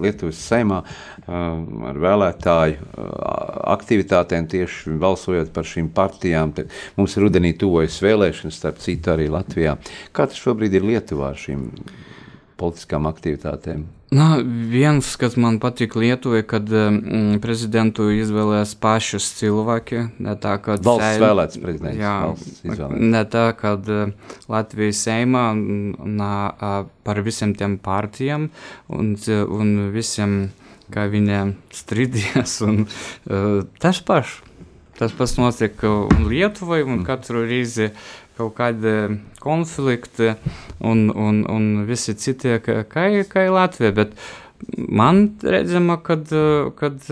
Lietuvas 0.00 0.38
saimā, 0.38 0.82
ar 1.26 1.98
vēlētāju 2.04 2.86
aktivitātēm 3.74 4.46
tieši 4.52 4.94
balsojot 5.02 5.50
par 5.54 5.66
šīm 5.66 5.90
partijām? 5.96 6.54
Tad 6.56 6.72
mums 6.96 7.18
rudenī 7.20 7.56
tuvojas 7.58 7.98
vēlēšanas, 8.06 8.62
starp 8.62 8.80
citu 8.84 9.16
arī 9.16 9.28
Latvijā. 9.34 9.76
Kā 10.14 10.30
tas 10.30 10.38
šobrīd 10.40 10.78
ir 10.78 10.86
Lietuvā 10.94 11.34
ar 11.34 11.42
šīm 11.42 11.68
politiskām 12.56 13.10
aktivitātēm? 13.10 13.88
Na, 14.14 14.36
viens, 14.70 15.08
kas 15.18 15.34
man 15.34 15.56
patīk 15.58 15.96
Lietuvai, 15.98 16.44
kad 16.46 16.68
mm, 16.70 17.40
prezidentu 17.42 18.06
izvēlēs 18.14 18.76
pašus 18.78 19.26
cilvēki. 19.40 20.04
Ne 20.22 20.36
tā, 20.38 20.52
kad 20.62 20.84
Valsts 20.86 21.16
Seim- 21.16 21.24
vēlēts 21.24 21.60
prezidents. 21.62 21.98
Jā, 21.98 22.14
valsts 22.28 23.00
ne 23.02 23.24
tā, 23.26 23.48
kad 23.58 23.90
eh, 23.90 24.14
Latvijas 24.52 25.02
Seimā 25.08 25.48
na, 25.58 26.30
a, 26.54 26.72
par 27.02 27.22
visiem 27.26 27.56
tiem 27.58 27.78
partijām 27.82 28.46
un, 28.94 29.14
un 29.26 29.74
visiem, 29.94 30.38
kā 30.94 31.08
viņi 31.10 31.42
strīdījās. 31.74 32.60
Un, 32.68 32.84
uh, 32.86 33.64
tas 33.82 33.98
pats. 34.06 34.38
Tas 34.96 35.12
pats 35.12 35.34
notiek 35.36 35.82
un 35.84 36.22
Lietuvai, 36.30 36.78
un 36.86 37.02
katru 37.04 37.42
reizi 37.44 37.90
kaut 38.36 38.56
kādi 38.58 38.96
konflikti 39.42 40.34
un, 40.80 41.06
un, 41.10 41.44
un 41.50 41.70
visi 41.88 42.16
citi, 42.18 42.58
kā, 42.64 42.82
kā 42.86 43.46
Latvija. 43.52 43.94
Bet 43.96 44.16
man 44.76 45.28
redzama, 45.42 45.98
kad, 46.04 46.28
kad 46.78 47.08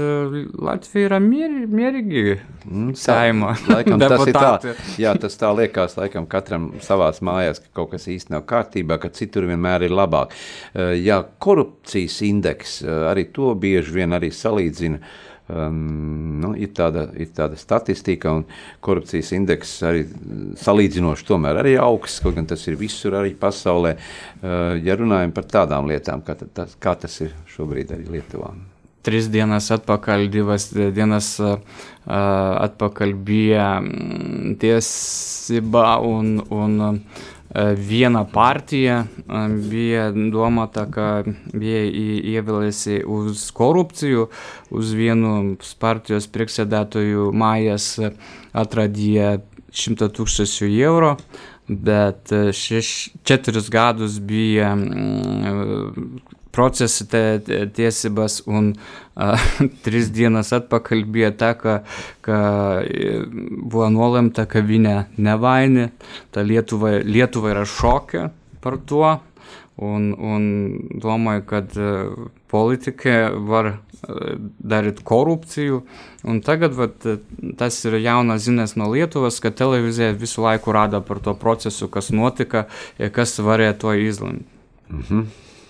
Latvija 0.59 1.09
ir 1.09 1.18
mier, 1.25 1.57
mierīgi 1.68 2.39
Mm, 2.70 2.95
saima. 2.95 3.57
Laikam, 3.68 4.01
tas 4.03 4.22
ir 4.27 4.37
tā, 4.37 4.75
jā, 5.01 5.12
tas 5.20 5.37
tā 5.37 5.51
liekas, 5.57 5.99
laikam 6.01 6.27
katram 6.31 6.70
savās 6.85 7.20
mājās, 7.25 7.61
ka 7.61 7.81
kaut 7.81 7.93
kas 7.93 8.09
īsti 8.09 8.33
nav 8.33 8.47
kārtībā, 8.49 8.97
ka 9.03 9.12
citur 9.12 9.49
vienmēr 9.51 9.85
ir 9.85 9.95
labāk. 9.95 10.33
Eh, 10.72 10.95
Jā, 11.05 11.20
korupcijas 11.39 12.20
indeks, 12.25 12.79
eh, 12.83 13.05
arī 13.11 13.29
to 13.37 13.53
bieži 13.61 13.99
vien 13.99 14.16
arī 14.16 14.33
salīdzina. 14.33 15.03
Um, 15.45 16.40
nu, 16.40 16.55
ir, 16.57 16.70
tāda, 16.72 17.03
ir 17.20 17.28
tāda 17.36 17.59
statistika, 17.61 18.32
un 18.32 18.47
korupcijas 18.84 19.34
indeks 19.36 19.74
arī 19.84 20.07
salīdzinoši 20.57 21.26
tomēr 21.28 21.61
arī 21.61 21.74
augsts, 21.76 22.22
kaut 22.24 22.38
gan 22.38 22.49
tas 22.49 22.62
ir 22.64 22.78
visur 22.80 23.18
arī 23.18 23.34
pasaulē. 23.36 23.92
Uh, 24.40 24.78
ja 24.80 24.97
runājam 24.97 25.34
par 25.36 25.45
tādām 25.53 25.90
lietām, 25.92 26.24
kā, 26.24 26.38
tas, 26.40 26.72
kā 26.80 26.97
tas 26.97 27.18
ir 27.20 27.36
šobrīd 27.53 27.92
arī 27.92 28.09
Lietuvā. 28.16 28.55
Tris 29.05 29.28
dienas 29.28 29.68
atpakaļ, 29.74 30.24
divas 30.32 30.70
dienas 30.72 31.34
uh, 31.45 31.59
atpakaļ 32.09 33.12
bija 33.28 33.68
mm, 33.82 34.55
tiesība 34.64 35.99
un, 36.09 36.38
un 36.49 36.80
uh, 36.88 37.24
vieną 37.76 38.24
partiję, 38.26 39.05
bija 39.70 40.09
doma 40.12 40.66
tā, 40.66 40.86
ka 40.90 41.09
bija 41.55 41.84
ievēlēsi 42.34 43.02
uz 43.07 43.46
korupciju, 43.55 44.28
uz 44.74 44.92
vienu 44.98 45.57
partijos 45.78 46.26
priekšsēdētoju 46.34 47.30
mājas 47.30 47.92
atradīja 48.52 49.36
100 49.74 50.11
tūkstošių 50.14 50.70
euro, 50.82 51.14
bet 51.68 52.32
e, 52.32 52.52
šeš, 52.55 52.90
četuris 53.26 53.70
gadus 53.72 54.18
bija 54.22 54.74
mm, 56.55 56.57
procesi, 56.57 57.07
te, 57.11 57.22
te- 57.44 57.66
tiesības, 57.74 58.42
un 58.46 58.72
uh, 58.74 59.50
trīs 59.84 60.11
dienas 60.14 60.52
atpakaļ 60.55 61.05
bija 61.11 61.32
tā, 61.34 61.55
ka, 61.59 61.82
ka 62.24 62.38
e, 62.86 63.20
buvo 63.62 63.90
nolemta, 63.92 64.46
ka 64.46 64.62
viņa 64.64 64.96
nevainė, 65.18 65.90
ta 66.34 66.44
Lietuva, 66.46 66.98
Lietuva 67.05 67.55
yra 67.55 67.64
šokė 67.68 68.28
par 68.64 68.78
tuo, 68.86 69.18
un, 69.76 70.12
un 70.14 70.44
domāju, 71.02 71.44
kad 71.50 71.74
uh, 71.76 72.28
politikai 72.50 73.18
var 73.50 73.72
uh, 73.74 74.34
darīt 74.62 75.02
korupciju, 75.05 75.82
un 76.24 76.40
tagad 76.46 76.76
vat, 76.78 77.05
e, 77.09 77.18
tas 77.59 77.80
ir 77.84 77.98
jaunas 77.98 78.46
zinies 78.46 78.76
no 78.78 78.92
Lietuvas, 78.92 79.40
ka 79.42 79.50
televizija 79.50 80.14
visu 80.14 80.46
laiku 80.46 80.72
rada 80.72 81.02
par 81.05 81.20
to 81.24 81.34
procesu, 81.34 81.90
kas 81.90 82.12
notika, 82.14 82.68
ir 83.02 83.11
kas 83.14 83.34
varēja 83.42 83.80
to 83.82 83.96
izlemt. 83.98 84.46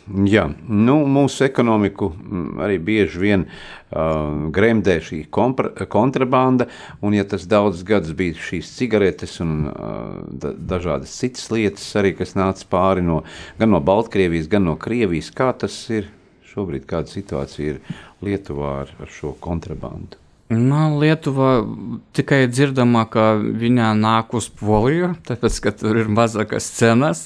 Jā, 0.04 0.42
nu, 0.68 0.98
mūsu 1.08 1.46
ekonomiku 1.46 2.10
mm, 2.12 2.48
arī 2.60 2.74
bieži 2.76 3.20
vien 3.22 3.44
uh, 3.46 4.50
gremdē 4.52 4.98
šī 5.00 5.22
kompra, 5.32 5.70
kontrabanda, 5.88 6.66
un 7.00 7.16
ja 7.16 7.24
tas 7.24 7.46
daudz 7.48 7.80
gadus 7.88 8.12
bija 8.16 8.36
šīs 8.36 8.74
cigaretes 8.76 9.38
un 9.40 9.70
uh, 9.70 10.18
da, 10.28 10.52
dažādas 10.74 11.14
citas 11.22 11.48
lietas, 11.54 11.86
arī 11.96 12.12
kas 12.18 12.36
nāca 12.36 12.68
pāri 12.68 13.06
no, 13.06 13.22
gan 13.56 13.72
no 13.72 13.80
Baltkrievijas, 13.80 14.50
gan 14.52 14.68
no 14.68 14.76
Krievijas, 14.76 15.32
kā 15.32 15.54
tas 15.56 15.78
ir 15.88 16.12
šobrīd, 16.52 16.84
kāda 16.90 17.08
situācija 17.08 17.78
ir 17.78 17.80
Lietuvā 18.24 18.76
ar, 18.82 18.92
ar 19.00 19.16
šo 19.20 19.32
kontrabandu? 19.40 20.23
Na, 20.48 20.90
Lietuva 20.92 21.64
tikai 22.12 22.42
dzirdama, 22.50 23.06
ka 23.08 23.30
viņa 23.40 23.94
nāk 23.96 24.34
uz 24.36 24.50
Poliju, 24.52 25.14
tāpēc, 25.28 25.60
ka 25.64 25.72
tur 25.72 25.96
ir 26.02 26.10
mazākas 26.12 26.66
cenas, 26.76 27.22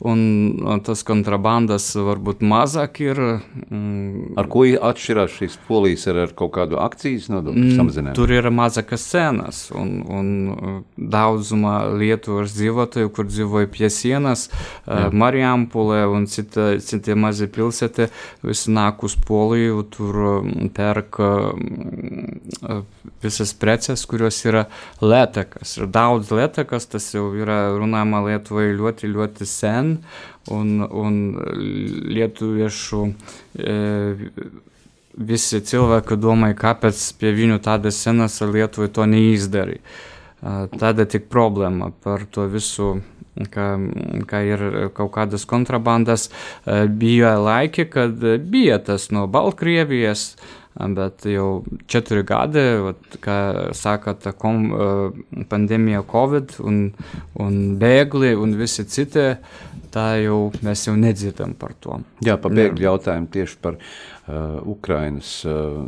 un 0.00 0.80
tas 0.86 1.04
kontrabandas 1.04 1.90
varbūt 1.92 2.40
mazāk 2.40 3.02
ir. 3.04 3.20
Mm, 3.68 4.32
Ar 4.40 4.48
ko 4.50 4.64
atšķirās 4.64 5.36
šīs 5.36 5.58
polijas 5.66 6.06
ar, 6.08 6.22
ar 6.24 6.32
kaut 6.38 6.54
kādu 6.56 6.78
akcijas 6.80 7.28
nodokļu 7.32 7.74
samazinājumu? 7.76 8.16
Tur 8.16 8.32
ir 8.32 8.48
mazākas 8.54 9.04
cenas, 9.10 9.60
un, 9.76 9.92
un 10.08 10.32
uh, 10.52 10.80
daudzumā 10.96 11.76
Lietuvas 12.00 12.56
dzīvotāju, 12.56 13.12
kur 13.12 13.28
dzīvoja 13.28 13.68
pie 13.74 13.92
sienas, 13.92 14.46
uh, 14.48 15.10
Marijampolē 15.12 16.06
un 16.08 16.24
cita, 16.30 16.72
citi 16.80 17.18
mazi 17.18 17.50
pilsēti, 17.52 18.08
visi 18.48 18.72
nāk 18.72 19.04
uz 19.04 19.18
Poliju, 19.28 19.84
tur 19.92 20.22
um, 20.38 20.72
perk 20.72 21.20
um, 21.20 22.40
visas 23.22 23.52
preces, 23.54 24.04
kurios 24.06 24.38
yra 24.46 24.66
lētākas. 25.02 25.76
Ir 25.78 25.88
daudz 25.92 26.30
lētākas, 26.34 26.88
tas 26.90 27.08
jau 27.14 27.30
yra 27.38 27.72
runājama 27.74 28.22
Lietuvai 28.28 28.70
ļoti, 28.78 29.10
ļoti 29.12 29.48
sen, 29.48 29.96
un, 30.50 30.82
un 30.86 31.18
lietuviešu 32.12 33.04
e, 33.58 33.76
visi 35.18 35.62
cilvēki 35.72 36.18
domāja, 36.20 36.58
kāpēc 36.62 37.04
pie 37.20 37.34
viņu 37.36 37.60
tādas 37.64 38.00
senas 38.02 38.40
Lietuvai 38.40 38.90
to 38.92 39.06
neizdarīja. 39.10 39.82
Tāda 40.42 41.04
tik 41.06 41.28
problēma 41.30 41.92
par 42.02 42.24
to 42.34 42.48
visu, 42.50 42.96
ka, 43.52 43.76
ka 44.26 44.40
ir 44.42 44.64
kaut 44.96 45.12
kādas 45.14 45.46
kontrabandas. 45.46 46.26
E, 46.66 46.82
Bija 46.90 47.36
laiki, 47.38 47.86
kad 47.90 48.18
bija 48.50 48.80
tas 48.82 49.12
no 49.14 49.28
Baltkrievijas, 49.30 50.32
bet 50.72 51.26
jau 51.28 51.64
četri 51.90 52.22
gadi, 52.26 52.62
vat, 52.86 53.18
kā 53.22 53.38
saka, 53.76 54.14
ta 54.16 54.32
kom, 54.32 54.70
e, 54.72 55.44
pandēmija 55.50 56.04
Covid 56.08 56.56
un, 56.64 56.86
un 57.42 57.60
bēgli 57.80 58.32
un 58.38 58.56
visi 58.56 58.86
citi, 58.88 59.26
tā 59.92 60.06
jau 60.22 60.38
mēs 60.64 60.86
jau 60.86 60.94
nedzirdam 60.96 61.52
par 61.58 61.74
to. 61.80 61.98
Jā, 62.24 62.38
par 62.40 62.54
bēgļu 62.56 62.86
jautājumu 62.86 63.28
tieši 63.32 63.58
par 63.64 63.76
uh, 63.76 64.62
Ukrainas 64.72 65.34
uh, 65.48 65.82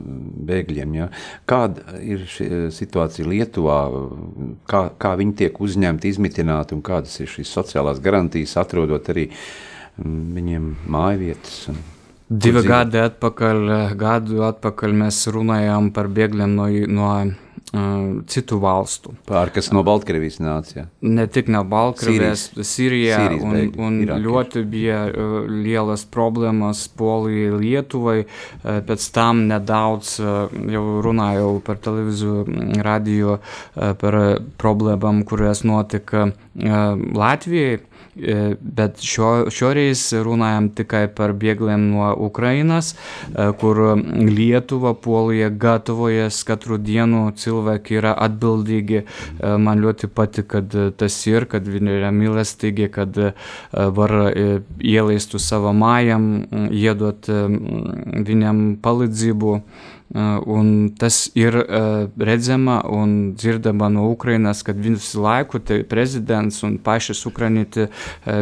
bēgļiem. 0.51 0.99
Ja. 0.99 1.09
Kāda 1.49 1.97
ir 2.05 2.27
šī 2.29 2.69
situācija 2.75 3.29
Lietuvā? 3.31 3.81
Kā, 4.71 4.87
kā 5.01 5.15
viņi 5.21 5.39
tiek 5.41 5.61
uzņemti, 5.65 6.13
izmitināti 6.13 6.77
un 6.77 6.85
kādas 6.85 7.17
ir 7.25 7.33
šīs 7.33 7.57
sociālās 7.57 8.03
garantijas, 8.05 8.59
atrodot 8.61 9.09
arī 9.15 9.31
mm, 9.31 10.23
viņiem 10.37 10.71
mājvietas? 10.93 11.61
Un... 11.73 11.83
Divi 12.29 12.63
dzīvo? 12.63 12.69
gadi 12.71 13.01
atpakaļ, 13.05 13.73
gadu 14.01 14.45
atpakaļ 14.49 14.95
mēs 15.05 15.25
runājām 15.35 15.91
par 15.95 16.09
bēgļiem 16.09 16.55
no, 16.57 16.69
no 16.89 17.09
uh, 17.75 18.23
citu 18.27 18.59
valstu. 18.63 19.13
Pār, 19.29 19.51
kas 19.55 19.69
no 19.75 19.83
Baltkrievijas 19.87 20.41
nāca. 20.41 20.77
Ja. 20.79 20.85
Ne 21.05 21.27
tik 21.29 21.51
no 21.53 21.61
Baltkrievijas, 21.69 22.47
Sīrijā, 22.57 23.19
Sīrijas 23.21 23.45
un, 23.45 23.57
bēgļi, 23.59 23.85
un 23.87 24.01
irākieši. 24.07 24.27
ļoti 24.29 24.65
bija 24.73 25.01
uh, 25.11 25.37
lielas 25.51 26.07
problēmas 26.09 26.87
Polijai, 26.97 27.53
Lietuvai. 27.61 28.19
Uh, 28.25 28.81
pēc 28.89 29.09
tam 29.15 29.45
nedaudz 29.51 30.17
uh, 30.23 30.53
jau 30.73 30.85
runājau 31.05 31.59
par 31.67 31.81
televīziju, 31.85 32.45
mm, 32.47 32.85
radio 32.87 33.37
uh, 33.39 33.93
par 34.01 34.21
uh, 34.21 34.31
problēmām, 34.61 35.25
kurias 35.29 35.65
notika 35.69 36.31
uh, 36.31 36.95
Latvijai. 37.15 37.83
E, 38.17 38.55
Bet 38.61 39.01
šo, 39.03 39.51
šoreiz 39.51 40.03
runājam 40.25 40.69
tikai 40.77 41.07
par 41.15 41.35
bēgļiem 41.39 41.89
no 41.93 42.11
Ukrainas, 42.27 42.93
e, 42.95 43.49
kur 43.61 43.81
Lietuva, 43.99 44.95
Polija 44.95 45.51
gatavojas 45.51 46.43
katru 46.47 46.79
dienu. 46.79 47.27
Cilvēki 47.35 47.99
yra 48.01 48.15
atbildīgi. 48.27 49.03
E, 49.05 49.55
Man 49.65 49.83
ļoti 49.83 50.11
patīk, 50.11 50.49
kad 50.55 50.75
tas 50.99 51.17
ir, 51.27 51.49
kad 51.51 51.67
viņi 51.69 51.99
yra 51.99 52.11
mīlestīgi, 52.15 52.89
kad 52.93 53.17
var 53.73 54.13
ielaist 54.35 55.35
uz 55.35 55.47
savo 55.49 55.73
mājām, 55.77 56.29
m, 56.45 56.69
iedot 56.75 57.29
e, 57.29 57.41
m, 57.49 58.23
viņam 58.29 58.65
palīdzību. 58.85 59.59
Uh, 60.15 60.39
Un 60.47 60.91
tas 60.95 61.31
ir 61.35 61.57
uh, 61.59 62.07
redzama 62.19 62.77
un 62.87 63.35
dzirdama 63.35 63.89
no 63.89 64.05
Ukrainas, 64.11 64.63
kad 64.63 64.77
visu 64.79 65.23
laiku 65.23 65.59
prezidents 65.89 66.63
un 66.63 66.79
pašas 66.79 67.27
ukrainieši 67.27 67.89
uh, 67.89 67.89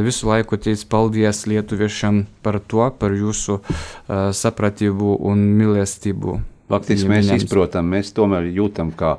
visu 0.05 0.29
laiku 0.29 0.57
teica 0.57 0.85
paldies 0.89 1.47
lietuviešiem 1.47 2.27
par 2.43 2.61
to, 2.61 2.91
par 2.99 3.17
jūsu 3.17 3.63
uh, 3.63 4.29
sapratību 4.37 5.17
un 5.25 5.47
mīlestību. 5.57 6.41
Faktiski 6.73 7.09
mēs 7.09 7.33
izprotam, 7.37 7.89
mēs 7.93 8.13
tomēr 8.17 8.47
jūtam 8.53 8.93
kā 8.93 9.17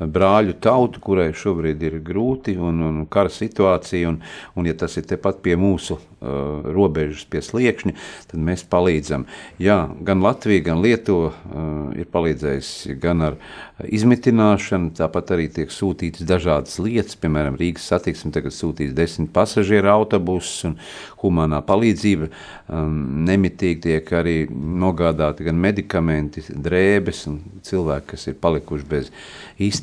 brāļu 0.00 0.56
tautu, 0.60 1.00
kurai 1.00 1.30
šobrīd 1.36 1.82
ir 1.86 1.98
grūti 2.04 2.56
un, 2.60 2.82
un 2.84 3.04
kara 3.10 3.32
situācija, 3.32 4.10
un, 4.10 4.20
un 4.56 4.68
ja 4.68 4.76
tas 4.76 4.96
ir 5.00 5.06
tepat 5.08 5.40
pie 5.44 5.56
mūsu 5.60 5.96
uh, 5.96 6.66
robežas, 6.76 7.24
pie 7.30 7.40
sliekšņa, 7.44 7.94
tad 8.32 8.42
mēs 8.48 8.66
palīdzam. 8.68 9.26
Jā, 9.62 9.78
gan 10.06 10.24
Latvija, 10.24 10.66
gan 10.68 10.82
Lietuva 10.84 11.32
uh, 11.32 11.70
ir 11.96 12.10
palīdzējusi 12.12 12.98
gan 13.00 13.24
ar 13.30 13.38
izmitināšanu, 13.84 14.92
tāpat 14.96 15.34
arī 15.36 15.48
tiek 15.52 15.72
sūtītas 15.72 16.24
dažādas 16.28 16.78
lietas, 16.80 17.16
piemēram, 17.20 17.58
Rīgas 17.60 17.88
satiksme 17.90 18.32
tagad 18.32 18.54
sūtīs 18.56 18.94
desmit 18.96 19.32
pasažieru 19.36 19.90
autobusus 19.92 20.64
un 20.70 20.76
humanā 21.22 21.62
palīdzība. 21.66 22.30
Um, 22.72 23.24
nemitīgi 23.26 23.82
tiek 23.88 24.12
arī 24.16 24.36
nogādāti 24.50 25.46
gan 25.46 25.60
medikamenti, 25.60 26.42
drēbes 26.50 27.26
un 27.30 27.40
cilvēki, 27.66 28.08
kas 28.14 28.26
ir 28.32 28.38
palikuši 28.42 28.88
bez 28.90 29.12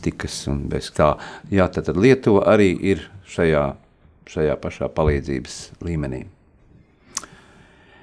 iztikas 0.04 0.48
un 0.52 0.68
bez 0.70 0.92
tā. 0.92 1.16
Jā, 1.52 1.70
tad 1.72 1.96
Lietuva 1.96 2.44
arī 2.52 2.74
ir 2.76 3.10
šajā, 3.28 3.76
šajā 4.28 4.56
pašā 4.60 4.90
palīdzības 4.92 5.80
līmenī. 5.82 6.26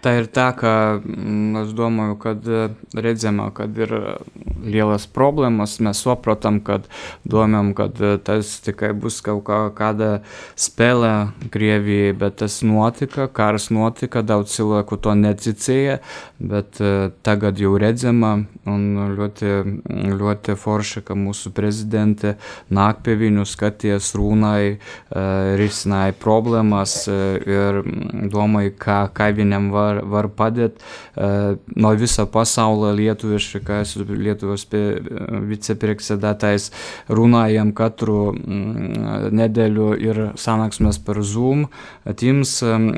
Tā 0.01 0.15
ir 0.17 0.31
tā, 0.33 0.47
ka 0.57 0.73
mm, 0.97 1.57
es 1.61 1.73
domāju, 1.77 2.15
ka 2.23 2.33
redzam, 2.97 3.43
kad 3.53 3.77
ir 3.77 3.91
lielas 4.65 5.05
problēmas, 5.11 5.77
mēs 5.85 6.01
saprotam, 6.07 6.63
ka 6.65 6.79
domājam, 7.29 7.75
ka 7.77 7.89
tas 8.25 8.55
tikai 8.65 8.95
būs 8.97 9.21
kaut 9.25 9.43
kā, 9.49 9.59
kāda 9.77 10.11
spēle 10.57 11.11
Krievijai, 11.53 12.15
bet 12.17 12.39
tas 12.41 12.61
notika, 12.65 13.29
kārs 13.29 13.69
notika, 13.75 14.23
daudz 14.25 14.55
cilvēku 14.57 14.97
to 15.05 15.15
neticēja, 15.21 15.99
bet 16.41 16.81
tagad 17.27 17.61
jau 17.61 17.75
redzam, 17.81 18.25
un 18.69 18.87
ļoti, 19.19 19.53
ļoti 20.17 20.57
forši, 20.61 21.05
ka 21.05 21.17
mūsu 21.19 21.53
prezidente 21.57 22.37
nāk 22.73 23.05
pie 23.05 23.19
viņu, 23.21 23.45
skaties, 23.49 24.15
runāja, 24.17 24.79
risināja 25.61 26.17
problēmas 26.21 26.97
ir 27.11 27.83
domāju, 28.33 28.75
kā, 28.81 29.03
kā 29.13 29.31
viņam 29.37 29.71
var 29.75 29.90
var, 29.91 30.03
var 30.07 30.31
padēt 30.39 30.81
uh, 30.81 31.59
no 31.77 31.93
visa 31.99 32.27
pasaulē 32.31 32.95
lietuvieši, 32.97 33.63
kā 33.67 33.83
es 33.85 33.97
Lietuvas 34.01 34.67
vicepriekšsēdētājs 35.51 36.71
runājam 37.13 37.73
katru 37.77 38.33
mm, 38.33 39.31
nedēļu 39.37 39.89
ir 40.01 40.23
sanāksmes 40.41 41.01
par 41.05 41.21
Zoom, 41.27 41.67
Teams 42.21 42.57
um, 42.67 42.89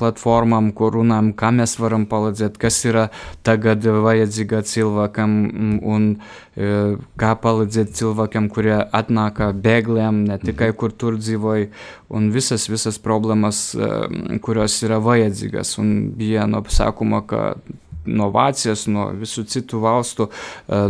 platformām, 0.00 0.72
kur 0.76 0.96
runājam, 0.98 1.32
kā 1.36 1.52
mēs 1.54 1.76
varam 1.80 2.06
palīdzēt, 2.10 2.58
kas 2.60 2.80
ir 2.88 3.00
tagad 3.46 3.84
vajadzīga 3.84 4.62
cilvēkam 4.68 5.36
un 5.80 6.10
uh, 6.16 6.96
kā 7.20 7.34
palīdzēt 7.44 7.94
cilvēkiem, 8.00 8.50
kurie 8.52 8.76
atnāk 8.78 9.42
bēgliem, 9.62 10.24
ne 10.30 10.38
tikai 10.42 10.72
kur 10.76 10.92
tur 10.92 11.18
dzīvoja, 11.20 11.70
un 12.10 12.30
visas, 12.34 12.66
visas 12.70 12.98
problēmas, 13.02 13.62
uh, 13.76 14.38
kurios 14.44 14.80
ir 14.84 14.96
vajadzīgas. 15.04 15.76
Un 15.82 15.92
bija 16.16 16.29
naujienų 16.38 16.70
sakoma 16.70 17.22
kad 17.26 17.58
ka 18.04 18.10
no 18.10 18.30
Vācijas, 18.32 18.86
no 18.90 19.10
visų 19.16 19.44
citų 19.50 19.80
valstų, 19.84 20.28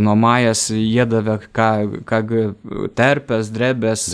no 0.03 0.15
mājas 0.19 0.69
iedavė, 0.75 1.37
ką, 1.55 1.69
ką 2.07 2.21
terpės, 2.97 3.51
drebės, 3.53 4.05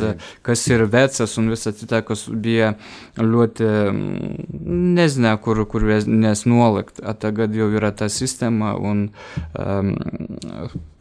kas 0.45 0.65
ir 0.71 0.85
vecas 0.91 1.37
un 1.37 1.51
visa 1.53 1.73
kita, 1.75 2.01
kas 2.07 2.27
bija 2.29 2.73
ļoti, 3.17 3.69
nezinu, 4.97 5.33
kur, 5.43 5.63
kur 5.69 5.85
nes 6.07 6.45
nuolikt. 6.49 7.01
A 7.03 7.13
tagad 7.17 7.55
jau 7.55 7.69
yra 7.75 7.91
ta 7.95 8.09
sistema 8.11 8.73
un 8.77 9.07
um, 9.57 9.93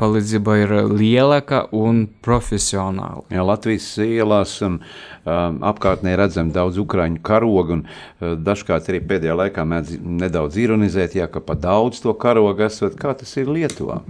palīdzība 0.00 0.56
ir 0.62 0.74
lielāka 0.92 1.66
un 1.76 2.06
profesionāla. 2.24 3.24
Jā, 3.32 3.44
Latvijas 3.46 3.88
ielās 4.02 4.56
un 4.66 4.78
um, 4.80 5.60
apkārtnē 5.66 6.16
redzam 6.18 6.52
daudz 6.54 6.80
ukraiņu 6.82 7.22
karogu 7.26 7.78
un 7.78 7.84
uh, 7.86 8.34
dažkārt 8.36 8.90
arī 8.92 9.02
pēdējā 9.06 9.36
laikā 9.42 9.66
mēdz 9.68 9.98
nedaudz 10.00 10.58
ironizēt, 10.60 11.18
jā, 11.20 11.28
ka 11.30 11.42
pa 11.44 11.56
daudz 11.58 11.85
to 11.90 12.14
karogu 12.18 12.66
esot. 12.66 12.96
Kā 12.98 13.14
tas 13.18 13.36
ir 13.38 13.50
Lietuvā? 13.50 14.00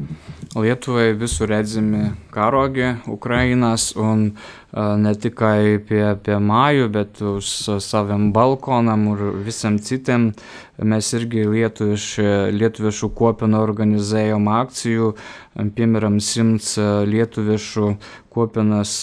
Lietuvai 0.57 1.11
visur 1.18 1.51
redzami 1.53 2.12
karogi 2.33 2.95
Ukrainas 3.12 3.91
un 3.97 4.31
uh, 4.31 4.97
ne 4.97 5.14
tikai 5.14 5.79
pie, 5.89 6.05
pie 6.22 6.39
māju, 6.41 6.89
bet 6.93 7.20
uz 7.20 7.49
saviem 7.85 8.31
balkonam 8.33 9.09
un 9.12 9.43
visam 9.45 9.79
citiem. 9.79 10.31
Mēs 10.77 11.14
irgi 11.16 11.47
lietuvieši, 11.49 12.24
lietuviešu 12.53 13.09
kopienu 13.16 13.62
organizējam 13.62 14.49
akciju, 14.53 15.14
piemēram, 15.57 16.18
simts 16.20 16.74
lietuviešu 17.09 17.95
kopienas 18.37 18.99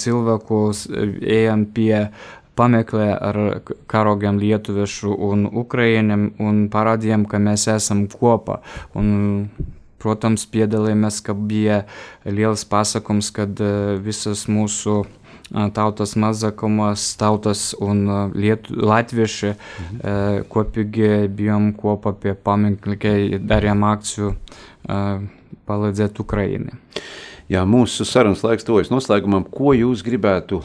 cilvēku 0.00 0.62
ejam 1.20 1.66
pie 1.76 2.06
pameklē 2.58 3.08
ar 3.14 3.40
karogiem 3.90 4.40
lietuviešu 4.42 5.14
un 5.30 5.46
ukraiņiem 5.62 6.30
un 6.42 6.64
parādījām, 6.72 7.26
ka 7.30 7.40
mēs 7.42 7.68
esam 7.72 8.06
kopā. 8.12 8.60
Un, 8.98 9.48
protams, 9.98 10.44
piedalījāmies, 10.50 11.22
ka 11.26 11.34
bija 11.34 11.82
liels 12.26 12.62
pasakums, 12.70 13.32
kad 13.34 13.58
visas 14.04 14.44
mūsu 14.50 15.04
tautas 15.74 16.12
mazākumas, 16.20 17.14
tautas 17.18 17.72
un 17.80 18.04
lietu, 18.36 18.76
latvieši 18.76 19.54
mhm. 19.54 20.44
kopīgi 20.52 21.28
bijām 21.34 21.72
kopā 21.78 22.12
pie 22.20 22.34
paminklikai, 22.34 23.40
darījām 23.40 23.86
akciju 23.88 24.34
palīdzēt 25.68 26.20
Ukrainai. 26.20 26.76
Jā, 27.48 27.62
mūsu 27.64 28.04
sarunas 28.04 28.42
laiks 28.44 28.66
tuvojas 28.68 28.90
noslēgumam. 28.92 29.46
Ko 29.48 29.72
jūs 29.72 30.02
gribētu 30.04 30.60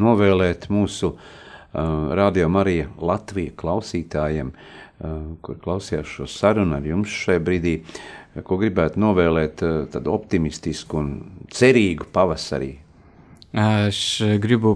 novēlēt 0.00 0.68
mūsu 0.72 1.12
uh, 1.14 2.14
radio 2.16 2.48
Marija 2.52 2.88
Latvijas 2.98 3.56
klausītājiem, 3.60 4.52
uh, 4.54 5.18
kur 5.44 5.58
klausījās 5.62 6.10
šo 6.18 6.28
sarunu 6.30 6.78
ar 6.78 6.86
jums 6.88 7.14
šajā 7.24 7.42
brīdī? 7.44 7.76
Ko 8.44 8.58
gribētu 8.58 9.02
novēlēt 9.02 9.62
uh, 9.62 9.84
tādu 9.90 10.14
optimistisku 10.14 11.00
un 11.02 11.12
cerīgu 11.54 12.10
pavasarī? 12.14 12.83
Es 13.54 14.18
gribu 14.42 14.74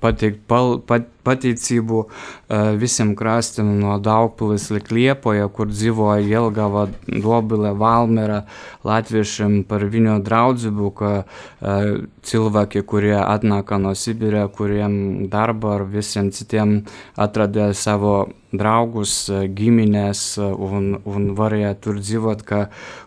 pateikt 0.00 0.40
pal, 0.48 0.78
pat, 0.86 1.06
pateicību 1.26 1.98
uh, 2.02 2.72
visiem 2.80 3.12
krastiem 3.18 3.68
no 3.82 3.98
Daugpilis 4.02 4.68
līdz 4.72 4.94
Liepoja, 4.96 5.48
kur 5.52 5.68
dzīvoja 5.70 6.24
Jelgava, 6.24 6.86
Dobile, 7.06 7.74
Valmera, 7.78 8.40
latviešiem 8.88 9.60
par 9.68 9.84
viņu 9.92 10.16
draudzību, 10.26 10.90
ka 10.96 11.12
uh, 11.20 11.92
cilvēki, 12.26 12.82
kurie 12.88 13.14
atnāka 13.20 13.78
no 13.82 13.92
Sibirā, 13.94 14.46
kuriem 14.48 15.28
darba 15.30 15.76
ar 15.76 15.86
visiem 15.92 16.32
citiem 16.34 16.80
atradīja 17.20 17.74
savu 17.76 18.16
draugus, 18.50 19.28
ģimenes 19.30 20.24
un, 20.42 20.96
un 21.06 21.30
varēja 21.38 21.76
tur 21.78 22.00
dzīvot 22.02 22.42
kā 22.48 22.64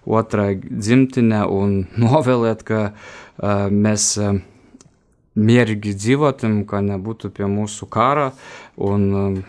otrā 0.07 0.53
dzimtene 0.55 1.43
un 1.49 1.83
novēlēt, 2.05 2.63
ka 2.69 2.81
uh, 2.93 3.67
mēs 3.73 4.13
uh, 4.21 4.39
mierīgi 5.35 5.95
dzīvotam, 5.97 6.63
ka 6.69 6.83
nebūtu 6.85 7.31
pie 7.33 7.49
mūsu 7.49 7.87
kara 7.91 8.31
un 8.77 9.43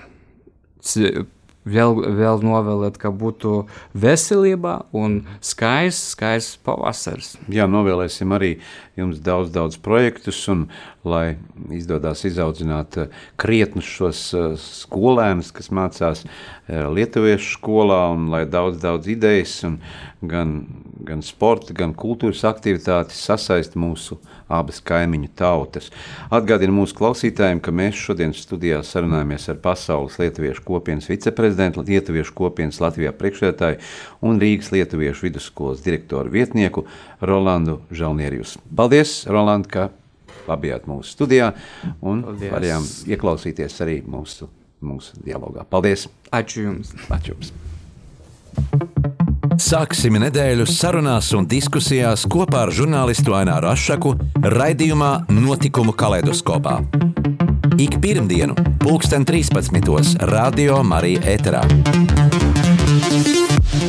vēl, 1.64 1.96
vēl 2.18 2.42
novēlēt, 2.44 2.98
ka 3.00 3.12
būtu 3.14 3.64
veselība 3.96 4.84
un 4.96 5.22
skaists, 5.44 6.14
skaists 6.14 6.60
pavasaris. 6.64 7.34
Jā, 7.52 7.66
novēlēsim 7.70 8.34
arī 8.36 8.54
jums 8.96 9.20
daudz, 9.24 9.50
daudz 9.54 9.78
projektus, 9.82 10.38
un 10.48 10.66
lai 11.04 11.36
izdodas 11.74 12.24
izaudzināt 12.24 12.98
uh, 13.00 13.22
krietnus 13.40 13.88
šos 13.88 14.20
uh, 14.36 14.46
skolēnus, 14.60 15.52
kas 15.54 15.72
mācās 15.74 16.24
uh, 16.24 16.30
Lietuviešu 16.94 17.58
skolā, 17.58 18.00
un 18.14 18.30
lai 18.32 18.44
daudz, 18.48 18.78
daudz 18.82 19.10
idejas, 19.12 19.58
un 19.66 19.80
gan, 20.28 20.54
gan 21.04 21.24
sporta, 21.24 21.74
gan 21.76 21.92
kultūras 21.96 22.44
aktivitātes 22.48 23.20
sasaist 23.26 23.76
mūsu 23.76 24.18
abas 24.48 24.80
kaimiņu 24.84 25.30
tautas. 25.38 25.90
Atgādinu 26.34 26.74
mūsu 26.76 26.96
klausītājiem, 26.98 27.60
ka 27.64 27.72
mēs 27.74 27.98
šodien 27.98 28.34
studijā 28.36 28.82
sarunājamies 28.84 29.48
ar 29.52 29.60
Pasaules 29.64 30.18
Lietuviešu 30.20 30.64
kopienas 30.66 31.08
viceprezidentu, 31.10 31.84
Lietuviešu 31.86 32.34
kopienas 32.36 32.80
Latvijā 32.84 33.14
priekšsēdētāju 33.16 33.80
un 34.24 34.40
Rīgas 34.42 34.70
Lietuviešu 34.74 35.28
vidusskolas 35.28 35.84
direktoru 35.84 36.32
vietnieku 36.34 36.84
Rolandu 37.24 37.80
Žalnierius. 37.94 38.58
Paldies, 38.76 38.83
Roland, 39.30 39.68
ka 39.70 39.88
bijāt 40.60 40.88
mūsu 40.90 41.14
studijā 41.14 41.52
un 42.04 42.22
Paldies. 42.26 42.52
varējām 42.52 42.88
ieklausīties 43.14 43.80
arī 43.84 44.00
mūsu, 44.04 44.48
mūsu 44.84 45.16
dialogā. 45.24 45.64
Paldies! 45.68 46.08
Ačiū 46.34 46.66
jums! 46.68 46.92
Ačiū 47.08 47.32
jums. 47.34 47.52
Sāksim 49.64 50.18
nedēļu 50.18 50.66
sarunās 50.66 51.30
un 51.38 51.46
diskusijās 51.50 52.24
kopā 52.30 52.64
ar 52.66 52.72
žurnālistu 52.74 53.34
Aināru 53.38 53.70
Ašaku 53.70 54.14
raidījumā 54.42 55.12
Notikumu 55.30 55.94
kaleidoskopā. 55.94 56.80
Ik 57.78 57.98
pirmdienu, 58.02 58.54
pulksten 58.82 59.24
13. 59.26 60.18
Radio 60.30 60.82
Marija 60.86 61.22
Eterā. 61.34 62.53